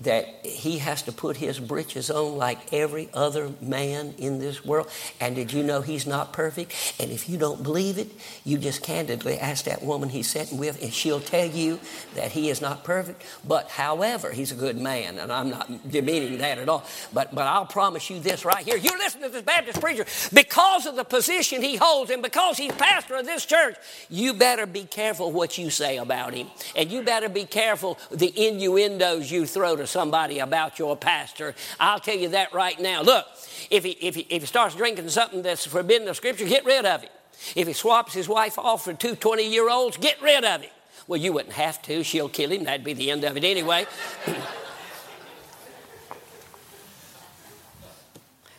that 0.00 0.44
he 0.44 0.78
has 0.78 1.02
to 1.02 1.12
put 1.12 1.38
his 1.38 1.58
britches 1.58 2.10
on 2.10 2.36
like 2.36 2.72
every 2.72 3.08
other 3.14 3.50
man 3.62 4.14
in 4.18 4.38
this 4.38 4.62
world. 4.62 4.90
And 5.20 5.34
did 5.34 5.52
you 5.52 5.62
know 5.62 5.80
he's 5.80 6.06
not 6.06 6.34
perfect? 6.34 6.94
And 7.00 7.10
if 7.10 7.30
you 7.30 7.38
don't 7.38 7.62
believe 7.62 7.96
it, 7.96 8.08
you 8.44 8.58
just 8.58 8.82
candidly 8.82 9.38
ask 9.38 9.64
that 9.64 9.82
woman 9.82 10.10
he's 10.10 10.28
sitting 10.28 10.58
with, 10.58 10.82
and 10.82 10.92
she'll 10.92 11.20
tell 11.20 11.46
you 11.46 11.80
that 12.14 12.32
he 12.32 12.50
is 12.50 12.60
not 12.60 12.84
perfect. 12.84 13.22
But 13.46 13.70
however, 13.70 14.32
he's 14.32 14.52
a 14.52 14.54
good 14.54 14.76
man, 14.76 15.18
and 15.18 15.32
I'm 15.32 15.48
not 15.48 15.90
demeaning 15.90 16.38
that 16.38 16.58
at 16.58 16.68
all. 16.68 16.84
But 17.14 17.34
but 17.34 17.46
I'll 17.46 17.66
promise 17.66 18.10
you 18.10 18.20
this 18.20 18.44
right 18.44 18.64
here. 18.64 18.76
You 18.76 18.90
listen 18.98 19.22
to 19.22 19.30
this 19.30 19.42
Baptist 19.42 19.80
preacher, 19.80 20.04
because 20.32 20.84
of 20.84 20.96
the 20.96 21.04
position 21.04 21.62
he 21.62 21.76
holds, 21.76 22.10
and 22.10 22.22
because 22.22 22.58
he's 22.58 22.72
pastor 22.72 23.16
of 23.16 23.24
this 23.24 23.46
church, 23.46 23.76
you 24.10 24.34
better 24.34 24.66
be 24.66 24.84
careful 24.84 25.32
what 25.32 25.56
you 25.56 25.70
say 25.70 25.96
about 25.96 26.34
him. 26.34 26.48
And 26.74 26.90
you 26.90 27.02
better 27.02 27.30
be 27.30 27.46
careful 27.46 27.98
the 28.10 28.32
innuendos 28.46 29.30
you 29.30 29.46
throw 29.46 29.76
to 29.76 29.85
somebody 29.86 30.38
about 30.40 30.78
your 30.78 30.96
pastor. 30.96 31.54
I'll 31.80 32.00
tell 32.00 32.16
you 32.16 32.30
that 32.30 32.52
right 32.52 32.78
now. 32.80 33.02
Look, 33.02 33.26
if 33.70 33.84
he, 33.84 33.90
if 33.90 34.14
he, 34.14 34.26
if 34.28 34.42
he 34.42 34.46
starts 34.46 34.74
drinking 34.74 35.08
something 35.08 35.42
that's 35.42 35.66
forbidden 35.66 36.08
of 36.08 36.16
Scripture, 36.16 36.46
get 36.46 36.64
rid 36.64 36.84
of 36.84 37.02
him. 37.02 37.10
If 37.54 37.66
he 37.66 37.72
swaps 37.72 38.14
his 38.14 38.28
wife 38.28 38.58
off 38.58 38.84
for 38.84 38.92
two 38.94 39.14
20 39.14 39.48
year 39.48 39.70
olds, 39.70 39.96
get 39.96 40.20
rid 40.22 40.44
of 40.44 40.62
him. 40.62 40.70
Well, 41.06 41.20
you 41.20 41.32
wouldn't 41.32 41.54
have 41.54 41.80
to. 41.82 42.02
She'll 42.02 42.28
kill 42.28 42.50
him. 42.50 42.64
That'd 42.64 42.84
be 42.84 42.94
the 42.94 43.10
end 43.10 43.22
of 43.24 43.36
it 43.36 43.44
anyway. 43.44 43.86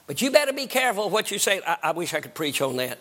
but 0.08 0.22
you 0.22 0.32
better 0.32 0.54
be 0.54 0.68
careful 0.68 1.10
what 1.10 1.30
you 1.32 1.40
say. 1.40 1.62
I, 1.66 1.78
I, 1.84 1.92
wish 1.92 2.14
I 2.14 2.22
could 2.22 2.36
preach 2.36 2.62
on 2.62 2.78
that. 2.78 3.00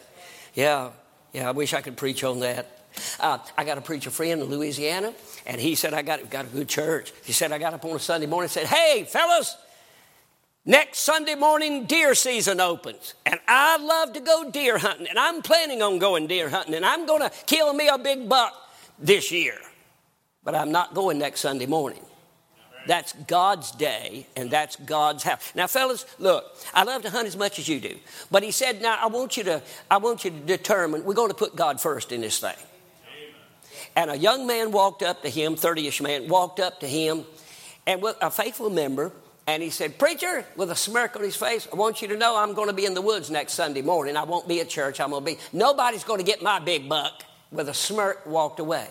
Yeah, 0.54 0.90
yeah, 1.32 1.48
I 1.48 1.52
wish 1.52 1.74
I 1.74 1.80
could 1.80 1.96
preach 1.96 2.24
on 2.24 2.40
that. 2.40 2.80
Uh, 3.20 3.38
I 3.56 3.64
got 3.64 3.78
a 3.78 3.82
preacher 3.82 4.10
friend 4.10 4.42
in 4.42 4.48
Louisiana. 4.48 5.12
And 5.46 5.60
he 5.60 5.76
said, 5.76 5.94
I 5.94 6.02
got, 6.02 6.28
got 6.28 6.46
a 6.46 6.48
good 6.48 6.68
church. 6.68 7.12
He 7.24 7.32
said, 7.32 7.52
I 7.52 7.58
got 7.58 7.72
up 7.72 7.84
on 7.84 7.94
a 7.94 7.98
Sunday 8.00 8.26
morning 8.26 8.46
and 8.46 8.50
said, 8.50 8.66
Hey, 8.66 9.04
fellas, 9.04 9.56
next 10.64 11.00
Sunday 11.00 11.36
morning 11.36 11.84
deer 11.84 12.14
season 12.14 12.60
opens. 12.60 13.14
And 13.24 13.38
I 13.46 13.76
love 13.78 14.12
to 14.14 14.20
go 14.20 14.50
deer 14.50 14.78
hunting. 14.78 15.06
And 15.06 15.18
I'm 15.18 15.42
planning 15.42 15.82
on 15.82 15.98
going 15.98 16.26
deer 16.26 16.50
hunting. 16.50 16.74
And 16.74 16.84
I'm 16.84 17.06
going 17.06 17.22
to 17.22 17.30
kill 17.46 17.72
me 17.72 17.88
a 17.88 17.96
big 17.96 18.28
buck 18.28 18.52
this 18.98 19.30
year. 19.30 19.54
But 20.42 20.56
I'm 20.56 20.72
not 20.72 20.94
going 20.94 21.18
next 21.18 21.40
Sunday 21.40 21.66
morning. 21.66 22.02
That's 22.86 23.12
God's 23.26 23.72
day 23.72 24.26
and 24.36 24.50
that's 24.50 24.76
God's 24.76 25.24
house. 25.24 25.52
Now, 25.54 25.66
fellas, 25.66 26.06
look, 26.18 26.44
I 26.72 26.84
love 26.84 27.02
to 27.02 27.10
hunt 27.10 27.26
as 27.26 27.36
much 27.36 27.58
as 27.58 27.68
you 27.68 27.80
do. 27.80 27.96
But 28.30 28.42
he 28.42 28.52
said, 28.52 28.80
now 28.80 28.96
I 29.00 29.06
want 29.06 29.36
you 29.36 29.42
to, 29.44 29.62
I 29.90 29.98
want 29.98 30.24
you 30.24 30.30
to 30.30 30.38
determine, 30.38 31.04
we're 31.04 31.14
going 31.14 31.30
to 31.30 31.34
put 31.36 31.56
God 31.56 31.80
first 31.80 32.12
in 32.12 32.20
this 32.20 32.38
thing. 32.38 32.54
And 33.94 34.10
a 34.10 34.16
young 34.16 34.46
man 34.46 34.72
walked 34.72 35.02
up 35.02 35.22
to 35.22 35.28
him, 35.28 35.56
30 35.56 35.86
ish 35.86 36.00
man, 36.00 36.28
walked 36.28 36.60
up 36.60 36.80
to 36.80 36.88
him, 36.88 37.24
and 37.86 38.02
a 38.20 38.30
faithful 38.30 38.70
member 38.70 39.12
And 39.48 39.62
he 39.62 39.70
said, 39.70 39.98
Preacher, 39.98 40.44
with 40.56 40.70
a 40.72 40.74
smirk 40.74 41.14
on 41.14 41.22
his 41.22 41.36
face, 41.36 41.68
I 41.72 41.76
want 41.76 42.02
you 42.02 42.08
to 42.08 42.16
know 42.16 42.36
I'm 42.36 42.54
going 42.54 42.66
to 42.66 42.74
be 42.74 42.84
in 42.84 42.94
the 42.94 43.02
woods 43.02 43.30
next 43.30 43.52
Sunday 43.52 43.82
morning. 43.82 44.16
I 44.16 44.24
won't 44.24 44.48
be 44.48 44.60
at 44.60 44.68
church. 44.68 45.00
I'm 45.00 45.10
going 45.10 45.24
to 45.24 45.32
be, 45.34 45.38
nobody's 45.52 46.02
going 46.02 46.18
to 46.18 46.24
get 46.24 46.42
my 46.42 46.58
big 46.58 46.88
buck. 46.88 47.22
With 47.52 47.68
a 47.68 47.74
smirk, 47.74 48.26
walked 48.26 48.58
away. 48.58 48.88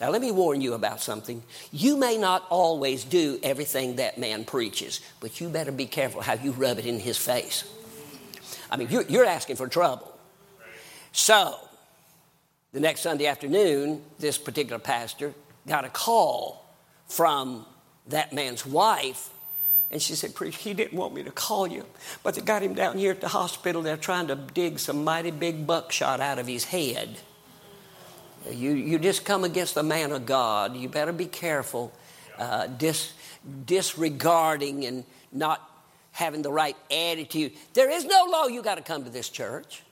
Now, 0.00 0.08
let 0.08 0.22
me 0.22 0.32
warn 0.32 0.62
you 0.62 0.72
about 0.72 1.02
something. 1.02 1.42
You 1.70 1.98
may 1.98 2.16
not 2.16 2.42
always 2.48 3.04
do 3.04 3.38
everything 3.42 3.96
that 3.96 4.16
man 4.16 4.46
preaches, 4.46 5.02
but 5.20 5.42
you 5.42 5.50
better 5.50 5.72
be 5.72 5.84
careful 5.84 6.22
how 6.22 6.32
you 6.32 6.52
rub 6.52 6.78
it 6.78 6.86
in 6.86 6.98
his 6.98 7.18
face. 7.18 7.64
I 8.70 8.78
mean, 8.78 8.88
you're, 8.88 9.02
you're 9.02 9.26
asking 9.26 9.56
for 9.56 9.68
trouble. 9.68 10.10
So, 11.12 11.54
the 12.72 12.80
next 12.80 13.00
Sunday 13.00 13.26
afternoon, 13.26 14.02
this 14.18 14.38
particular 14.38 14.78
pastor 14.78 15.34
got 15.66 15.84
a 15.84 15.88
call 15.88 16.64
from 17.06 17.64
that 18.08 18.32
man's 18.32 18.64
wife 18.64 19.30
and 19.90 20.02
she 20.02 20.14
said, 20.14 20.34
Preacher, 20.34 20.58
he 20.58 20.74
didn't 20.74 20.98
want 20.98 21.14
me 21.14 21.22
to 21.22 21.30
call 21.30 21.66
you, 21.66 21.84
but 22.22 22.34
they 22.34 22.42
got 22.42 22.62
him 22.62 22.74
down 22.74 22.98
here 22.98 23.10
at 23.10 23.20
the 23.20 23.28
hospital. 23.28 23.80
They're 23.80 23.96
trying 23.96 24.26
to 24.26 24.36
dig 24.36 24.78
some 24.78 25.02
mighty 25.02 25.30
big 25.30 25.66
buckshot 25.66 26.20
out 26.20 26.38
of 26.38 26.46
his 26.46 26.64
head. 26.64 27.18
You, 28.50 28.72
you 28.72 28.98
just 28.98 29.24
come 29.24 29.44
against 29.44 29.74
the 29.74 29.82
man 29.82 30.12
of 30.12 30.26
God. 30.26 30.76
You 30.76 30.88
better 30.88 31.12
be 31.12 31.26
careful, 31.26 31.92
uh, 32.38 32.66
dis, 32.66 33.12
disregarding 33.64 34.84
and 34.84 35.04
not 35.32 35.66
having 36.12 36.42
the 36.42 36.52
right 36.52 36.76
attitude. 36.90 37.52
There 37.72 37.90
is 37.90 38.04
no 38.04 38.26
law 38.30 38.46
you 38.46 38.62
got 38.62 38.76
to 38.76 38.82
come 38.82 39.04
to 39.04 39.10
this 39.10 39.28
church. 39.30 39.82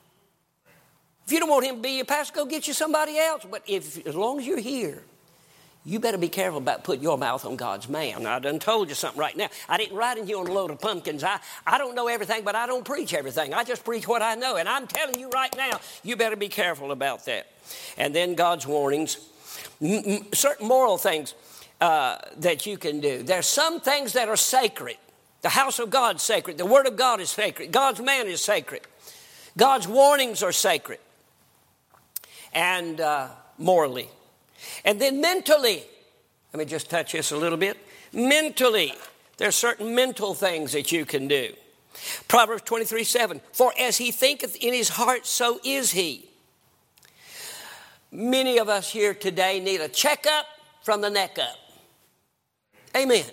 If 1.26 1.32
you 1.32 1.40
don't 1.40 1.50
want 1.50 1.66
him 1.66 1.76
to 1.76 1.82
be 1.82 1.96
your 1.96 2.04
pastor, 2.04 2.34
go 2.34 2.46
get 2.46 2.68
you 2.68 2.74
somebody 2.74 3.18
else. 3.18 3.44
But 3.50 3.62
if, 3.66 4.06
as 4.06 4.14
long 4.14 4.38
as 4.38 4.46
you're 4.46 4.60
here, 4.60 5.02
you 5.84 5.98
better 5.98 6.18
be 6.18 6.28
careful 6.28 6.58
about 6.58 6.84
putting 6.84 7.02
your 7.02 7.18
mouth 7.18 7.44
on 7.44 7.56
God's 7.56 7.88
man. 7.88 8.22
Now, 8.22 8.36
I 8.36 8.38
done 8.38 8.60
told 8.60 8.88
you 8.88 8.94
something 8.94 9.20
right 9.20 9.36
now. 9.36 9.48
I 9.68 9.76
didn't 9.76 9.96
write 9.96 10.18
in 10.18 10.26
here 10.26 10.38
on 10.38 10.46
a 10.46 10.52
load 10.52 10.70
of 10.70 10.80
pumpkins. 10.80 11.24
I, 11.24 11.38
I 11.66 11.78
don't 11.78 11.96
know 11.96 12.06
everything, 12.06 12.44
but 12.44 12.54
I 12.54 12.66
don't 12.66 12.84
preach 12.84 13.12
everything. 13.12 13.54
I 13.54 13.64
just 13.64 13.84
preach 13.84 14.06
what 14.06 14.22
I 14.22 14.36
know. 14.36 14.56
And 14.56 14.68
I'm 14.68 14.86
telling 14.86 15.18
you 15.18 15.28
right 15.30 15.54
now, 15.56 15.80
you 16.04 16.16
better 16.16 16.36
be 16.36 16.48
careful 16.48 16.92
about 16.92 17.24
that. 17.26 17.46
And 17.98 18.14
then 18.14 18.34
God's 18.34 18.66
warnings, 18.66 19.18
m- 19.80 20.02
m- 20.04 20.26
certain 20.32 20.68
moral 20.68 20.96
things 20.96 21.34
uh, 21.80 22.18
that 22.38 22.66
you 22.66 22.78
can 22.78 23.00
do. 23.00 23.22
There's 23.22 23.46
some 23.46 23.80
things 23.80 24.12
that 24.12 24.28
are 24.28 24.36
sacred. 24.36 24.96
The 25.42 25.48
house 25.50 25.78
of 25.78 25.90
God's 25.90 26.22
sacred. 26.22 26.58
The 26.58 26.66
Word 26.66 26.86
of 26.86 26.96
God 26.96 27.20
is 27.20 27.30
sacred. 27.30 27.70
God's 27.70 28.00
man 28.00 28.26
is 28.26 28.40
sacred. 28.40 28.82
God's 29.56 29.86
warnings 29.88 30.42
are 30.42 30.52
sacred. 30.52 30.98
And 32.52 33.00
uh, 33.00 33.28
morally. 33.58 34.08
And 34.84 35.00
then 35.00 35.20
mentally, 35.20 35.84
let 36.52 36.58
me 36.58 36.64
just 36.64 36.88
touch 36.88 37.12
this 37.12 37.32
a 37.32 37.36
little 37.36 37.58
bit. 37.58 37.76
Mentally, 38.12 38.92
there 39.36 39.48
are 39.48 39.52
certain 39.52 39.94
mental 39.94 40.34
things 40.34 40.72
that 40.72 40.92
you 40.92 41.04
can 41.04 41.28
do. 41.28 41.52
Proverbs 42.28 42.62
23 42.62 43.04
7 43.04 43.40
For 43.52 43.72
as 43.78 43.96
he 43.98 44.10
thinketh 44.10 44.56
in 44.56 44.72
his 44.72 44.90
heart, 44.90 45.26
so 45.26 45.60
is 45.64 45.92
he. 45.92 46.28
Many 48.12 48.58
of 48.58 48.68
us 48.68 48.90
here 48.90 49.14
today 49.14 49.60
need 49.60 49.80
a 49.80 49.88
checkup 49.88 50.46
from 50.82 51.00
the 51.00 51.10
neck 51.10 51.38
up. 51.38 51.56
Amen. 52.96 53.24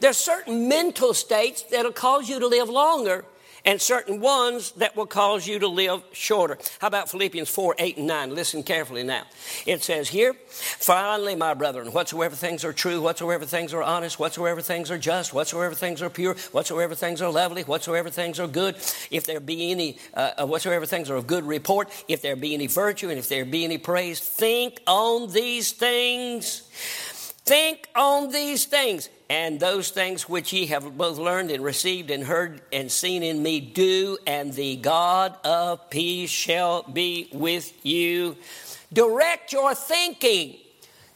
There's 0.00 0.18
certain 0.18 0.68
mental 0.68 1.14
states 1.14 1.62
that'll 1.62 1.92
cause 1.92 2.28
you 2.28 2.38
to 2.38 2.46
live 2.46 2.68
longer 2.68 3.24
and 3.66 3.82
certain 3.82 4.20
ones 4.20 4.70
that 4.72 4.96
will 4.96 5.06
cause 5.06 5.46
you 5.46 5.58
to 5.58 5.66
live 5.66 6.02
shorter. 6.12 6.56
How 6.78 6.86
about 6.86 7.10
Philippians 7.10 7.50
4 7.50 7.74
8 7.78 7.96
and 7.98 8.06
9? 8.06 8.34
Listen 8.34 8.62
carefully 8.62 9.02
now. 9.02 9.24
It 9.66 9.82
says 9.82 10.08
here, 10.08 10.34
Finally, 10.48 11.34
my 11.34 11.52
brethren, 11.52 11.88
whatsoever 11.88 12.36
things 12.36 12.64
are 12.64 12.72
true, 12.72 13.00
whatsoever 13.00 13.44
things 13.44 13.74
are 13.74 13.82
honest, 13.82 14.18
whatsoever 14.18 14.60
things 14.60 14.90
are 14.90 14.98
just, 14.98 15.34
whatsoever 15.34 15.74
things 15.74 16.00
are 16.00 16.08
pure, 16.08 16.36
whatsoever 16.52 16.94
things 16.94 17.20
are 17.20 17.30
lovely, 17.30 17.62
whatsoever 17.64 18.08
things 18.08 18.38
are 18.38 18.46
good, 18.46 18.76
if 19.10 19.26
there 19.26 19.40
be 19.40 19.72
any, 19.72 19.98
uh, 20.14 20.30
uh 20.38 20.46
whatsoever 20.46 20.86
things 20.86 21.10
are 21.10 21.16
of 21.16 21.26
good 21.26 21.44
report, 21.44 21.90
if 22.06 22.22
there 22.22 22.36
be 22.36 22.54
any 22.54 22.68
virtue, 22.68 23.10
and 23.10 23.18
if 23.18 23.28
there 23.28 23.44
be 23.44 23.64
any 23.64 23.78
praise, 23.78 24.20
think 24.20 24.80
on 24.86 25.32
these 25.32 25.72
things. 25.72 26.60
Think 27.46 27.88
on 27.94 28.32
these 28.32 28.64
things, 28.64 29.08
and 29.28 29.58
those 29.58 29.90
things 29.90 30.28
which 30.28 30.52
ye 30.52 30.66
have 30.66 30.96
both 30.96 31.18
learned 31.18 31.50
and 31.50 31.64
received 31.64 32.10
and 32.10 32.24
heard 32.24 32.60
and 32.72 32.90
seen 32.90 33.22
in 33.22 33.42
me, 33.42 33.60
do, 33.60 34.18
and 34.26 34.52
the 34.52 34.76
God 34.76 35.36
of 35.44 35.90
peace 35.90 36.30
shall 36.30 36.82
be 36.84 37.28
with 37.32 37.72
you. 37.84 38.36
Direct 38.92 39.52
your 39.52 39.74
thinking. 39.74 40.56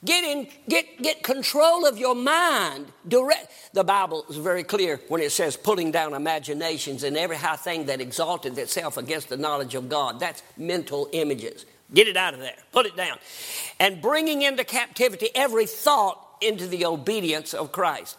Get 0.05 0.25
in, 0.25 0.49
get, 0.69 1.01
get 1.03 1.23
control 1.23 1.87
of 1.87 1.99
your 1.99 2.15
mind. 2.15 2.87
Direct. 3.07 3.53
The 3.75 3.85
Bible 3.85 4.25
is 4.31 4.39
very 4.39 4.65
clear 4.65 4.99
when 5.09 5.21
it 5.21 5.31
says 5.31 5.57
pulling 5.57 5.93
down 5.93 6.15
imaginations 6.15 7.05
and 7.05 7.17
every 7.17 7.37
high 7.37 7.57
thing 7.57 7.87
that 7.87 8.01
exalted 8.01 8.57
itself 8.59 8.97
against 8.97 9.29
the 9.29 9.37
knowledge 9.37 9.75
of 9.75 9.89
God. 9.89 10.19
That's 10.19 10.43
mental 10.57 11.09
images. 11.13 11.67
Get 11.93 12.09
it 12.09 12.17
out 12.17 12.35
of 12.35 12.41
there. 12.41 12.57
Put 12.73 12.87
it 12.87 12.97
down. 12.97 13.19
And 13.79 14.01
bringing 14.01 14.43
into 14.43 14.65
captivity 14.65 15.29
every 15.35 15.67
thought 15.67 16.30
into 16.41 16.67
the 16.67 16.87
obedience 16.87 17.55
of 17.55 17.73
Christ. 17.73 18.17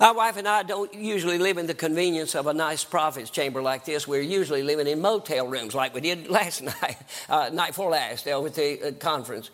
My 0.00 0.10
wife 0.10 0.36
and 0.36 0.48
I 0.48 0.64
don't 0.64 0.92
usually 0.92 1.38
live 1.38 1.56
in 1.56 1.66
the 1.66 1.74
convenience 1.74 2.34
of 2.34 2.48
a 2.48 2.52
nice 2.52 2.82
prophet's 2.82 3.30
chamber 3.30 3.62
like 3.62 3.84
this. 3.84 4.08
We're 4.08 4.22
usually 4.22 4.64
living 4.64 4.88
in 4.88 5.00
motel 5.00 5.46
rooms 5.46 5.72
like 5.72 5.94
we 5.94 6.00
did 6.00 6.28
last 6.40 6.62
night, 6.62 6.96
uh, 7.28 7.50
night 7.52 7.68
before 7.68 7.90
last, 7.90 8.26
uh, 8.26 8.40
with 8.40 8.56
the 8.56 8.88
uh, 8.88 8.92
conference. 8.92 9.50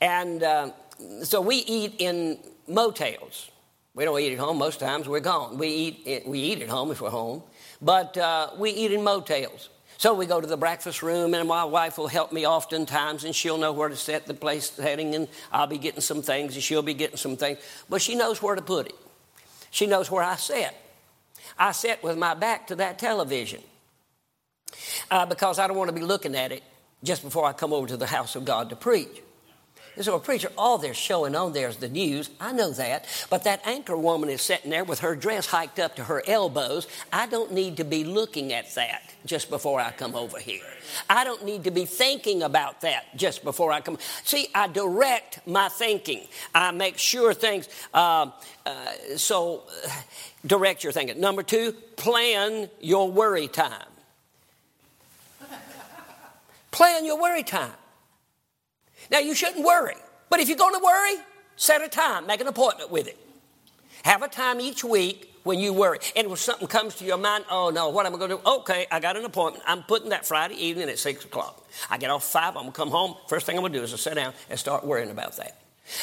And 0.00 0.42
uh, 0.42 0.70
so 1.22 1.40
we 1.40 1.56
eat 1.56 1.94
in 1.98 2.38
motels. 2.66 3.50
We 3.94 4.04
don't 4.04 4.18
eat 4.20 4.32
at 4.32 4.38
home. 4.38 4.58
Most 4.58 4.80
times 4.80 5.08
we're 5.08 5.20
gone. 5.20 5.56
We 5.56 5.68
eat, 5.68 6.26
we 6.26 6.40
eat 6.40 6.62
at 6.62 6.68
home 6.68 6.90
if 6.90 7.00
we're 7.00 7.10
home, 7.10 7.44
but 7.80 8.16
uh, 8.18 8.50
we 8.58 8.70
eat 8.70 8.92
in 8.92 9.04
motels. 9.04 9.70
So 9.98 10.12
we 10.12 10.26
go 10.26 10.40
to 10.40 10.46
the 10.46 10.56
breakfast 10.56 11.02
room, 11.02 11.32
and 11.34 11.48
my 11.48 11.64
wife 11.64 11.96
will 11.96 12.08
help 12.08 12.32
me 12.32 12.46
oftentimes, 12.46 13.24
and 13.24 13.34
she'll 13.34 13.56
know 13.56 13.72
where 13.72 13.88
to 13.88 13.96
set 13.96 14.26
the 14.26 14.34
place 14.34 14.70
setting, 14.70 15.14
and 15.14 15.28
I'll 15.50 15.66
be 15.66 15.78
getting 15.78 16.02
some 16.02 16.22
things, 16.22 16.54
and 16.54 16.62
she'll 16.62 16.82
be 16.82 16.94
getting 16.94 17.16
some 17.16 17.36
things. 17.36 17.58
But 17.88 18.02
she 18.02 18.14
knows 18.14 18.42
where 18.42 18.54
to 18.54 18.62
put 18.62 18.86
it. 18.86 18.94
She 19.70 19.86
knows 19.86 20.10
where 20.10 20.22
I 20.22 20.36
sit. 20.36 20.74
I 21.58 21.72
sit 21.72 22.02
with 22.02 22.18
my 22.18 22.34
back 22.34 22.66
to 22.68 22.76
that 22.76 22.98
television 22.98 23.62
uh, 25.10 25.24
because 25.26 25.58
I 25.58 25.66
don't 25.66 25.76
want 25.76 25.88
to 25.88 25.94
be 25.94 26.02
looking 26.02 26.34
at 26.34 26.52
it 26.52 26.62
just 27.02 27.22
before 27.22 27.46
I 27.46 27.52
come 27.52 27.72
over 27.72 27.86
to 27.86 27.96
the 27.96 28.06
house 28.06 28.36
of 28.36 28.44
God 28.44 28.70
to 28.70 28.76
preach. 28.76 29.22
So, 29.98 30.14
a 30.14 30.20
preacher, 30.20 30.50
all 30.58 30.76
they're 30.76 30.92
showing 30.92 31.34
on 31.34 31.54
there 31.54 31.68
is 31.68 31.78
the 31.78 31.88
news. 31.88 32.28
I 32.38 32.52
know 32.52 32.70
that. 32.72 33.06
But 33.30 33.44
that 33.44 33.66
anchor 33.66 33.96
woman 33.96 34.28
is 34.28 34.42
sitting 34.42 34.70
there 34.70 34.84
with 34.84 35.00
her 35.00 35.16
dress 35.16 35.46
hiked 35.46 35.78
up 35.78 35.96
to 35.96 36.04
her 36.04 36.22
elbows. 36.26 36.86
I 37.10 37.26
don't 37.26 37.52
need 37.52 37.78
to 37.78 37.84
be 37.84 38.04
looking 38.04 38.52
at 38.52 38.74
that 38.74 39.14
just 39.24 39.48
before 39.48 39.80
I 39.80 39.92
come 39.92 40.14
over 40.14 40.38
here. 40.38 40.66
I 41.08 41.24
don't 41.24 41.46
need 41.46 41.64
to 41.64 41.70
be 41.70 41.86
thinking 41.86 42.42
about 42.42 42.82
that 42.82 43.16
just 43.16 43.42
before 43.42 43.72
I 43.72 43.80
come. 43.80 43.96
See, 44.22 44.48
I 44.54 44.68
direct 44.68 45.46
my 45.46 45.70
thinking. 45.70 46.26
I 46.54 46.72
make 46.72 46.98
sure 46.98 47.32
things. 47.32 47.66
Uh, 47.94 48.32
uh, 48.66 48.92
so, 49.16 49.62
uh, 49.86 49.90
direct 50.44 50.84
your 50.84 50.92
thinking. 50.92 51.18
Number 51.20 51.42
two, 51.42 51.72
plan 51.96 52.68
your 52.80 53.10
worry 53.10 53.48
time. 53.48 53.88
plan 56.70 57.06
your 57.06 57.18
worry 57.18 57.42
time. 57.42 57.72
Now, 59.10 59.18
you 59.18 59.34
shouldn't 59.34 59.64
worry, 59.64 59.96
but 60.30 60.40
if 60.40 60.48
you're 60.48 60.58
going 60.58 60.74
to 60.74 60.84
worry, 60.84 61.16
set 61.56 61.82
a 61.82 61.88
time, 61.88 62.26
make 62.26 62.40
an 62.40 62.46
appointment 62.46 62.90
with 62.90 63.08
it. 63.08 63.18
Have 64.04 64.22
a 64.22 64.28
time 64.28 64.60
each 64.60 64.84
week 64.84 65.34
when 65.42 65.58
you 65.58 65.72
worry. 65.72 65.98
And 66.14 66.28
when 66.28 66.36
something 66.36 66.68
comes 66.68 66.94
to 66.96 67.04
your 67.04 67.18
mind, 67.18 67.44
oh 67.50 67.70
no, 67.70 67.88
what 67.88 68.06
am 68.06 68.14
I 68.14 68.18
going 68.18 68.30
to 68.30 68.36
do? 68.36 68.42
Okay, 68.44 68.86
I 68.90 69.00
got 69.00 69.16
an 69.16 69.24
appointment. 69.24 69.64
I'm 69.66 69.82
putting 69.82 70.10
that 70.10 70.26
Friday 70.26 70.54
evening 70.54 70.88
at 70.88 70.98
6 70.98 71.24
o'clock. 71.24 71.64
I 71.90 71.98
get 71.98 72.10
off 72.10 72.24
5, 72.24 72.48
I'm 72.48 72.54
going 72.54 72.66
to 72.66 72.72
come 72.72 72.90
home. 72.90 73.16
First 73.28 73.46
thing 73.46 73.56
I'm 73.56 73.62
going 73.62 73.72
to 73.72 73.78
do 73.78 73.84
is 73.84 73.92
to 73.92 73.98
sit 73.98 74.14
down 74.14 74.32
and 74.50 74.58
start 74.58 74.84
worrying 74.84 75.10
about 75.10 75.36
that 75.36 75.56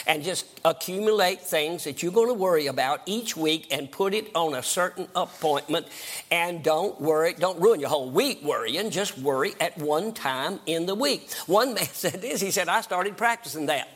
and 0.08 0.24
just 0.24 0.46
accumulate 0.66 1.42
things 1.42 1.84
that 1.84 2.04
you're 2.04 2.12
going 2.12 2.28
to 2.28 2.34
worry 2.34 2.68
about 2.68 3.02
each 3.06 3.36
week 3.36 3.68
and 3.72 3.92
put 3.92 4.14
it 4.14 4.30
on 4.36 4.54
a 4.56 4.64
certain 4.64 5.08
appointment. 5.16 5.88
And 6.32 6.64
don't 6.64 7.00
worry 7.00 7.34
don't 7.34 7.60
ruin 7.60 7.80
your 7.80 7.90
whole 7.90 8.10
week 8.10 8.44
worrying 8.44 8.90
just 8.90 9.18
worry 9.18 9.54
at 9.60 9.78
one 9.78 10.14
time 10.14 10.60
in 10.66 10.86
the 10.86 10.96
week. 10.96 11.32
One 11.48 11.74
man 11.74 11.86
said 11.92 12.22
this 12.22 12.42
he 12.42 12.52
said 12.52 12.70
i 12.70 12.82
started 12.82 13.18
practicing 13.18 13.68
that. 13.68 13.88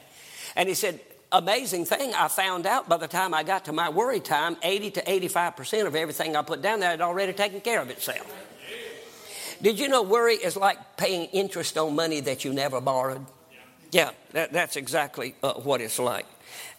And 0.56 0.68
he 0.68 0.76
said 0.76 1.00
amazing 1.32 1.86
thing 1.86 2.14
i 2.14 2.28
found 2.30 2.66
out 2.66 2.88
by 2.88 2.96
the 2.96 3.08
time 3.08 3.34
i 3.34 3.44
got 3.44 3.66
to 3.66 3.74
my 3.74 3.90
worry 3.90 4.22
time 4.22 4.56
80 4.64 4.92
to 4.92 5.02
85% 5.02 5.86
of 5.86 5.94
everything 5.94 6.38
i 6.38 6.42
put 6.42 6.62
down 6.62 6.80
there 6.80 6.92
had 6.92 7.02
already 7.02 7.34
taken 7.34 7.60
care 7.62 7.82
of 7.82 7.90
itself. 7.90 8.34
Did 9.62 9.80
you 9.80 9.90
know 9.90 10.04
worry 10.04 10.36
is 10.36 10.56
like 10.56 10.98
paying 10.98 11.26
interest 11.26 11.78
on 11.78 11.96
money 11.96 12.20
that 12.22 12.46
you 12.46 12.54
never 12.54 12.80
borrowed 12.80 13.26
yeah, 13.98 14.12
that, 14.34 14.54
that's 14.54 14.76
exactly 14.76 15.34
uh, 15.42 15.54
what 15.54 15.82
it's 15.82 15.98
like. 15.98 16.28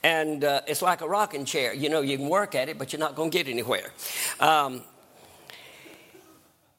And 0.04 0.44
uh, 0.44 0.60
it's 0.68 0.82
like 0.82 1.00
a 1.00 1.08
rocking 1.08 1.44
chair. 1.44 1.74
You 1.74 1.88
know, 1.88 2.00
you 2.00 2.16
can 2.16 2.28
work 2.28 2.54
at 2.54 2.68
it, 2.68 2.78
but 2.78 2.92
you're 2.92 3.00
not 3.00 3.16
going 3.16 3.32
to 3.32 3.36
get 3.36 3.48
anywhere. 3.48 3.90
Um, 4.38 4.82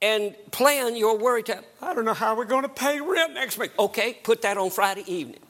and 0.01 0.33
plan 0.51 0.95
your 0.95 1.17
worry 1.17 1.43
time. 1.43 1.65
I 1.81 1.93
don't 1.93 2.05
know 2.05 2.13
how 2.13 2.37
we're 2.37 2.45
going 2.45 2.61
to 2.61 2.69
pay 2.69 3.01
rent 3.01 3.33
next 3.33 3.57
week. 3.57 3.71
Okay, 3.77 4.17
put 4.23 4.41
that 4.43 4.57
on 4.57 4.69
Friday 4.69 5.03
evening. 5.07 5.41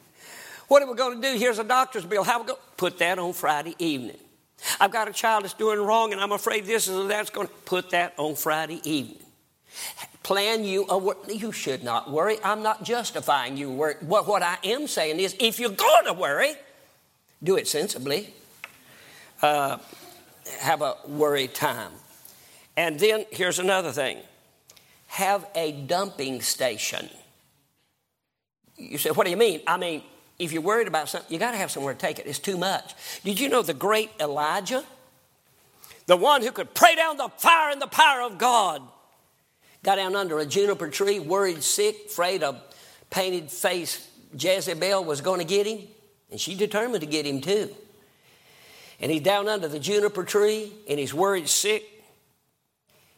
What 0.66 0.82
are 0.82 0.90
we 0.90 0.96
going 0.96 1.22
to 1.22 1.32
do? 1.32 1.38
Here's 1.38 1.60
a 1.60 1.64
doctor's 1.64 2.04
bill. 2.04 2.24
How 2.24 2.40
we 2.40 2.48
go? 2.48 2.58
Put 2.76 2.98
that 2.98 3.20
on 3.20 3.32
Friday 3.32 3.76
evening. 3.78 4.18
I've 4.80 4.90
got 4.90 5.06
a 5.06 5.12
child 5.12 5.44
that's 5.44 5.54
doing 5.54 5.78
wrong 5.78 6.10
and 6.12 6.20
I'm 6.20 6.32
afraid 6.32 6.66
this 6.66 6.88
is 6.88 7.06
that's 7.06 7.30
going 7.30 7.46
to 7.46 7.52
put 7.64 7.90
that 7.90 8.14
on 8.16 8.34
Friday 8.34 8.80
evening. 8.82 9.22
Plan 10.30 10.62
you 10.62 10.86
a 10.88 10.96
work. 10.96 11.18
you 11.26 11.50
should 11.50 11.82
not 11.82 12.08
worry. 12.08 12.38
I'm 12.44 12.62
not 12.62 12.84
justifying 12.84 13.56
you 13.56 13.68
worry. 13.68 13.96
What, 13.98 14.28
what 14.28 14.44
I 14.44 14.58
am 14.62 14.86
saying 14.86 15.18
is 15.18 15.34
if 15.40 15.58
you're 15.58 15.70
going 15.70 16.04
to 16.04 16.12
worry, 16.12 16.52
do 17.42 17.56
it 17.56 17.66
sensibly. 17.66 18.32
Uh, 19.42 19.78
have 20.60 20.82
a 20.82 20.94
worry 21.08 21.48
time. 21.48 21.90
And 22.76 22.96
then 23.00 23.24
here's 23.32 23.58
another 23.58 23.90
thing 23.90 24.18
have 25.08 25.44
a 25.56 25.72
dumping 25.72 26.42
station. 26.42 27.08
You 28.76 28.98
say, 28.98 29.10
what 29.10 29.24
do 29.24 29.32
you 29.32 29.36
mean? 29.36 29.62
I 29.66 29.78
mean, 29.78 30.04
if 30.38 30.52
you're 30.52 30.62
worried 30.62 30.86
about 30.86 31.08
something, 31.08 31.32
you 31.32 31.40
got 31.40 31.50
to 31.50 31.56
have 31.56 31.72
somewhere 31.72 31.94
to 31.94 31.98
take 31.98 32.20
it. 32.20 32.28
It's 32.28 32.38
too 32.38 32.56
much. 32.56 32.94
Did 33.24 33.40
you 33.40 33.48
know 33.48 33.62
the 33.62 33.74
great 33.74 34.12
Elijah, 34.20 34.84
the 36.06 36.16
one 36.16 36.42
who 36.42 36.52
could 36.52 36.72
pray 36.72 36.94
down 36.94 37.16
the 37.16 37.30
fire 37.30 37.72
and 37.72 37.82
the 37.82 37.88
power 37.88 38.22
of 38.22 38.38
God, 38.38 38.82
got 39.82 39.96
down 39.96 40.16
under 40.16 40.38
a 40.38 40.46
juniper 40.46 40.88
tree, 40.88 41.18
worried, 41.18 41.62
sick, 41.62 42.06
afraid 42.06 42.42
a 42.42 42.60
painted 43.10 43.50
face 43.50 44.08
Jezebel 44.38 45.04
was 45.04 45.20
going 45.20 45.40
to 45.40 45.44
get 45.44 45.66
him, 45.66 45.86
and 46.30 46.40
she 46.40 46.54
determined 46.54 47.00
to 47.00 47.06
get 47.06 47.26
him 47.26 47.40
too. 47.40 47.70
And 49.00 49.10
he's 49.10 49.22
down 49.22 49.48
under 49.48 49.66
the 49.66 49.80
juniper 49.80 50.24
tree, 50.24 50.72
and 50.88 50.98
he's 50.98 51.14
worried, 51.14 51.48
sick. 51.48 51.84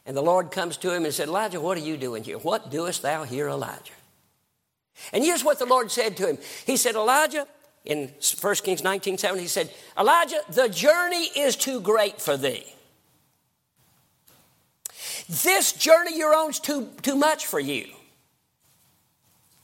And 0.05 0.17
the 0.17 0.21
Lord 0.21 0.51
comes 0.51 0.77
to 0.77 0.93
him 0.93 1.05
and 1.05 1.13
said, 1.13 1.27
Elijah, 1.27 1.61
what 1.61 1.77
are 1.77 1.81
you 1.81 1.97
doing 1.97 2.23
here? 2.23 2.37
What 2.37 2.71
doest 2.71 3.01
thou 3.01 3.23
here, 3.23 3.47
Elijah? 3.47 3.93
And 5.11 5.23
here's 5.23 5.43
what 5.43 5.59
the 5.59 5.65
Lord 5.65 5.91
said 5.91 6.17
to 6.17 6.27
him. 6.27 6.37
He 6.65 6.77
said, 6.77 6.95
Elijah, 6.95 7.47
in 7.85 8.11
1 8.39 8.55
Kings 8.55 8.83
19 8.83 9.17
7, 9.17 9.39
he 9.39 9.47
said, 9.47 9.71
Elijah, 9.97 10.41
the 10.49 10.69
journey 10.69 11.25
is 11.35 11.55
too 11.55 11.81
great 11.81 12.21
for 12.21 12.37
thee. 12.37 12.65
This 15.29 15.73
journey 15.73 16.17
you're 16.17 16.49
is 16.49 16.59
too, 16.59 16.89
too 17.01 17.15
much 17.15 17.47
for 17.47 17.59
you. 17.59 17.87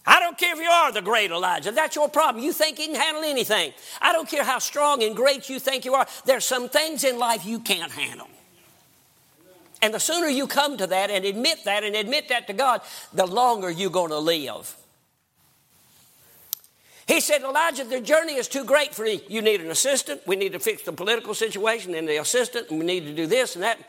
I 0.05 0.19
don't 0.19 0.37
care 0.37 0.53
if 0.55 0.59
you 0.59 0.69
are 0.69 0.91
the 0.91 1.01
great 1.01 1.29
Elijah. 1.29 1.71
That's 1.71 1.95
your 1.95 2.09
problem. 2.09 2.43
You 2.43 2.51
think 2.51 2.79
you 2.79 2.87
can 2.87 2.95
handle 2.95 3.23
anything. 3.23 3.73
I 4.01 4.11
don't 4.11 4.27
care 4.27 4.43
how 4.43 4.57
strong 4.59 5.03
and 5.03 5.15
great 5.15 5.49
you 5.49 5.59
think 5.59 5.85
you 5.85 5.93
are. 5.93 6.07
There's 6.25 6.45
some 6.45 6.67
things 6.67 7.03
in 7.03 7.19
life 7.19 7.45
you 7.45 7.59
can't 7.59 7.91
handle. 7.91 8.27
And 9.81 9.93
the 9.93 9.99
sooner 9.99 10.27
you 10.27 10.47
come 10.47 10.77
to 10.77 10.87
that 10.87 11.09
and 11.09 11.25
admit 11.25 11.63
that 11.65 11.83
and 11.83 11.95
admit 11.95 12.29
that 12.29 12.47
to 12.47 12.53
God, 12.53 12.81
the 13.13 13.25
longer 13.25 13.69
you're 13.69 13.91
going 13.91 14.09
to 14.09 14.19
live. 14.19 14.75
He 17.07 17.21
said, 17.21 17.41
Elijah, 17.41 17.83
the 17.83 18.01
journey 18.01 18.33
is 18.33 18.47
too 18.47 18.63
great 18.63 18.93
for 18.93 19.05
you. 19.05 19.19
You 19.27 19.41
need 19.41 19.61
an 19.61 19.71
assistant. 19.71 20.21
We 20.27 20.35
need 20.35 20.53
to 20.53 20.59
fix 20.59 20.83
the 20.83 20.91
political 20.91 21.33
situation 21.33 21.95
and 21.95 22.07
the 22.07 22.17
assistant, 22.17 22.69
and 22.69 22.79
we 22.79 22.85
need 22.85 23.05
to 23.05 23.13
do 23.13 23.25
this 23.25 23.55
and 23.55 23.63
that. 23.63 23.79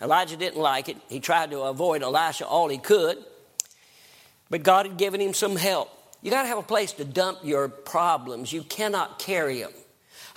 Elijah 0.00 0.36
didn't 0.36 0.60
like 0.60 0.88
it. 0.88 0.96
He 1.08 1.20
tried 1.20 1.50
to 1.50 1.62
avoid 1.62 2.02
Elisha 2.02 2.46
all 2.46 2.68
he 2.68 2.78
could. 2.78 3.18
But 4.50 4.62
God 4.62 4.86
had 4.86 4.96
given 4.96 5.20
him 5.20 5.34
some 5.34 5.56
help. 5.56 5.90
You 6.22 6.30
got 6.30 6.42
to 6.42 6.48
have 6.48 6.58
a 6.58 6.62
place 6.62 6.92
to 6.94 7.04
dump 7.04 7.38
your 7.42 7.68
problems. 7.68 8.52
You 8.52 8.62
cannot 8.62 9.18
carry 9.18 9.60
them. 9.60 9.72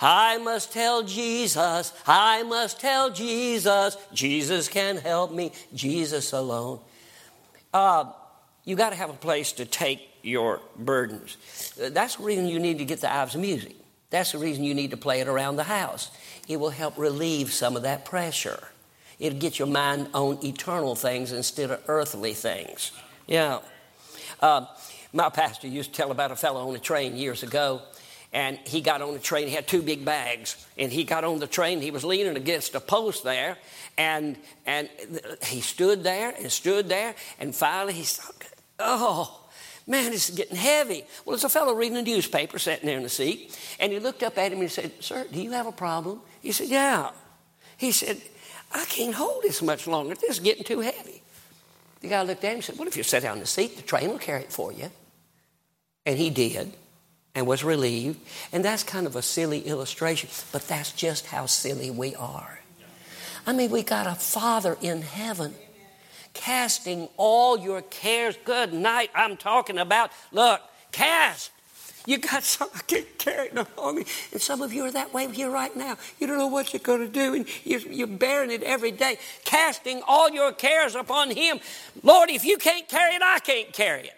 I 0.00 0.38
must 0.38 0.72
tell 0.72 1.02
Jesus, 1.02 1.92
I 2.06 2.42
must 2.44 2.80
tell 2.80 3.10
Jesus, 3.10 3.96
Jesus 4.14 4.68
can 4.68 4.96
help 4.96 5.30
me, 5.30 5.52
Jesus 5.74 6.32
alone. 6.32 6.80
Uh, 7.72 8.06
you 8.64 8.76
got 8.76 8.90
to 8.90 8.96
have 8.96 9.10
a 9.10 9.14
place 9.14 9.52
to 9.52 9.66
take 9.66 10.00
your 10.22 10.60
burdens. 10.78 11.36
That's 11.76 12.16
the 12.16 12.22
reason 12.22 12.46
you 12.46 12.58
need 12.58 12.78
to 12.78 12.86
get 12.86 13.02
the 13.02 13.12
Ives 13.12 13.36
music. 13.36 13.76
That's 14.08 14.32
the 14.32 14.38
reason 14.38 14.64
you 14.64 14.74
need 14.74 14.90
to 14.90 14.96
play 14.96 15.20
it 15.20 15.28
around 15.28 15.56
the 15.56 15.64
house. 15.64 16.10
It 16.48 16.58
will 16.58 16.70
help 16.70 16.96
relieve 16.96 17.52
some 17.52 17.76
of 17.76 17.82
that 17.82 18.04
pressure. 18.04 18.68
It'll 19.20 19.38
get 19.38 19.58
your 19.58 19.68
mind 19.68 20.08
on 20.14 20.44
eternal 20.44 20.96
things 20.96 21.30
instead 21.30 21.70
of 21.70 21.82
earthly 21.86 22.32
things. 22.32 22.90
Yeah. 23.26 23.60
Uh, 24.40 24.64
my 25.12 25.28
pastor 25.28 25.68
used 25.68 25.92
to 25.92 25.96
tell 25.96 26.10
about 26.10 26.32
a 26.32 26.36
fellow 26.36 26.66
on 26.66 26.74
a 26.74 26.78
train 26.78 27.16
years 27.16 27.42
ago, 27.42 27.82
and 28.32 28.58
he 28.64 28.80
got 28.80 29.02
on 29.02 29.12
the 29.12 29.18
train. 29.18 29.46
He 29.46 29.54
had 29.54 29.68
two 29.68 29.82
big 29.82 30.04
bags, 30.06 30.66
and 30.78 30.90
he 30.90 31.04
got 31.04 31.24
on 31.24 31.38
the 31.38 31.46
train. 31.46 31.82
He 31.82 31.90
was 31.90 32.02
leaning 32.02 32.36
against 32.36 32.74
a 32.74 32.80
post 32.80 33.22
there, 33.22 33.58
and 33.98 34.38
and 34.64 34.88
he 35.44 35.60
stood 35.60 36.02
there 36.02 36.32
and 36.38 36.50
stood 36.50 36.88
there, 36.88 37.14
and 37.38 37.54
finally 37.54 37.92
he 37.92 38.04
said, 38.04 38.34
"Oh." 38.78 39.36
Man, 39.86 40.12
is 40.12 40.30
getting 40.30 40.56
heavy. 40.56 41.04
Well, 41.24 41.34
there's 41.34 41.42
a 41.42 41.48
fellow 41.48 41.74
reading 41.74 41.96
a 41.96 42.02
newspaper 42.02 42.60
sitting 42.60 42.86
there 42.86 42.98
in 42.98 43.02
the 43.02 43.08
seat, 43.08 43.58
and 43.80 43.90
he 43.90 43.98
looked 43.98 44.22
up 44.22 44.38
at 44.38 44.52
him 44.52 44.60
and 44.60 44.62
he 44.62 44.68
said, 44.68 44.92
Sir, 45.00 45.26
do 45.32 45.42
you 45.42 45.50
have 45.50 45.66
a 45.66 45.72
problem? 45.72 46.20
He 46.40 46.52
said, 46.52 46.68
Yeah. 46.68 47.10
He 47.76 47.90
said, 47.90 48.20
I 48.72 48.84
can't 48.84 49.14
hold 49.14 49.42
this 49.42 49.62
much 49.62 49.86
longer. 49.86 50.14
This 50.14 50.30
is 50.30 50.40
getting 50.40 50.64
too 50.64 50.80
heavy. 50.80 51.22
The 52.00 52.08
guy 52.08 52.22
looked 52.22 52.44
at 52.44 52.50
him 52.50 52.54
and 52.56 52.64
said, 52.64 52.78
Well, 52.78 52.88
if 52.88 52.96
you 52.96 53.02
sit 53.02 53.22
down 53.22 53.34
in 53.34 53.40
the 53.40 53.46
seat, 53.46 53.76
the 53.76 53.82
train 53.82 54.08
will 54.10 54.18
carry 54.18 54.42
it 54.42 54.52
for 54.52 54.72
you. 54.72 54.90
And 56.06 56.18
he 56.18 56.30
did 56.30 56.72
and 57.34 57.46
was 57.46 57.62
relieved. 57.62 58.20
And 58.52 58.64
that's 58.64 58.82
kind 58.82 59.06
of 59.06 59.16
a 59.16 59.22
silly 59.22 59.60
illustration, 59.60 60.30
but 60.52 60.66
that's 60.66 60.92
just 60.92 61.26
how 61.26 61.46
silly 61.46 61.90
we 61.90 62.14
are. 62.14 62.60
I 63.46 63.52
mean, 63.52 63.70
we 63.70 63.82
got 63.82 64.06
a 64.06 64.14
Father 64.14 64.76
in 64.80 65.02
heaven 65.02 65.54
casting 66.32 67.08
all 67.16 67.58
your 67.58 67.82
cares. 67.82 68.36
Good 68.44 68.72
night, 68.72 69.10
I'm 69.14 69.36
talking 69.36 69.78
about. 69.78 70.10
Look, 70.32 70.60
cast. 70.92 71.50
You 72.06 72.18
got 72.18 72.42
something 72.44 72.78
I 72.78 72.82
can't 72.82 73.18
carry 73.18 73.48
it 73.48 73.68
on 73.76 73.96
me. 73.96 74.04
And 74.32 74.40
some 74.40 74.62
of 74.62 74.72
you 74.72 74.84
are 74.84 74.92
that 74.92 75.12
way 75.12 75.30
here 75.30 75.50
right 75.50 75.74
now. 75.76 75.96
You 76.18 76.26
don't 76.26 76.38
know 76.38 76.46
what 76.46 76.72
you're 76.72 76.80
going 76.80 77.00
to 77.00 77.08
do, 77.08 77.34
and 77.34 77.46
you're, 77.64 77.80
you're 77.80 78.06
bearing 78.06 78.50
it 78.50 78.62
every 78.62 78.90
day, 78.90 79.18
casting 79.44 80.02
all 80.06 80.30
your 80.30 80.52
cares 80.52 80.94
upon 80.94 81.30
Him. 81.30 81.60
Lord, 82.02 82.30
if 82.30 82.44
you 82.44 82.58
can't 82.58 82.88
carry 82.88 83.14
it, 83.14 83.22
I 83.22 83.38
can't 83.40 83.72
carry 83.72 84.08
it. 84.08 84.14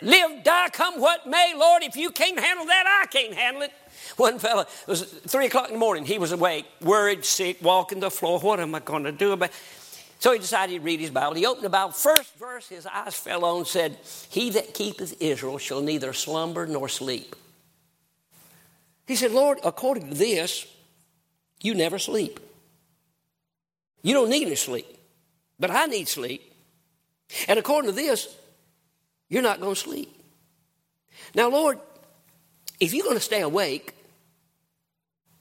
Live, 0.00 0.44
die, 0.44 0.68
come 0.72 1.00
what 1.00 1.26
may, 1.26 1.54
Lord. 1.56 1.82
If 1.82 1.96
you 1.96 2.10
can't 2.10 2.38
handle 2.38 2.66
that, 2.66 3.02
I 3.02 3.06
can't 3.06 3.34
handle 3.34 3.62
it. 3.62 3.72
One 4.16 4.38
fellow, 4.38 4.62
it 4.62 4.86
was 4.86 5.02
three 5.02 5.46
o'clock 5.46 5.68
in 5.68 5.74
the 5.74 5.78
morning. 5.78 6.04
He 6.04 6.18
was 6.18 6.32
awake, 6.32 6.66
worried, 6.80 7.24
sick, 7.24 7.58
walking 7.62 8.00
the 8.00 8.10
floor. 8.10 8.38
What 8.38 8.60
am 8.60 8.74
I 8.74 8.80
going 8.80 9.04
to 9.04 9.12
do 9.12 9.32
about? 9.32 9.50
So 10.18 10.32
he 10.32 10.38
decided 10.38 10.74
to 10.74 10.80
read 10.80 11.00
his 11.00 11.10
Bible. 11.10 11.34
He 11.34 11.46
opened 11.46 11.64
the 11.64 11.70
Bible. 11.70 11.92
First 11.92 12.36
verse 12.36 12.68
his 12.68 12.86
eyes 12.86 13.14
fell 13.14 13.44
on 13.44 13.64
said, 13.64 13.98
He 14.28 14.50
that 14.50 14.74
keepeth 14.74 15.20
Israel 15.20 15.58
shall 15.58 15.80
neither 15.80 16.12
slumber 16.12 16.66
nor 16.66 16.88
sleep. 16.88 17.36
He 19.06 19.16
said, 19.16 19.30
Lord, 19.30 19.58
according 19.64 20.10
to 20.10 20.14
this, 20.14 20.66
you 21.60 21.74
never 21.74 21.98
sleep. 21.98 22.40
You 24.02 24.14
don't 24.14 24.28
need 24.28 24.46
any 24.46 24.56
sleep, 24.56 24.86
but 25.58 25.70
I 25.70 25.86
need 25.86 26.08
sleep. 26.08 26.42
And 27.46 27.58
according 27.58 27.90
to 27.90 27.96
this, 27.96 28.34
you're 29.28 29.42
not 29.42 29.60
going 29.60 29.74
to 29.74 29.80
sleep. 29.80 30.14
Now, 31.34 31.48
Lord, 31.48 31.78
if 32.80 32.94
you're 32.94 33.04
going 33.04 33.16
to 33.16 33.20
stay 33.20 33.42
awake, 33.42 33.94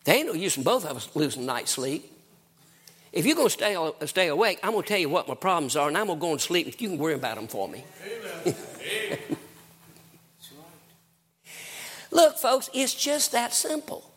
there 0.04 0.16
ain't 0.16 0.28
no 0.28 0.34
use 0.34 0.58
in 0.58 0.64
both 0.64 0.86
of 0.86 0.98
us 0.98 1.10
losing 1.16 1.46
night's 1.46 1.72
sleep. 1.72 2.12
If 3.18 3.26
you're 3.26 3.36
going 3.36 3.48
to 3.48 3.54
stay, 3.54 3.76
uh, 3.76 3.92
stay 4.06 4.28
awake, 4.28 4.60
I'm 4.62 4.74
going 4.74 4.84
to 4.84 4.88
tell 4.88 5.00
you 5.00 5.10
what 5.10 5.28
my 5.28 5.34
problems 5.34 5.76
are, 5.76 5.88
and 5.88 5.98
I'm 5.98 6.06
going 6.06 6.20
to 6.20 6.22
go 6.22 6.32
and 6.34 6.40
sleep 6.40 6.68
if 6.68 6.80
you 6.80 6.90
can 6.90 7.00
worry 7.00 7.16
about 7.16 7.38
them 7.38 7.48
for 7.48 7.68
me. 7.68 7.84
Look, 12.12 12.38
folks, 12.38 12.70
it's 12.76 12.94
just 12.94 13.32
that 13.32 13.56
simple. 13.56 14.12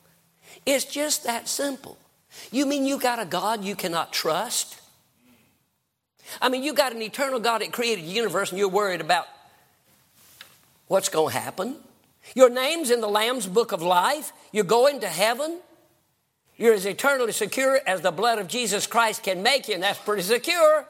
It's 0.67 0.85
just 0.85 1.25
that 1.25 1.49
simple. 1.49 1.97
You 2.53 2.67
mean 2.67 2.85
you 2.85 2.99
got 2.99 3.19
a 3.19 3.25
God 3.25 3.65
you 3.65 3.75
cannot 3.75 4.13
trust? 4.13 4.79
I 6.43 6.51
mean, 6.51 6.63
you 6.63 6.75
got 6.75 6.93
an 6.93 7.01
eternal 7.01 7.41
God 7.41 7.63
that 7.63 7.73
created 7.73 8.05
the 8.05 8.11
universe 8.11 8.51
and 8.51 8.59
you're 8.59 8.69
worried 8.69 9.01
about 9.01 9.25
what's 10.89 11.09
going 11.09 11.33
to 11.33 11.39
happen? 11.39 11.77
Your 12.35 12.51
name's 12.51 12.91
in 12.91 13.01
the 13.01 13.09
Lamb's 13.09 13.47
book 13.47 13.73
of 13.73 13.81
life. 13.81 14.35
You're 14.53 14.65
going 14.65 15.01
to 15.01 15.09
heaven. 15.09 15.61
You're 16.61 16.75
as 16.75 16.85
eternally 16.85 17.33
secure 17.33 17.81
as 17.87 18.03
the 18.03 18.11
blood 18.11 18.39
of 18.39 18.47
Jesus 18.47 18.87
Christ 18.87 19.23
can 19.23 19.43
make 19.43 19.67
you, 19.67 19.73
and 19.73 19.83
that's 19.83 19.99
pretty 19.99 20.23
secure. 20.23 20.85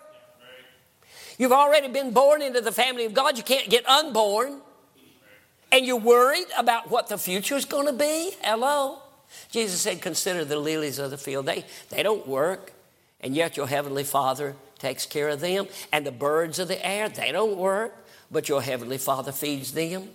You've 1.39 1.53
already 1.53 1.87
been 1.87 2.11
born 2.11 2.43
into 2.43 2.61
the 2.61 2.73
family 2.73 3.05
of 3.05 3.15
God. 3.15 3.39
You 3.39 3.45
can't 3.45 3.71
get 3.71 3.89
unborn. 3.89 4.63
And 5.71 5.87
you're 5.87 5.95
worried 5.95 6.49
about 6.59 6.91
what 6.91 7.07
the 7.07 7.17
future 7.17 7.55
is 7.55 7.67
going 7.67 7.87
to 7.87 7.93
be? 7.93 8.33
Hello? 8.43 8.99
Jesus 9.53 9.81
said, 9.81 10.03
Consider 10.03 10.45
the 10.45 10.59
lilies 10.59 10.99
of 10.99 11.13
the 11.13 11.17
field. 11.17 11.47
They, 11.47 11.65
they 11.91 12.03
don't 12.03 12.27
work, 12.27 12.73
and 13.21 13.37
yet 13.37 13.57
your 13.57 13.69
heavenly 13.69 14.03
Father 14.03 14.57
takes 14.81 15.07
care 15.07 15.29
of 15.29 15.39
them. 15.39 15.69
And 15.93 16.05
the 16.05 16.11
birds 16.11 16.59
of 16.59 16.67
the 16.67 16.85
air, 16.85 17.09
they 17.09 17.31
don't 17.31 17.57
work, 17.57 17.95
but 18.29 18.49
your 18.49 18.61
heavenly 18.61 18.99
Father 18.99 19.31
feeds 19.31 19.71
them. 19.71 20.09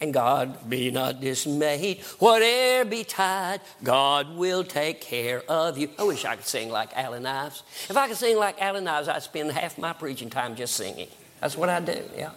And 0.00 0.14
God 0.14 0.68
be 0.68 0.90
not 0.90 1.20
dismayed, 1.20 2.00
whatever 2.18 2.88
betide, 2.88 3.60
God 3.82 4.34
will 4.34 4.64
take 4.64 5.02
care 5.02 5.42
of 5.46 5.76
you. 5.76 5.90
I 5.98 6.04
wish 6.04 6.24
I 6.24 6.36
could 6.36 6.46
sing 6.46 6.70
like 6.70 6.96
Alan 6.96 7.26
Ives. 7.26 7.62
If 7.88 7.96
I 7.96 8.08
could 8.08 8.16
sing 8.16 8.38
like 8.38 8.60
Alan 8.62 8.88
Ives, 8.88 9.08
I'd 9.08 9.22
spend 9.22 9.52
half 9.52 9.76
my 9.76 9.92
preaching 9.92 10.30
time 10.30 10.56
just 10.56 10.74
singing. 10.74 11.08
That's 11.40 11.56
what 11.56 11.68
I 11.68 11.80
do, 11.80 12.02
yeah. 12.16 12.30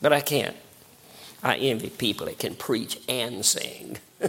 But 0.00 0.14
I 0.14 0.20
can't. 0.20 0.56
I 1.42 1.56
envy 1.56 1.90
people 1.90 2.26
that 2.26 2.38
can 2.38 2.54
preach 2.54 2.98
and 3.08 3.44
sing. 3.44 3.98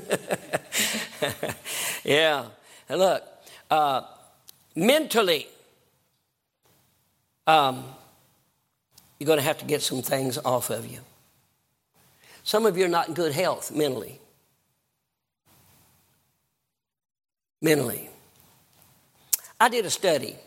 yeah. 2.04 2.46
And 2.90 3.00
look, 3.00 3.24
Uh, 3.70 4.02
mentally, 4.76 5.48
um, 7.46 7.84
you're 9.20 9.28
going 9.28 9.40
to 9.40 9.44
have 9.44 9.58
to 9.58 9.66
get 9.66 9.82
some 9.82 10.02
things 10.02 10.38
off 10.38 10.70
of 10.70 10.86
you. 10.86 11.00
Some 12.48 12.66
of 12.66 12.78
you 12.78 12.86
are 12.86 12.88
not 12.88 13.10
in 13.10 13.14
good 13.14 13.34
health 13.34 13.74
mentally. 13.76 14.22
Mentally. 17.62 18.10
I 19.60 19.68
did 19.68 19.86
a 19.86 19.90
study. 19.90 20.38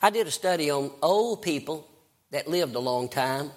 I 0.00 0.08
did 0.08 0.26
a 0.26 0.30
study 0.30 0.70
on 0.70 0.90
old 1.02 1.42
people 1.42 1.86
that 2.30 2.48
lived 2.48 2.74
a 2.76 2.78
long 2.78 3.10
time 3.10 3.50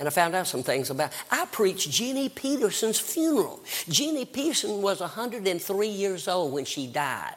and 0.00 0.08
I 0.08 0.10
found 0.10 0.34
out 0.34 0.48
some 0.48 0.64
things 0.64 0.90
about. 0.90 1.12
I 1.30 1.46
preached 1.46 1.88
Jenny 1.88 2.28
Peterson's 2.28 2.98
funeral. 2.98 3.62
Jenny 3.88 4.24
Peterson 4.24 4.82
was 4.82 4.98
103 4.98 5.86
years 5.86 6.26
old 6.26 6.52
when 6.52 6.64
she 6.64 6.88
died. 6.88 7.36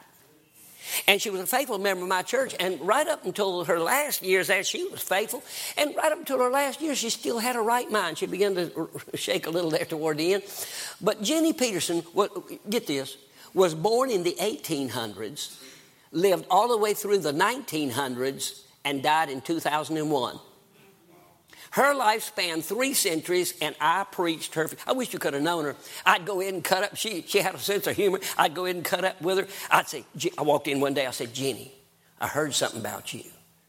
And 1.06 1.20
she 1.20 1.30
was 1.30 1.40
a 1.40 1.46
faithful 1.46 1.78
member 1.78 2.02
of 2.02 2.08
my 2.08 2.22
church. 2.22 2.54
And 2.58 2.80
right 2.80 3.06
up 3.06 3.24
until 3.24 3.64
her 3.64 3.78
last 3.78 4.22
years, 4.22 4.50
as 4.50 4.68
she 4.68 4.84
was 4.88 5.02
faithful, 5.02 5.42
and 5.76 5.94
right 5.96 6.12
up 6.12 6.18
until 6.18 6.38
her 6.38 6.50
last 6.50 6.80
year, 6.80 6.94
she 6.94 7.10
still 7.10 7.38
had 7.38 7.56
a 7.56 7.60
right 7.60 7.90
mind. 7.90 8.18
She 8.18 8.26
began 8.26 8.54
to 8.54 8.88
shake 9.14 9.46
a 9.46 9.50
little 9.50 9.70
there 9.70 9.84
toward 9.84 10.18
the 10.18 10.34
end. 10.34 10.42
But 11.00 11.22
Jenny 11.22 11.52
Peterson, 11.52 12.02
get 12.68 12.86
this, 12.86 13.16
was 13.54 13.74
born 13.74 14.10
in 14.10 14.22
the 14.22 14.36
1800s, 14.40 15.60
lived 16.12 16.46
all 16.50 16.68
the 16.68 16.78
way 16.78 16.94
through 16.94 17.18
the 17.18 17.32
1900s, 17.32 18.62
and 18.84 19.02
died 19.02 19.28
in 19.28 19.40
2001. 19.40 20.38
Her 21.72 21.94
life 21.94 22.22
spanned 22.22 22.64
three 22.64 22.94
centuries, 22.94 23.54
and 23.60 23.74
I 23.80 24.04
preached 24.04 24.54
her. 24.54 24.68
I 24.86 24.92
wish 24.92 25.12
you 25.12 25.18
could 25.18 25.34
have 25.34 25.42
known 25.42 25.64
her. 25.64 25.76
I'd 26.06 26.24
go 26.24 26.40
in 26.40 26.56
and 26.56 26.64
cut 26.64 26.84
up. 26.84 26.96
She, 26.96 27.22
she 27.22 27.38
had 27.38 27.54
a 27.54 27.58
sense 27.58 27.86
of 27.86 27.96
humor. 27.96 28.20
I'd 28.36 28.54
go 28.54 28.64
in 28.64 28.76
and 28.76 28.84
cut 28.84 29.04
up 29.04 29.20
with 29.20 29.38
her. 29.38 29.46
I'd 29.70 29.88
say, 29.88 30.04
I 30.36 30.42
walked 30.42 30.68
in 30.68 30.80
one 30.80 30.94
day, 30.94 31.06
I 31.06 31.10
said, 31.10 31.34
Jenny, 31.34 31.72
I 32.20 32.26
heard 32.26 32.54
something 32.54 32.80
about 32.80 33.12
you. 33.12 33.22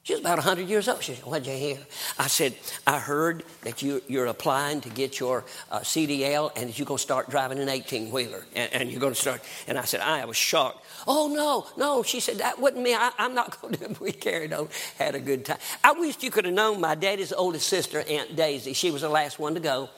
She 0.09 0.13
was 0.13 0.21
about 0.21 0.37
100 0.37 0.67
years 0.67 0.87
old. 0.87 1.03
She 1.03 1.13
said, 1.13 1.23
What'd 1.23 1.45
you 1.45 1.53
hear? 1.53 1.77
I 2.17 2.25
said, 2.25 2.55
I 2.87 2.97
heard 2.97 3.43
that 3.61 3.83
you, 3.83 4.01
you're 4.07 4.25
applying 4.25 4.81
to 4.81 4.89
get 4.89 5.19
your 5.19 5.45
uh, 5.69 5.81
CDL 5.81 6.51
and 6.55 6.69
that 6.69 6.79
you're 6.79 6.87
going 6.87 6.97
to 6.97 7.03
start 7.03 7.29
driving 7.29 7.59
an 7.59 7.69
18 7.69 8.09
wheeler. 8.09 8.43
And, 8.55 8.73
and, 8.73 8.91
you're 8.91 9.01
going 9.01 9.13
to 9.13 9.19
start. 9.19 9.41
And 9.67 9.77
I 9.77 9.83
said, 9.83 9.99
I 9.99 10.25
was 10.25 10.35
shocked. 10.35 10.83
Oh, 11.07 11.27
no, 11.27 11.67
no. 11.77 12.03
She 12.03 12.19
said, 12.19 12.39
That 12.39 12.59
wasn't 12.59 12.83
me. 12.83 12.93
I, 12.93 13.11
am 13.19 13.33
not 13.33 13.59
going 13.61 13.75
to. 13.75 13.95
We 14.01 14.11
carried 14.11 14.53
on, 14.53 14.69
had 14.97 15.15
a 15.15 15.19
good 15.19 15.45
time. 15.45 15.57
I 15.83 15.93
wished 15.93 16.23
you 16.23 16.31
could 16.31 16.45
have 16.45 16.53
known 16.53 16.79
my 16.79 16.95
daddy's 16.95 17.33
oldest 17.33 17.67
sister, 17.67 18.03
Aunt 18.07 18.35
Daisy. 18.35 18.73
She 18.73 18.91
was 18.91 19.01
the 19.01 19.09
last 19.09 19.39
one 19.39 19.53
to 19.55 19.59
go. 19.59 19.89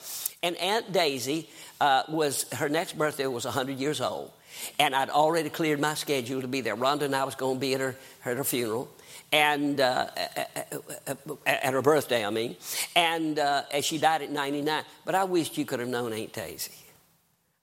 And 0.43 0.55
Aunt 0.57 0.91
Daisy 0.91 1.49
uh, 1.79 2.03
was, 2.09 2.51
her 2.53 2.69
next 2.69 2.97
birthday 2.97 3.27
was 3.27 3.45
100 3.45 3.77
years 3.77 4.01
old. 4.01 4.31
And 4.79 4.95
I'd 4.95 5.09
already 5.09 5.49
cleared 5.49 5.79
my 5.79 5.93
schedule 5.93 6.41
to 6.41 6.47
be 6.47 6.61
there. 6.61 6.75
Rhonda 6.75 7.03
and 7.03 7.15
I 7.15 7.23
was 7.23 7.35
going 7.35 7.57
to 7.57 7.59
be 7.59 7.73
at 7.73 7.79
her, 7.79 7.95
at 8.25 8.37
her 8.37 8.43
funeral 8.43 8.89
and 9.31 9.79
uh, 9.79 10.07
at 11.45 11.73
her 11.73 11.81
birthday, 11.81 12.25
I 12.25 12.29
mean, 12.29 12.57
and 12.95 13.39
uh, 13.39 13.81
she 13.81 13.97
died 13.97 14.21
at 14.23 14.31
99. 14.31 14.83
But 15.05 15.15
I 15.15 15.23
wished 15.23 15.57
you 15.57 15.65
could 15.65 15.79
have 15.79 15.89
known 15.89 16.11
Aunt 16.11 16.33
Daisy. 16.33 16.73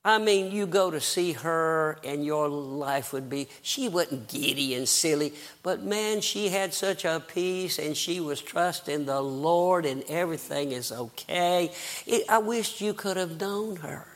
I 0.05 0.18
mean, 0.18 0.53
you 0.53 0.66
go 0.66 0.90
to 0.90 1.01
see 1.01 1.32
her, 1.32 1.99
and 2.05 2.24
your 2.24 2.49
life 2.49 3.12
would 3.12 3.28
be. 3.28 3.49
She 3.62 3.88
wasn't 3.88 4.28
giddy 4.28 4.74
and 4.74 4.88
silly, 4.88 5.34
but 5.62 5.82
man, 5.82 6.20
she 6.20 6.49
had 6.49 6.72
such 6.72 7.05
a 7.05 7.20
peace, 7.20 7.78
and 7.78 7.96
she 7.96 8.20
was 8.20 8.40
trusting 8.40 9.07
the 9.07 9.20
Lord, 9.20 9.84
and 9.84 10.05
everything 10.09 10.72
is 10.72 10.92
okay. 10.92 11.72
It, 12.07 12.24
I 12.28 12.38
wished 12.38 12.80
you 12.80 12.94
could 12.94 13.16
have 13.16 13.40
known 13.40 13.76
her. 13.76 14.07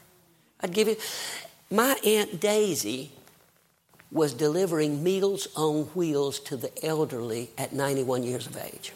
I'd 0.60 0.72
give 0.72 0.88
you. 0.88 0.96
My 1.70 1.98
Aunt 2.04 2.38
Daisy 2.38 3.10
was 4.12 4.34
delivering 4.34 5.02
Meals 5.02 5.48
on 5.56 5.84
Wheels 5.94 6.38
to 6.40 6.56
the 6.56 6.70
elderly 6.84 7.50
at 7.58 7.72
91 7.72 8.22
years 8.22 8.46
of 8.46 8.56
age. 8.56 8.92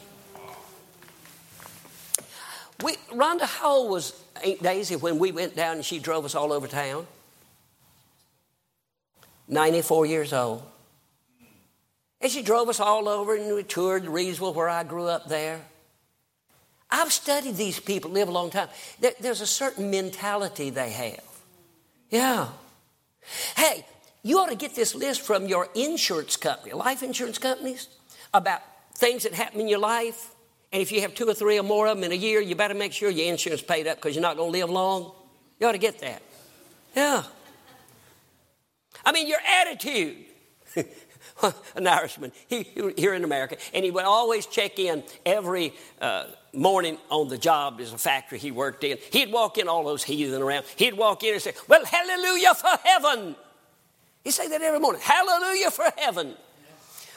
We, 2.83 2.93
Rhonda, 3.11 3.45
how 3.45 3.73
old 3.73 3.91
was 3.91 4.13
Aunt 4.45 4.63
Daisy 4.63 4.97
when 4.97 5.19
we 5.19 5.33
went 5.33 5.57
down 5.57 5.77
and 5.77 5.85
she 5.85 5.99
drove 5.99 6.25
us 6.25 6.35
all 6.35 6.53
over 6.53 6.67
town? 6.67 7.07
94 9.49 10.07
years 10.07 10.33
old. 10.33 10.63
And 12.21 12.31
she 12.31 12.43
drove 12.43 12.69
us 12.69 12.81
all 12.81 13.09
over 13.09 13.35
and 13.35 13.55
we 13.55 13.63
toured 13.63 14.05
Reidsville 14.05 14.55
where 14.55 14.69
I 14.69 14.85
grew 14.85 15.07
up 15.07 15.29
there. 15.29 15.61
I've 16.91 17.13
studied 17.13 17.57
these 17.57 17.81
people, 17.81 18.11
live 18.11 18.29
a 18.29 18.33
long 18.33 18.51
time. 18.51 18.69
there's 19.21 19.41
a 19.41 19.47
certain 19.47 19.91
mentality 19.91 20.71
they 20.71 20.91
have. 20.91 21.25
Yeah. 22.11 22.49
Hey, 23.57 23.85
you 24.23 24.39
ought 24.39 24.51
to 24.51 24.57
get 24.57 24.75
this 24.75 24.95
list 24.95 25.21
from 25.21 25.47
your 25.47 25.69
insurance 25.75 26.37
company, 26.37 26.73
life 26.73 27.03
insurance 27.03 27.39
companies, 27.39 27.89
about 28.33 28.61
things 28.95 29.25
that 29.25 29.35
happen 29.35 29.61
in 29.61 29.69
your 29.69 29.79
life. 29.79 30.31
And 30.77 30.83
if 30.83 30.93
you 30.93 31.01
have 31.01 31.15
two 31.15 31.27
or 31.27 31.33
three 31.33 31.59
or 31.59 31.63
more 31.63 31.87
of 31.87 31.97
them 31.97 32.05
in 32.05 32.13
a 32.13 32.17
year, 32.17 32.39
you 32.39 32.55
better 32.55 32.75
make 32.75 32.93
sure 32.93 33.09
your 33.09 33.33
insurance 33.33 33.63
paid 33.63 33.87
up 33.87 33.97
because 33.97 34.15
you're 34.15 34.21
not 34.21 34.37
going 34.37 34.53
to 34.53 34.59
live 34.59 34.69
long. 34.69 35.11
You 35.59 35.69
ought 35.69 35.73
to 35.73 35.79
get 35.79 36.01
that. 36.01 36.21
Yeah. 36.95 37.23
I 39.03 39.13
mean, 39.13 39.27
your 39.27 39.39
attitude. 39.63 40.19
An 41.77 41.87
Irishman 41.87 42.31
he, 42.47 42.65
here 42.99 43.15
in 43.15 43.25
America, 43.25 43.57
and 43.73 43.87
he 43.87 43.91
would 43.91 44.05
always 44.05 44.45
check 44.45 44.79
in 44.79 45.03
every 45.25 45.73
uh, 45.99 46.27
morning 46.53 46.99
on 47.09 47.29
the 47.29 47.39
job 47.39 47.81
as 47.81 47.95
a 47.95 47.99
factory 47.99 48.39
he 48.39 48.51
worked 48.51 48.85
in. 48.85 48.99
He'd 49.13 49.33
walk 49.33 49.57
in 49.57 49.69
all 49.69 49.83
those 49.83 50.05
heathen 50.05 50.43
around. 50.43 50.67
He'd 50.77 50.93
walk 50.93 51.25
in 51.25 51.33
and 51.33 51.43
say, 51.43 51.55
Well, 51.69 51.87
hallelujah 51.87 52.55
for 52.55 52.79
heaven. 52.85 53.35
He'd 54.25 54.33
say 54.33 54.49
that 54.49 54.61
every 54.61 54.81
morning. 54.81 55.01
Hallelujah 55.03 55.71
for 55.71 55.91
heaven. 55.97 56.35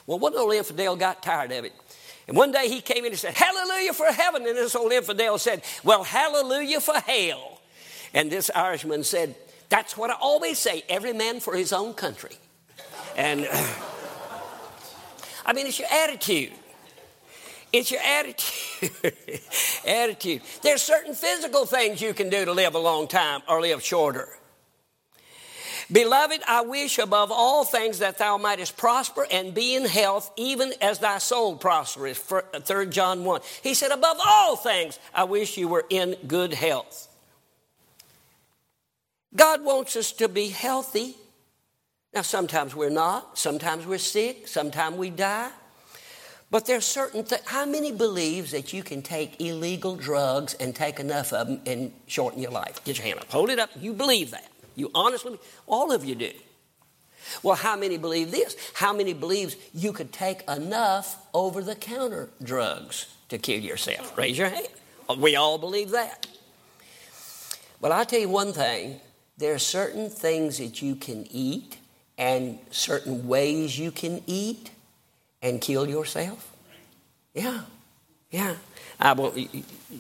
Well, 0.08 0.20
one 0.20 0.34
old 0.38 0.54
infidel 0.54 0.96
got 0.96 1.22
tired 1.22 1.52
of 1.52 1.66
it. 1.66 1.74
And 2.30 2.38
one 2.38 2.52
day 2.52 2.70
he 2.70 2.80
came 2.80 3.06
in 3.06 3.12
and 3.12 3.18
said, 3.20 3.34
Hallelujah 3.34 3.92
for 3.92 4.06
heaven. 4.06 4.46
And 4.46 4.56
this 4.56 4.76
old 4.76 4.92
infidel 4.92 5.40
said, 5.40 5.64
Well, 5.84 6.04
hallelujah 6.04 6.80
for 6.80 6.94
hell. 6.94 7.60
And 8.14 8.32
this 8.32 8.52
Irishman 8.54 9.04
said, 9.04 9.34
That's 9.70 9.98
what 9.98 10.12
I 10.12 10.14
always 10.22 10.60
say 10.60 10.84
every 10.88 11.12
man 11.12 11.40
for 11.40 11.56
his 11.56 11.74
own 11.74 11.96
country. 11.96 12.36
And 13.18 13.48
I 15.46 15.54
mean, 15.54 15.66
it's 15.66 15.80
your 15.80 15.88
attitude. 15.92 16.52
It's 17.74 17.90
your 17.90 18.02
attitude. 18.02 18.92
attitude. 19.88 20.42
There's 20.62 20.84
certain 20.84 21.16
physical 21.16 21.66
things 21.66 22.00
you 22.00 22.14
can 22.14 22.30
do 22.30 22.46
to 22.46 22.54
live 22.54 22.76
a 22.76 22.80
long 22.80 23.08
time 23.08 23.42
or 23.50 23.60
live 23.60 23.84
shorter. 23.84 24.39
Beloved, 25.92 26.42
I 26.48 26.62
wish 26.62 27.00
above 27.00 27.32
all 27.32 27.66
things 27.66 28.00
that 28.00 28.20
thou 28.20 28.38
mightest 28.38 28.78
prosper 28.78 29.26
and 29.32 29.54
be 29.54 29.76
in 29.76 29.86
health, 29.86 30.32
even 30.38 30.72
as 30.82 31.00
thy 31.00 31.18
soul 31.18 31.56
prospereth. 31.56 32.32
Uh, 32.32 32.60
3 32.60 32.88
John 32.88 33.24
1. 33.24 33.42
He 33.64 33.74
said, 33.74 33.92
Above 33.92 34.18
all 34.24 34.56
things, 34.56 35.00
I 35.14 35.24
wish 35.24 35.58
you 35.58 35.68
were 35.68 35.86
in 35.90 36.16
good 36.28 36.54
health. 36.54 37.08
God 39.36 39.64
wants 39.64 39.96
us 39.96 40.12
to 40.14 40.30
be 40.30 40.50
healthy. 40.50 41.16
Now, 42.14 42.22
sometimes 42.22 42.76
we're 42.76 42.90
not, 42.90 43.38
sometimes 43.38 43.86
we're 43.86 44.00
sick, 44.00 44.48
sometimes 44.48 44.96
we 44.96 45.10
die. 45.10 45.52
But 46.52 46.66
there's 46.66 46.86
certain 46.86 47.24
things. 47.24 47.44
How 47.46 47.66
many 47.66 47.92
believes 47.92 48.52
that 48.52 48.74
you 48.74 48.82
can 48.82 49.04
take 49.04 49.40
illegal 49.40 49.96
drugs 49.96 50.56
and 50.56 50.76
take 50.76 51.00
enough 51.00 51.32
of 51.32 51.48
them 51.48 51.62
and 51.66 51.94
shorten 52.08 52.42
your 52.42 52.52
life? 52.52 52.84
Get 52.84 52.98
your 52.98 53.06
hand 53.06 53.20
up. 53.20 53.32
Hold 53.32 53.52
it 53.52 53.60
up. 53.60 53.70
You 53.80 53.94
believe 53.94 54.32
that. 54.32 54.49
You 54.80 54.90
honestly, 54.96 55.38
all 55.68 55.92
of 55.92 56.06
you 56.06 56.16
do. 56.16 56.32
Well, 57.44 57.56
how 57.56 57.76
many 57.76 57.98
believe 57.98 58.32
this? 58.32 58.56
How 58.74 58.94
many 58.94 59.14
believes 59.14 59.56
you 59.74 59.94
could 59.94 60.12
take 60.12 60.42
enough 60.50 61.18
over 61.34 61.62
the 61.62 61.76
counter 61.76 62.30
drugs 62.42 63.14
to 63.28 63.38
kill 63.38 63.60
yourself? 63.60 64.18
Raise 64.18 64.38
your 64.38 64.50
hand. 64.50 64.68
We 65.18 65.36
all 65.36 65.58
believe 65.58 65.92
that. 65.92 66.28
Well, 67.82 67.92
I'll 67.92 68.06
tell 68.06 68.20
you 68.20 68.30
one 68.30 68.54
thing 68.54 69.00
there 69.38 69.54
are 69.54 69.60
certain 69.60 70.10
things 70.10 70.58
that 70.58 70.82
you 70.82 70.96
can 70.96 71.28
eat 71.30 71.78
and 72.18 72.60
certain 72.72 73.28
ways 73.28 73.78
you 73.78 73.92
can 73.92 74.22
eat 74.28 74.72
and 75.42 75.62
kill 75.62 75.88
yourself. 75.88 76.52
Yeah, 77.34 77.62
yeah. 78.32 78.56
I 79.00 79.14
will 79.14 79.34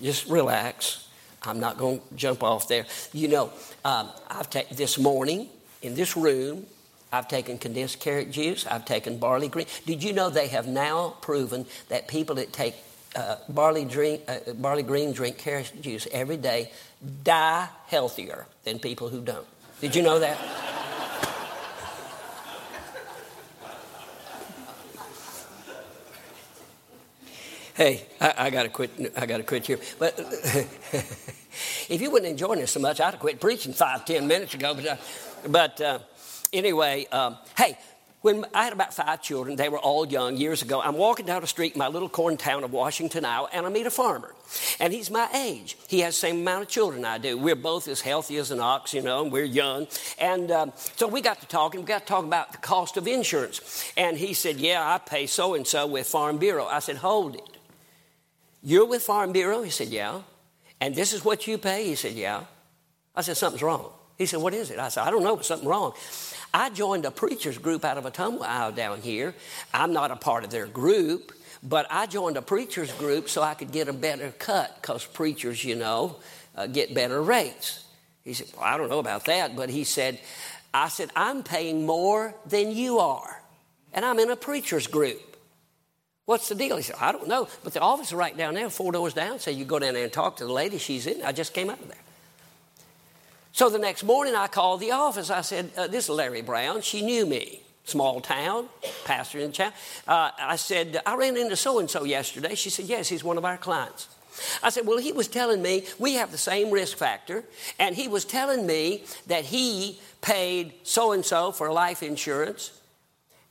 just 0.01 0.27
relax. 0.27 1.07
I'm 1.43 1.59
not 1.59 1.77
going 1.77 1.99
to 1.99 2.15
jump 2.15 2.43
off 2.43 2.67
there. 2.67 2.85
You 3.13 3.27
know, 3.27 3.51
um, 3.85 4.09
I've 4.29 4.49
taken 4.49 4.75
this 4.75 4.97
morning 4.97 5.47
in 5.81 5.95
this 5.95 6.17
room, 6.17 6.65
I've 7.11 7.27
taken 7.27 7.57
condensed 7.57 7.99
carrot 7.99 8.31
juice, 8.31 8.65
I've 8.67 8.85
taken 8.85 9.17
barley 9.17 9.47
green. 9.47 9.65
Did 9.85 10.03
you 10.03 10.13
know 10.13 10.29
they 10.29 10.47
have 10.47 10.67
now 10.67 11.15
proven 11.21 11.65
that 11.87 12.07
people 12.07 12.35
that 12.35 12.53
take 12.53 12.75
uh, 13.15 13.37
barley, 13.47 13.85
drink, 13.85 14.21
uh, 14.27 14.53
barley 14.53 14.83
green 14.83 15.13
drink 15.13 15.37
carrot 15.37 15.71
juice 15.81 16.07
every 16.11 16.37
day 16.37 16.71
die 17.23 17.67
healthier 17.87 18.45
than 18.63 18.79
people 18.79 19.09
who 19.09 19.21
don't? 19.21 19.47
Did 19.81 19.95
you 19.95 20.03
know 20.03 20.19
that? 20.19 20.37
Hey, 27.79 28.05
I, 28.19 28.33
I 28.37 28.49
got 28.49 28.63
to 28.63 28.69
quit. 28.69 29.13
I 29.15 29.25
got 29.25 29.37
to 29.37 29.43
quit 29.43 29.65
here. 29.65 29.79
But 29.97 30.19
if 30.19 32.01
you 32.01 32.11
wouldn't 32.11 32.29
enjoy 32.29 32.57
this 32.57 32.71
so 32.71 32.81
much, 32.81 32.99
I'd 32.99 33.11
have 33.11 33.19
quit 33.21 33.39
preaching 33.39 33.71
five, 33.71 34.03
ten 34.03 34.27
minutes 34.27 34.53
ago. 34.53 34.73
But, 34.73 34.85
uh, 34.85 34.95
but 35.47 35.79
uh, 35.79 35.99
anyway, 36.51 37.07
um, 37.09 37.37
hey, 37.57 37.77
when 38.19 38.43
I 38.53 38.65
had 38.65 38.73
about 38.73 38.93
five 38.93 39.21
children, 39.21 39.55
they 39.55 39.69
were 39.69 39.79
all 39.79 40.05
young 40.05 40.35
years 40.35 40.61
ago. 40.61 40.81
I'm 40.81 40.97
walking 40.97 41.25
down 41.25 41.39
the 41.39 41.47
street 41.47 41.71
in 41.71 41.79
my 41.79 41.87
little 41.87 42.09
corn 42.09 42.35
town 42.35 42.65
of 42.65 42.73
Washington, 42.73 43.23
Iowa, 43.23 43.47
and 43.53 43.65
I 43.65 43.69
meet 43.69 43.87
a 43.87 43.89
farmer. 43.89 44.35
And 44.81 44.91
he's 44.91 45.09
my 45.09 45.29
age. 45.33 45.77
He 45.87 46.01
has 46.01 46.15
the 46.15 46.19
same 46.19 46.41
amount 46.41 46.63
of 46.63 46.67
children 46.67 47.05
I 47.05 47.17
do. 47.17 47.37
We're 47.37 47.55
both 47.55 47.87
as 47.87 48.01
healthy 48.01 48.35
as 48.35 48.51
an 48.51 48.59
ox, 48.59 48.93
you 48.93 49.01
know, 49.01 49.23
and 49.23 49.31
we're 49.31 49.45
young. 49.45 49.87
And 50.19 50.51
um, 50.51 50.73
so 50.97 51.07
we 51.07 51.21
got 51.21 51.39
to 51.39 51.47
talking. 51.47 51.79
We 51.79 51.85
got 51.85 52.01
to 52.01 52.07
talk 52.07 52.25
about 52.25 52.51
the 52.51 52.57
cost 52.57 52.97
of 52.97 53.07
insurance. 53.07 53.89
And 53.95 54.17
he 54.17 54.33
said, 54.33 54.57
Yeah, 54.57 54.85
I 54.85 54.97
pay 54.97 55.27
so 55.27 55.53
and 55.53 55.65
so 55.65 55.87
with 55.87 56.07
Farm 56.07 56.39
Bureau. 56.39 56.65
I 56.65 56.79
said, 56.79 56.97
Hold 56.97 57.35
it. 57.35 57.58
You're 58.61 58.85
with 58.85 59.03
Farm 59.03 59.31
Bureau? 59.31 59.61
He 59.61 59.69
said, 59.69 59.89
Yeah. 59.89 60.21
And 60.81 60.95
this 60.95 61.13
is 61.13 61.23
what 61.23 61.47
you 61.47 61.57
pay? 61.57 61.85
He 61.85 61.95
said, 61.95 62.13
Yeah. 62.13 62.43
I 63.15 63.21
said, 63.21 63.37
Something's 63.37 63.63
wrong. 63.63 63.91
He 64.17 64.25
said, 64.25 64.41
What 64.41 64.53
is 64.53 64.71
it? 64.71 64.79
I 64.79 64.89
said, 64.89 65.03
I 65.03 65.11
don't 65.11 65.23
know, 65.23 65.35
but 65.35 65.45
something 65.45 65.67
wrong. 65.67 65.93
I 66.53 66.69
joined 66.69 67.05
a 67.05 67.11
preacher's 67.11 67.57
group 67.57 67.85
out 67.85 67.97
of 67.97 68.05
Ottumwa, 68.05 68.41
Iowa, 68.41 68.71
down 68.71 69.01
here. 69.01 69.35
I'm 69.73 69.93
not 69.93 70.11
a 70.11 70.15
part 70.15 70.43
of 70.43 70.49
their 70.49 70.65
group, 70.65 71.31
but 71.61 71.85
I 71.89 72.05
joined 72.05 72.37
a 72.37 72.41
preacher's 72.41 72.91
group 72.93 73.29
so 73.29 73.41
I 73.41 73.53
could 73.53 73.71
get 73.71 73.87
a 73.87 73.93
better 73.93 74.33
cut 74.37 74.75
because 74.81 75.05
preachers, 75.05 75.63
you 75.63 75.75
know, 75.75 76.17
uh, 76.55 76.67
get 76.67 76.93
better 76.93 77.21
rates. 77.21 77.85
He 78.23 78.33
said, 78.33 78.47
Well, 78.55 78.65
I 78.65 78.77
don't 78.77 78.89
know 78.89 78.99
about 78.99 79.25
that, 79.25 79.55
but 79.55 79.69
he 79.69 79.83
said, 79.83 80.19
I 80.73 80.89
said, 80.89 81.09
I'm 81.15 81.43
paying 81.43 81.85
more 81.85 82.35
than 82.45 82.71
you 82.71 82.99
are, 82.99 83.41
and 83.93 84.03
I'm 84.03 84.19
in 84.19 84.29
a 84.29 84.35
preacher's 84.35 84.87
group. 84.87 85.28
What's 86.29 86.47
the 86.47 86.53
deal? 86.53 86.77
He 86.77 86.83
said, 86.83 86.97
I 87.01 87.11
don't 87.11 87.27
know. 87.27 87.47
But 87.63 87.73
the 87.73 87.79
office 87.79 88.13
right 88.13 88.37
down 88.37 88.53
there, 88.53 88.69
four 88.69 88.91
doors 88.91 89.15
down. 89.15 89.39
So 89.39 89.49
you 89.49 89.65
go 89.65 89.79
down 89.79 89.95
there 89.95 90.03
and 90.03 90.13
talk 90.13 90.37
to 90.37 90.45
the 90.45 90.53
lady. 90.53 90.77
She's 90.77 91.07
in. 91.07 91.23
I 91.23 91.31
just 91.31 91.55
came 91.55 91.71
out 91.71 91.79
of 91.79 91.87
there. 91.87 91.97
So 93.51 93.67
the 93.71 93.79
next 93.79 94.03
morning, 94.03 94.35
I 94.35 94.45
called 94.45 94.79
the 94.79 94.91
office. 94.91 95.31
I 95.31 95.41
said, 95.41 95.71
uh, 95.75 95.87
This 95.87 96.03
is 96.03 96.11
Larry 96.11 96.43
Brown. 96.43 96.81
She 96.81 97.01
knew 97.01 97.25
me. 97.25 97.63
Small 97.85 98.21
town, 98.21 98.69
pastor 99.05 99.39
in 99.39 99.47
the 99.47 99.57
town. 99.57 99.71
Uh, 100.07 100.29
I 100.39 100.55
said, 100.57 101.01
I 101.03 101.15
ran 101.15 101.35
into 101.35 101.55
so 101.55 101.79
and 101.79 101.89
so 101.89 102.03
yesterday. 102.03 102.53
She 102.53 102.69
said, 102.69 102.85
Yes, 102.85 103.07
he's 103.07 103.23
one 103.23 103.39
of 103.39 103.43
our 103.43 103.57
clients. 103.57 104.07
I 104.61 104.69
said, 104.69 104.85
Well, 104.85 104.99
he 104.99 105.11
was 105.11 105.27
telling 105.27 105.63
me 105.63 105.85
we 105.97 106.13
have 106.13 106.31
the 106.31 106.37
same 106.37 106.69
risk 106.69 106.95
factor, 106.95 107.43
and 107.79 107.95
he 107.95 108.07
was 108.07 108.23
telling 108.23 108.67
me 108.67 109.03
that 109.25 109.45
he 109.45 109.99
paid 110.21 110.73
so 110.83 111.11
and 111.11 111.25
so 111.25 111.51
for 111.51 111.73
life 111.73 112.03
insurance 112.03 112.79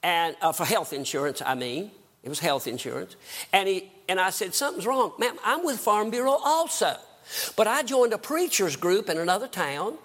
and 0.05 0.37
uh, 0.41 0.53
for 0.53 0.65
health 0.65 0.93
insurance, 0.93 1.43
I 1.45 1.57
mean. 1.57 1.91
It 2.23 2.29
was 2.29 2.39
health 2.41 2.67
insurance. 2.67 3.17
And, 3.53 3.69
he, 3.69 3.93
and 4.09 4.19
I 4.21 4.31
said, 4.31 4.55
Something's 4.55 4.87
wrong. 4.87 5.13
Ma'am, 5.19 5.37
I'm 5.45 5.65
with 5.65 5.79
Farm 5.79 6.11
Bureau 6.11 6.39
also. 6.43 6.97
But 7.57 7.67
I 7.67 7.83
joined 7.83 8.13
a 8.13 8.19
preacher's 8.19 8.77
group 8.77 9.09
in 9.09 9.19
another 9.19 9.49
town 9.49 9.99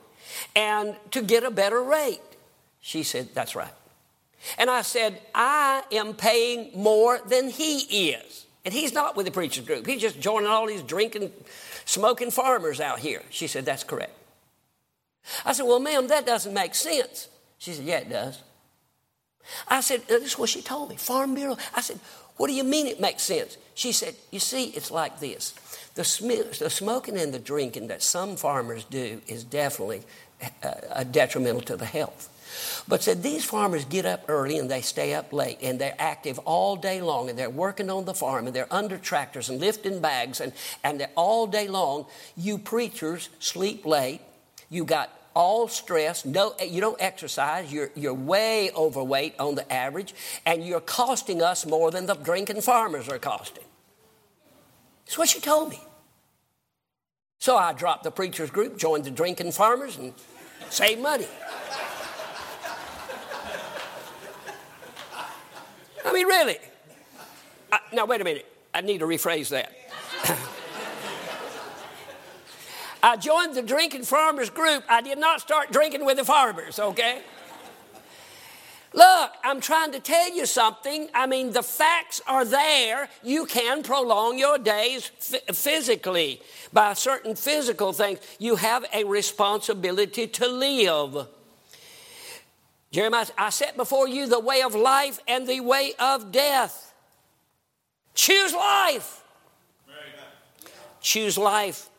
and 0.55 0.95
to 1.11 1.21
get 1.21 1.43
a 1.43 1.51
better 1.51 1.81
rate. 1.81 2.21
She 2.81 3.03
said, 3.03 3.29
That's 3.33 3.55
right. 3.55 3.73
And 4.57 4.69
I 4.69 4.81
said, 4.81 5.21
I 5.33 5.83
am 5.91 6.13
paying 6.13 6.71
more 6.75 7.19
than 7.27 7.49
he 7.49 8.09
is. 8.11 8.45
And 8.65 8.73
he's 8.73 8.93
not 8.93 9.15
with 9.15 9.25
the 9.25 9.31
preacher's 9.31 9.65
group. 9.65 9.85
He's 9.85 10.01
just 10.01 10.19
joining 10.19 10.47
all 10.47 10.67
these 10.67 10.81
drinking, 10.81 11.31
smoking 11.85 12.31
farmers 12.31 12.79
out 12.79 12.99
here. 12.99 13.21
She 13.29 13.47
said, 13.47 13.65
That's 13.65 13.83
correct. 13.83 14.15
I 15.45 15.53
said, 15.53 15.65
Well, 15.65 15.79
ma'am, 15.79 16.07
that 16.07 16.25
doesn't 16.25 16.53
make 16.53 16.75
sense. 16.75 17.29
She 17.57 17.73
said, 17.73 17.85
Yeah, 17.85 17.99
it 17.99 18.09
does. 18.09 18.41
I 19.67 19.81
said, 19.81 20.07
This 20.07 20.23
is 20.23 20.37
what 20.39 20.49
she 20.49 20.61
told 20.61 20.89
me 20.89 20.95
Farm 20.95 21.35
Bureau. 21.35 21.57
I 21.75 21.81
said, 21.81 21.99
What 22.37 22.47
do 22.47 22.53
you 22.53 22.63
mean 22.63 22.87
it 22.87 22.99
makes 22.99 23.23
sense? 23.23 23.57
She 23.73 23.91
said, 23.91 24.15
You 24.31 24.39
see, 24.39 24.65
it's 24.65 24.91
like 24.91 25.19
this. 25.19 25.53
The, 25.95 26.03
sm- 26.03 26.57
the 26.59 26.69
smoking 26.69 27.17
and 27.17 27.33
the 27.33 27.39
drinking 27.39 27.87
that 27.87 28.01
some 28.01 28.35
farmers 28.35 28.83
do 28.85 29.21
is 29.27 29.43
definitely 29.43 30.03
uh, 30.63 31.03
detrimental 31.03 31.61
to 31.61 31.77
the 31.77 31.85
health. 31.85 32.29
But 32.87 33.03
said 33.03 33.23
these 33.23 33.43
farmers 33.43 33.85
get 33.85 34.05
up 34.05 34.25
early 34.27 34.57
and 34.57 34.69
they 34.69 34.81
stay 34.81 35.13
up 35.13 35.33
late 35.33 35.57
and 35.61 35.79
they're 35.79 35.95
active 35.97 36.39
all 36.39 36.75
day 36.75 37.01
long 37.01 37.29
and 37.29 37.37
they're 37.37 37.49
working 37.49 37.89
on 37.89 38.05
the 38.05 38.13
farm 38.13 38.45
and 38.45 38.55
they're 38.55 38.71
under 38.71 38.97
tractors 38.97 39.49
and 39.49 39.59
lifting 39.59 39.99
bags 39.99 40.39
and, 40.39 40.53
and 40.83 40.99
they're 40.99 41.09
all 41.15 41.47
day 41.47 41.67
long. 41.67 42.05
You 42.37 42.57
preachers 42.57 43.29
sleep 43.39 43.85
late. 43.85 44.21
You 44.69 44.85
got 44.85 45.09
all 45.33 45.67
stress. 45.67 46.25
No, 46.25 46.53
you 46.63 46.81
don't 46.81 47.01
exercise. 47.01 47.71
You're, 47.71 47.91
you're 47.95 48.13
way 48.13 48.71
overweight 48.75 49.35
on 49.39 49.55
the 49.55 49.71
average 49.71 50.13
and 50.45 50.65
you're 50.65 50.81
costing 50.81 51.41
us 51.41 51.65
more 51.65 51.91
than 51.91 52.05
the 52.05 52.15
drinking 52.15 52.61
farmers 52.61 53.09
are 53.09 53.19
costing. 53.19 53.63
That's 55.05 55.17
what 55.17 55.29
she 55.29 55.39
told 55.39 55.69
me. 55.69 55.79
So 57.39 57.57
I 57.57 57.73
dropped 57.73 58.03
the 58.03 58.11
preacher's 58.11 58.49
group, 58.49 58.77
joined 58.77 59.03
the 59.03 59.11
drinking 59.11 59.51
farmers, 59.51 59.97
and 59.97 60.13
saved 60.69 61.01
money. 61.01 61.27
I 66.05 66.13
mean, 66.13 66.25
really. 66.25 66.57
I, 67.71 67.79
now, 67.91 68.05
wait 68.05 68.21
a 68.21 68.23
minute. 68.23 68.45
I 68.73 68.81
need 68.81 68.99
to 68.99 69.05
rephrase 69.05 69.49
that. 69.49 69.71
I 73.03 73.17
joined 73.17 73.53
the 73.53 73.61
drinking 73.61 74.03
farmers 74.03 74.49
group. 74.49 74.85
I 74.87 75.01
did 75.01 75.17
not 75.17 75.41
start 75.41 75.73
drinking 75.73 76.05
with 76.05 76.15
the 76.15 76.23
farmers, 76.23 76.79
okay? 76.79 77.21
Look, 78.93 79.31
I'm 79.43 79.59
trying 79.59 79.91
to 79.91 79.99
tell 79.99 80.33
you 80.33 80.45
something. 80.45 81.09
I 81.13 81.27
mean, 81.27 81.51
the 81.51 81.63
facts 81.63 82.21
are 82.27 82.45
there. 82.45 83.09
You 83.21 83.45
can 83.45 83.83
prolong 83.83 84.39
your 84.39 84.57
days 84.57 85.07
physically 85.51 86.41
by 86.71 86.93
certain 86.93 87.35
physical 87.35 87.91
things. 87.91 88.19
You 88.39 88.55
have 88.55 88.85
a 88.93 89.03
responsibility 89.03 90.27
to 90.27 90.47
live. 90.47 91.27
Jeremiah, 92.91 93.25
I 93.37 93.49
set 93.49 93.75
before 93.75 94.07
you 94.07 94.27
the 94.27 94.39
way 94.39 94.61
of 94.61 94.75
life 94.75 95.19
and 95.27 95.45
the 95.45 95.59
way 95.59 95.93
of 95.99 96.31
death. 96.31 96.93
Choose 98.13 98.53
life. 98.53 99.23
Choose 101.01 101.37
life 101.37 101.89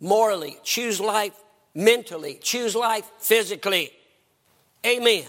morally. 0.00 0.58
Choose 0.64 1.00
life 1.00 1.34
mentally. 1.74 2.38
Choose 2.42 2.74
life 2.74 3.10
physically. 3.18 3.92
Amen. 4.84 5.26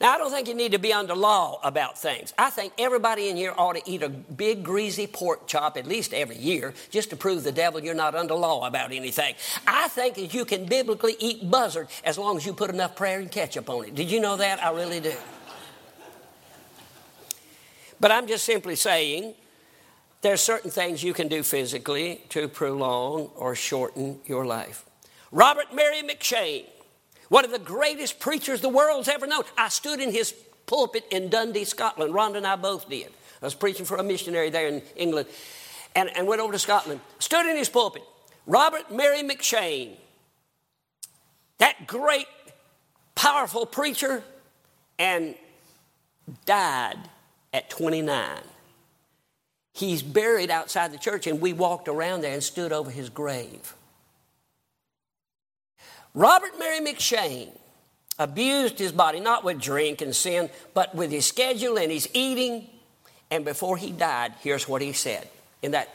Now, 0.00 0.14
I 0.14 0.18
don't 0.18 0.30
think 0.30 0.46
you 0.46 0.54
need 0.54 0.72
to 0.72 0.78
be 0.78 0.92
under 0.92 1.14
law 1.14 1.58
about 1.64 1.98
things. 1.98 2.32
I 2.38 2.50
think 2.50 2.72
everybody 2.78 3.30
in 3.30 3.36
here 3.36 3.52
ought 3.56 3.74
to 3.74 3.82
eat 3.84 4.04
a 4.04 4.08
big, 4.08 4.62
greasy 4.62 5.08
pork 5.08 5.48
chop 5.48 5.76
at 5.76 5.88
least 5.88 6.14
every 6.14 6.36
year 6.36 6.72
just 6.90 7.10
to 7.10 7.16
prove 7.16 7.42
the 7.42 7.50
devil 7.50 7.82
you're 7.82 7.94
not 7.94 8.14
under 8.14 8.34
law 8.34 8.64
about 8.66 8.92
anything. 8.92 9.34
I 9.66 9.88
think 9.88 10.14
that 10.14 10.32
you 10.32 10.44
can 10.44 10.66
biblically 10.66 11.16
eat 11.18 11.50
buzzard 11.50 11.88
as 12.04 12.16
long 12.16 12.36
as 12.36 12.46
you 12.46 12.52
put 12.52 12.70
enough 12.70 12.94
prayer 12.94 13.18
and 13.18 13.28
ketchup 13.28 13.68
on 13.68 13.86
it. 13.86 13.96
Did 13.96 14.08
you 14.08 14.20
know 14.20 14.36
that? 14.36 14.62
I 14.62 14.70
really 14.70 15.00
do. 15.00 15.14
But 17.98 18.12
I'm 18.12 18.28
just 18.28 18.44
simply 18.44 18.76
saying 18.76 19.34
there's 20.20 20.40
certain 20.40 20.70
things 20.70 21.02
you 21.02 21.12
can 21.12 21.28
do 21.28 21.42
physically 21.42 22.22
to 22.30 22.48
prolong 22.48 23.30
or 23.36 23.54
shorten 23.54 24.20
your 24.26 24.44
life. 24.44 24.84
Robert 25.30 25.72
Murray 25.72 26.02
McCheyne, 26.02 26.66
one 27.28 27.44
of 27.44 27.50
the 27.50 27.58
greatest 27.58 28.18
preachers 28.18 28.60
the 28.60 28.68
world's 28.68 29.08
ever 29.08 29.26
known. 29.26 29.44
I 29.56 29.68
stood 29.68 30.00
in 30.00 30.10
his 30.10 30.34
pulpit 30.66 31.04
in 31.10 31.28
Dundee, 31.28 31.64
Scotland. 31.64 32.14
Rhonda 32.14 32.38
and 32.38 32.46
I 32.46 32.56
both 32.56 32.88
did. 32.88 33.08
I 33.40 33.46
was 33.46 33.54
preaching 33.54 33.84
for 33.84 33.96
a 33.96 34.02
missionary 34.02 34.50
there 34.50 34.68
in 34.68 34.82
England 34.96 35.28
and, 35.94 36.10
and 36.16 36.26
went 36.26 36.40
over 36.40 36.52
to 36.52 36.58
Scotland. 36.58 37.00
Stood 37.18 37.46
in 37.46 37.56
his 37.56 37.68
pulpit. 37.68 38.02
Robert 38.46 38.90
Murray 38.90 39.22
McCheyne, 39.22 39.96
that 41.58 41.86
great, 41.86 42.26
powerful 43.14 43.66
preacher, 43.66 44.22
and 44.98 45.34
died 46.46 46.98
at 47.52 47.68
29. 47.70 48.40
He's 49.78 50.02
buried 50.02 50.50
outside 50.50 50.90
the 50.90 50.98
church, 50.98 51.28
and 51.28 51.40
we 51.40 51.52
walked 51.52 51.86
around 51.86 52.22
there 52.22 52.34
and 52.34 52.42
stood 52.42 52.72
over 52.72 52.90
his 52.90 53.10
grave. 53.10 53.74
Robert 56.14 56.58
Murray 56.58 56.80
McCheyne 56.80 57.56
abused 58.18 58.80
his 58.80 58.90
body, 58.90 59.20
not 59.20 59.44
with 59.44 59.60
drink 59.60 60.02
and 60.02 60.16
sin, 60.16 60.50
but 60.74 60.96
with 60.96 61.12
his 61.12 61.26
schedule 61.26 61.78
and 61.78 61.92
his 61.92 62.08
eating. 62.12 62.66
And 63.30 63.44
before 63.44 63.76
he 63.76 63.92
died, 63.92 64.34
here's 64.40 64.66
what 64.66 64.82
he 64.82 64.92
said. 64.92 65.28
In 65.62 65.70
that, 65.70 65.88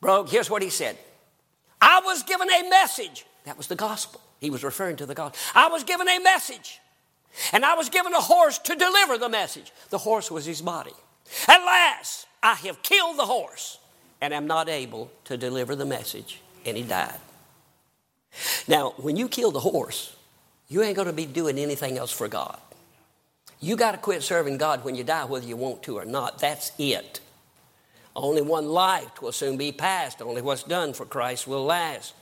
bro, 0.00 0.24
here's 0.24 0.48
what 0.48 0.62
he 0.62 0.70
said 0.70 0.96
I 1.82 2.00
was 2.02 2.22
given 2.22 2.48
a 2.50 2.70
message. 2.70 3.26
That 3.44 3.58
was 3.58 3.66
the 3.66 3.76
gospel. 3.76 4.22
He 4.40 4.48
was 4.48 4.64
referring 4.64 4.96
to 4.96 5.06
the 5.06 5.14
gospel. 5.14 5.38
I 5.54 5.68
was 5.68 5.84
given 5.84 6.08
a 6.08 6.18
message, 6.20 6.80
and 7.52 7.62
I 7.62 7.74
was 7.74 7.90
given 7.90 8.14
a 8.14 8.22
horse 8.22 8.56
to 8.60 8.74
deliver 8.74 9.18
the 9.18 9.28
message. 9.28 9.70
The 9.90 9.98
horse 9.98 10.30
was 10.30 10.46
his 10.46 10.62
body. 10.62 10.94
At 11.48 11.64
last, 11.64 12.26
I 12.42 12.54
have 12.54 12.82
killed 12.82 13.18
the 13.18 13.26
horse 13.26 13.78
and 14.20 14.32
am 14.32 14.46
not 14.46 14.68
able 14.68 15.10
to 15.24 15.36
deliver 15.36 15.76
the 15.76 15.84
message. 15.84 16.40
And 16.64 16.76
he 16.76 16.82
died. 16.82 17.18
Now, 18.66 18.94
when 18.96 19.16
you 19.16 19.28
kill 19.28 19.50
the 19.50 19.60
horse, 19.60 20.16
you 20.68 20.82
ain't 20.82 20.96
going 20.96 21.06
to 21.06 21.12
be 21.12 21.26
doing 21.26 21.58
anything 21.58 21.96
else 21.96 22.10
for 22.10 22.28
God. 22.28 22.58
You 23.60 23.76
got 23.76 23.92
to 23.92 23.98
quit 23.98 24.22
serving 24.22 24.58
God 24.58 24.84
when 24.84 24.94
you 24.94 25.04
die, 25.04 25.24
whether 25.24 25.46
you 25.46 25.56
want 25.56 25.82
to 25.84 25.98
or 25.98 26.04
not. 26.04 26.38
That's 26.38 26.72
it. 26.78 27.20
Only 28.14 28.42
one 28.42 28.68
life 28.68 29.22
will 29.22 29.32
soon 29.32 29.56
be 29.56 29.72
passed. 29.72 30.20
Only 30.20 30.42
what's 30.42 30.62
done 30.62 30.92
for 30.92 31.04
Christ 31.04 31.46
will 31.46 31.64
last. 31.64 32.14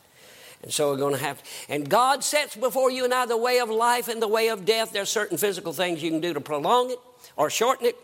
And 0.62 0.72
so 0.72 0.90
we're 0.90 0.96
going 0.96 1.14
to 1.14 1.20
have, 1.20 1.42
and 1.68 1.88
God 1.88 2.24
sets 2.24 2.56
before 2.56 2.90
you 2.90 3.04
and 3.04 3.12
I 3.12 3.26
the 3.26 3.36
way 3.36 3.58
of 3.60 3.68
life 3.68 4.08
and 4.08 4.20
the 4.20 4.28
way 4.28 4.48
of 4.48 4.64
death. 4.64 4.92
There's 4.92 5.10
certain 5.10 5.36
physical 5.36 5.72
things 5.72 6.02
you 6.02 6.10
can 6.10 6.20
do 6.20 6.32
to 6.32 6.40
prolong 6.40 6.90
it 6.90 6.98
or 7.36 7.50
shorten 7.50 7.86
it. 7.86 7.96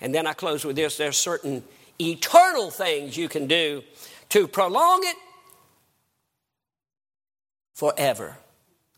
And 0.00 0.14
then 0.14 0.26
I 0.26 0.32
close 0.32 0.64
with 0.64 0.76
this 0.76 0.96
there's 0.96 1.16
certain 1.16 1.62
eternal 2.00 2.70
things 2.70 3.16
you 3.16 3.28
can 3.28 3.46
do 3.46 3.82
to 4.30 4.48
prolong 4.48 5.00
it 5.04 5.16
forever. 7.74 8.36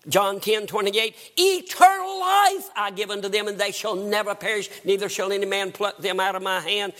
John 0.08 0.40
10 0.40 0.66
28, 0.66 1.14
eternal 1.36 1.95
life 2.18 2.70
I 2.76 2.90
give 2.94 3.10
unto 3.10 3.28
them, 3.28 3.48
and 3.48 3.58
they 3.58 3.72
shall 3.72 3.94
never 3.94 4.34
perish, 4.34 4.68
neither 4.84 5.08
shall 5.08 5.32
any 5.32 5.46
man 5.46 5.72
pluck 5.72 5.98
them 5.98 6.20
out 6.20 6.34
of 6.34 6.42
my 6.42 6.60
hand. 6.60 6.92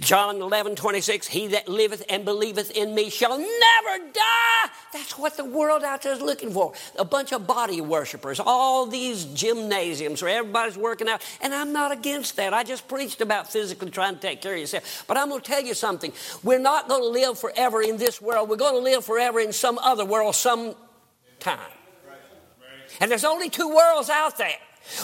John 0.00 0.40
11 0.40 0.76
26, 0.76 1.26
he 1.26 1.48
that 1.48 1.68
liveth 1.68 2.04
and 2.08 2.24
believeth 2.24 2.70
in 2.70 2.94
me 2.94 3.10
shall 3.10 3.38
never 3.38 4.10
die. 4.12 4.70
That's 4.92 5.18
what 5.18 5.36
the 5.36 5.44
world 5.44 5.82
out 5.82 6.02
there 6.02 6.12
is 6.12 6.20
looking 6.20 6.52
for. 6.52 6.72
A 6.98 7.04
bunch 7.04 7.32
of 7.32 7.46
body 7.46 7.80
worshipers, 7.80 8.40
all 8.40 8.86
these 8.86 9.24
gymnasiums 9.26 10.22
where 10.22 10.38
everybody's 10.38 10.76
working 10.76 11.08
out, 11.08 11.22
and 11.40 11.54
I'm 11.54 11.72
not 11.72 11.92
against 11.92 12.36
that. 12.36 12.52
I 12.52 12.64
just 12.64 12.88
preached 12.88 13.20
about 13.20 13.50
physically 13.50 13.90
trying 13.90 14.14
to 14.14 14.20
take 14.20 14.42
care 14.42 14.54
of 14.54 14.60
yourself. 14.60 15.04
But 15.06 15.16
I'm 15.16 15.28
going 15.28 15.40
to 15.40 15.48
tell 15.48 15.62
you 15.62 15.74
something. 15.74 16.12
We're 16.42 16.58
not 16.58 16.88
going 16.88 17.02
to 17.02 17.08
live 17.08 17.38
forever 17.38 17.82
in 17.82 17.96
this 17.96 18.20
world, 18.20 18.48
we're 18.48 18.56
going 18.56 18.74
to 18.74 18.80
live 18.80 19.04
forever 19.04 19.40
in 19.40 19.52
some 19.52 19.78
other 19.78 20.04
world 20.04 20.34
some 20.34 20.74
time. 21.38 21.58
And 23.00 23.10
there's 23.10 23.24
only 23.24 23.48
two 23.48 23.68
worlds 23.68 24.10
out 24.10 24.38
there. 24.38 24.58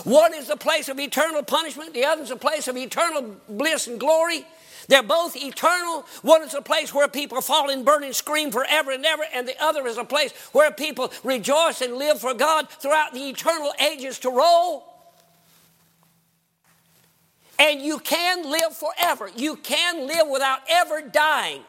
One 0.04 0.34
is 0.34 0.48
the 0.48 0.56
place 0.56 0.88
of 0.88 0.98
eternal 0.98 1.42
punishment, 1.42 1.94
the 1.94 2.04
other 2.04 2.22
is 2.22 2.30
a 2.30 2.36
place 2.36 2.68
of 2.68 2.76
eternal 2.76 3.36
bliss 3.48 3.86
and 3.86 3.98
glory. 4.00 4.44
They're 4.88 5.02
both 5.02 5.36
eternal. 5.36 6.06
One 6.22 6.42
is 6.42 6.54
a 6.54 6.62
place 6.62 6.94
where 6.94 7.08
people 7.08 7.40
fall 7.42 7.68
and 7.68 7.84
burn 7.84 8.04
and 8.04 8.16
scream 8.16 8.50
forever 8.50 8.90
and 8.90 9.04
ever, 9.04 9.22
and 9.34 9.46
the 9.46 9.62
other 9.62 9.86
is 9.86 9.98
a 9.98 10.04
place 10.04 10.32
where 10.52 10.70
people 10.70 11.12
rejoice 11.22 11.82
and 11.82 11.96
live 11.96 12.20
for 12.20 12.32
God 12.32 12.70
throughout 12.70 13.12
the 13.12 13.28
eternal 13.28 13.72
ages 13.78 14.18
to 14.20 14.30
roll. 14.30 14.84
And 17.58 17.82
you 17.82 17.98
can 17.98 18.50
live 18.50 18.74
forever. 18.76 19.30
You 19.36 19.56
can 19.56 20.06
live 20.06 20.28
without 20.28 20.60
ever 20.70 21.02
dying. 21.02 21.62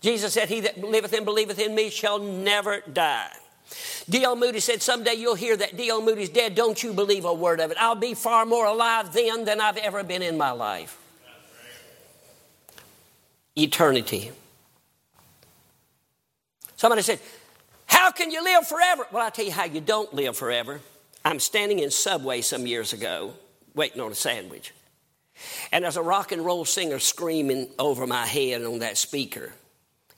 Jesus 0.00 0.32
said, 0.32 0.48
He 0.48 0.60
that 0.60 0.82
liveth 0.82 1.12
and 1.12 1.24
believeth 1.24 1.58
in 1.58 1.74
me 1.74 1.90
shall 1.90 2.18
never 2.18 2.80
die. 2.92 3.30
D.L. 4.08 4.36
Moody 4.36 4.60
said, 4.60 4.82
Someday 4.82 5.14
you'll 5.14 5.34
hear 5.34 5.56
that 5.56 5.76
D.L. 5.76 6.02
Moody's 6.02 6.28
dead. 6.28 6.54
Don't 6.54 6.82
you 6.82 6.92
believe 6.92 7.24
a 7.24 7.32
word 7.32 7.60
of 7.60 7.70
it. 7.70 7.76
I'll 7.78 7.94
be 7.94 8.14
far 8.14 8.44
more 8.44 8.66
alive 8.66 9.12
then 9.12 9.44
than 9.44 9.60
I've 9.60 9.76
ever 9.76 10.02
been 10.02 10.22
in 10.22 10.36
my 10.36 10.50
life. 10.50 10.98
Eternity. 13.56 14.32
Somebody 16.76 17.02
said, 17.02 17.20
How 17.86 18.10
can 18.10 18.30
you 18.30 18.42
live 18.42 18.66
forever? 18.66 19.06
Well, 19.12 19.22
I'll 19.22 19.30
tell 19.30 19.44
you 19.44 19.52
how 19.52 19.64
you 19.64 19.80
don't 19.80 20.12
live 20.14 20.36
forever. 20.36 20.80
I'm 21.24 21.38
standing 21.38 21.80
in 21.80 21.90
Subway 21.90 22.40
some 22.40 22.66
years 22.66 22.92
ago, 22.92 23.34
waiting 23.74 24.00
on 24.00 24.12
a 24.12 24.14
sandwich. 24.14 24.72
And 25.72 25.84
there's 25.84 25.96
a 25.96 26.02
rock 26.02 26.32
and 26.32 26.44
roll 26.44 26.64
singer 26.64 26.98
screaming 26.98 27.68
over 27.78 28.06
my 28.06 28.26
head 28.26 28.62
on 28.62 28.80
that 28.80 28.96
speaker. 28.96 29.52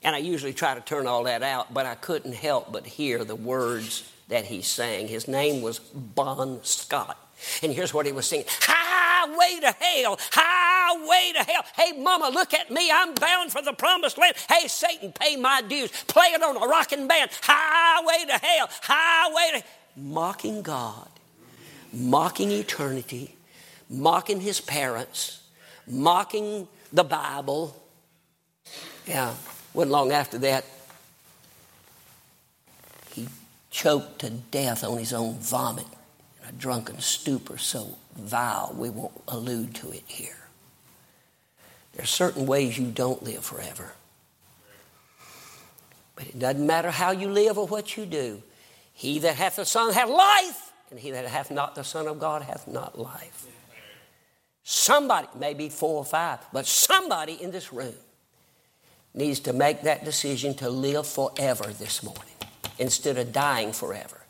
And 0.03 0.15
I 0.15 0.19
usually 0.19 0.53
try 0.53 0.75
to 0.75 0.81
turn 0.81 1.07
all 1.07 1.23
that 1.23 1.43
out, 1.43 1.73
but 1.73 1.85
I 1.85 1.95
couldn't 1.95 2.33
help 2.33 2.71
but 2.71 2.85
hear 2.85 3.23
the 3.23 3.35
words 3.35 4.09
that 4.27 4.45
he 4.45 4.61
sang. 4.61 5.07
His 5.07 5.27
name 5.27 5.61
was 5.61 5.79
Bon 5.79 6.59
Scott. 6.63 7.17
And 7.61 7.71
here's 7.71 7.93
what 7.93 8.05
he 8.05 8.11
was 8.11 8.25
singing 8.25 8.45
Highway 8.49 9.59
to 9.61 9.71
hell, 9.71 10.19
highway 10.31 11.31
to 11.35 11.43
hell. 11.43 11.63
Hey, 11.75 11.93
mama, 11.93 12.29
look 12.33 12.53
at 12.53 12.71
me. 12.71 12.89
I'm 12.91 13.13
bound 13.13 13.51
for 13.51 13.61
the 13.61 13.73
promised 13.73 14.17
land. 14.17 14.35
Hey, 14.49 14.67
Satan, 14.67 15.11
pay 15.13 15.35
my 15.35 15.61
dues. 15.61 15.91
Play 16.07 16.27
it 16.27 16.43
on 16.43 16.57
a 16.57 16.67
rocking 16.67 17.07
band. 17.07 17.31
Highway 17.41 18.25
to 18.25 18.33
hell, 18.33 18.69
highway 18.81 19.59
to. 19.59 20.01
Mocking 20.01 20.61
God, 20.61 21.09
mocking 21.93 22.51
eternity, 22.51 23.35
mocking 23.89 24.41
his 24.41 24.59
parents, 24.59 25.43
mocking 25.87 26.67
the 26.91 27.03
Bible. 27.03 27.81
Yeah. 29.05 29.33
Wasn't 29.73 29.91
long 29.91 30.11
after 30.11 30.37
that, 30.39 30.65
he 33.11 33.27
choked 33.71 34.19
to 34.19 34.29
death 34.29 34.83
on 34.83 34.97
his 34.97 35.13
own 35.13 35.35
vomit 35.35 35.87
in 36.41 36.49
a 36.49 36.51
drunken 36.51 36.99
stupor 36.99 37.57
so 37.57 37.97
vile 38.15 38.73
we 38.77 38.89
won't 38.89 39.19
allude 39.27 39.73
to 39.75 39.91
it 39.91 40.03
here. 40.05 40.37
There 41.93 42.03
are 42.03 42.07
certain 42.07 42.45
ways 42.45 42.77
you 42.77 42.87
don't 42.87 43.23
live 43.23 43.43
forever. 43.43 43.93
But 46.15 46.27
it 46.27 46.37
doesn't 46.37 46.65
matter 46.65 46.91
how 46.91 47.11
you 47.11 47.29
live 47.29 47.57
or 47.57 47.67
what 47.67 47.97
you 47.97 48.05
do. 48.05 48.41
He 48.93 49.19
that 49.19 49.35
hath 49.35 49.55
the 49.55 49.65
Son 49.65 49.93
hath 49.93 50.09
life, 50.09 50.71
and 50.91 50.99
he 50.99 51.11
that 51.11 51.25
hath 51.25 51.49
not 51.49 51.73
the 51.73 51.83
Son 51.83 52.07
of 52.07 52.19
God 52.19 52.43
hath 52.43 52.67
not 52.67 52.97
life. 52.97 53.47
Somebody, 54.63 55.27
maybe 55.37 55.69
four 55.69 55.97
or 55.97 56.05
five, 56.05 56.39
but 56.53 56.65
somebody 56.67 57.41
in 57.41 57.51
this 57.51 57.73
room 57.73 57.95
needs 59.13 59.39
to 59.41 59.53
make 59.53 59.81
that 59.83 60.05
decision 60.05 60.53
to 60.55 60.69
live 60.69 61.07
forever 61.07 61.65
this 61.65 62.03
morning 62.03 62.23
instead 62.79 63.17
of 63.17 63.31
dying 63.31 63.71
forever. 63.71 64.21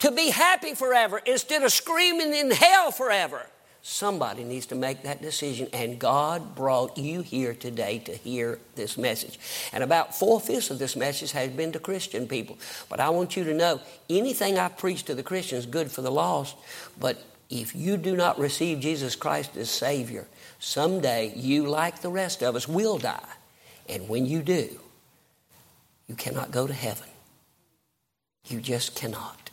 To 0.00 0.10
be 0.10 0.30
happy 0.30 0.74
forever 0.74 1.20
instead 1.26 1.62
of 1.62 1.72
screaming 1.72 2.34
in 2.34 2.50
hell 2.50 2.90
forever. 2.90 3.46
Somebody 3.82 4.44
needs 4.44 4.66
to 4.66 4.74
make 4.74 5.04
that 5.04 5.22
decision, 5.22 5.68
and 5.72 5.98
God 5.98 6.54
brought 6.54 6.98
you 6.98 7.22
here 7.22 7.54
today 7.54 7.98
to 8.00 8.12
hear 8.12 8.58
this 8.74 8.98
message. 8.98 9.38
And 9.72 9.82
about 9.82 10.14
four 10.14 10.38
fifths 10.38 10.68
of 10.68 10.78
this 10.78 10.96
message 10.96 11.32
has 11.32 11.50
been 11.50 11.72
to 11.72 11.78
Christian 11.78 12.28
people. 12.28 12.58
But 12.90 13.00
I 13.00 13.08
want 13.08 13.38
you 13.38 13.44
to 13.44 13.54
know 13.54 13.80
anything 14.10 14.58
I 14.58 14.68
preach 14.68 15.04
to 15.04 15.14
the 15.14 15.22
Christians 15.22 15.64
is 15.64 15.70
good 15.70 15.90
for 15.90 16.02
the 16.02 16.10
lost. 16.10 16.56
But 16.98 17.24
if 17.48 17.74
you 17.74 17.96
do 17.96 18.14
not 18.16 18.38
receive 18.38 18.80
Jesus 18.80 19.16
Christ 19.16 19.56
as 19.56 19.70
Savior, 19.70 20.28
someday 20.58 21.32
you, 21.34 21.66
like 21.66 22.02
the 22.02 22.10
rest 22.10 22.42
of 22.42 22.56
us, 22.56 22.68
will 22.68 22.98
die. 22.98 23.28
And 23.90 24.08
when 24.08 24.24
you 24.24 24.40
do, 24.42 24.78
you 26.06 26.14
cannot 26.14 26.52
go 26.52 26.68
to 26.68 26.72
heaven. 26.72 27.08
You 28.46 28.60
just 28.60 28.94
cannot. 28.94 29.49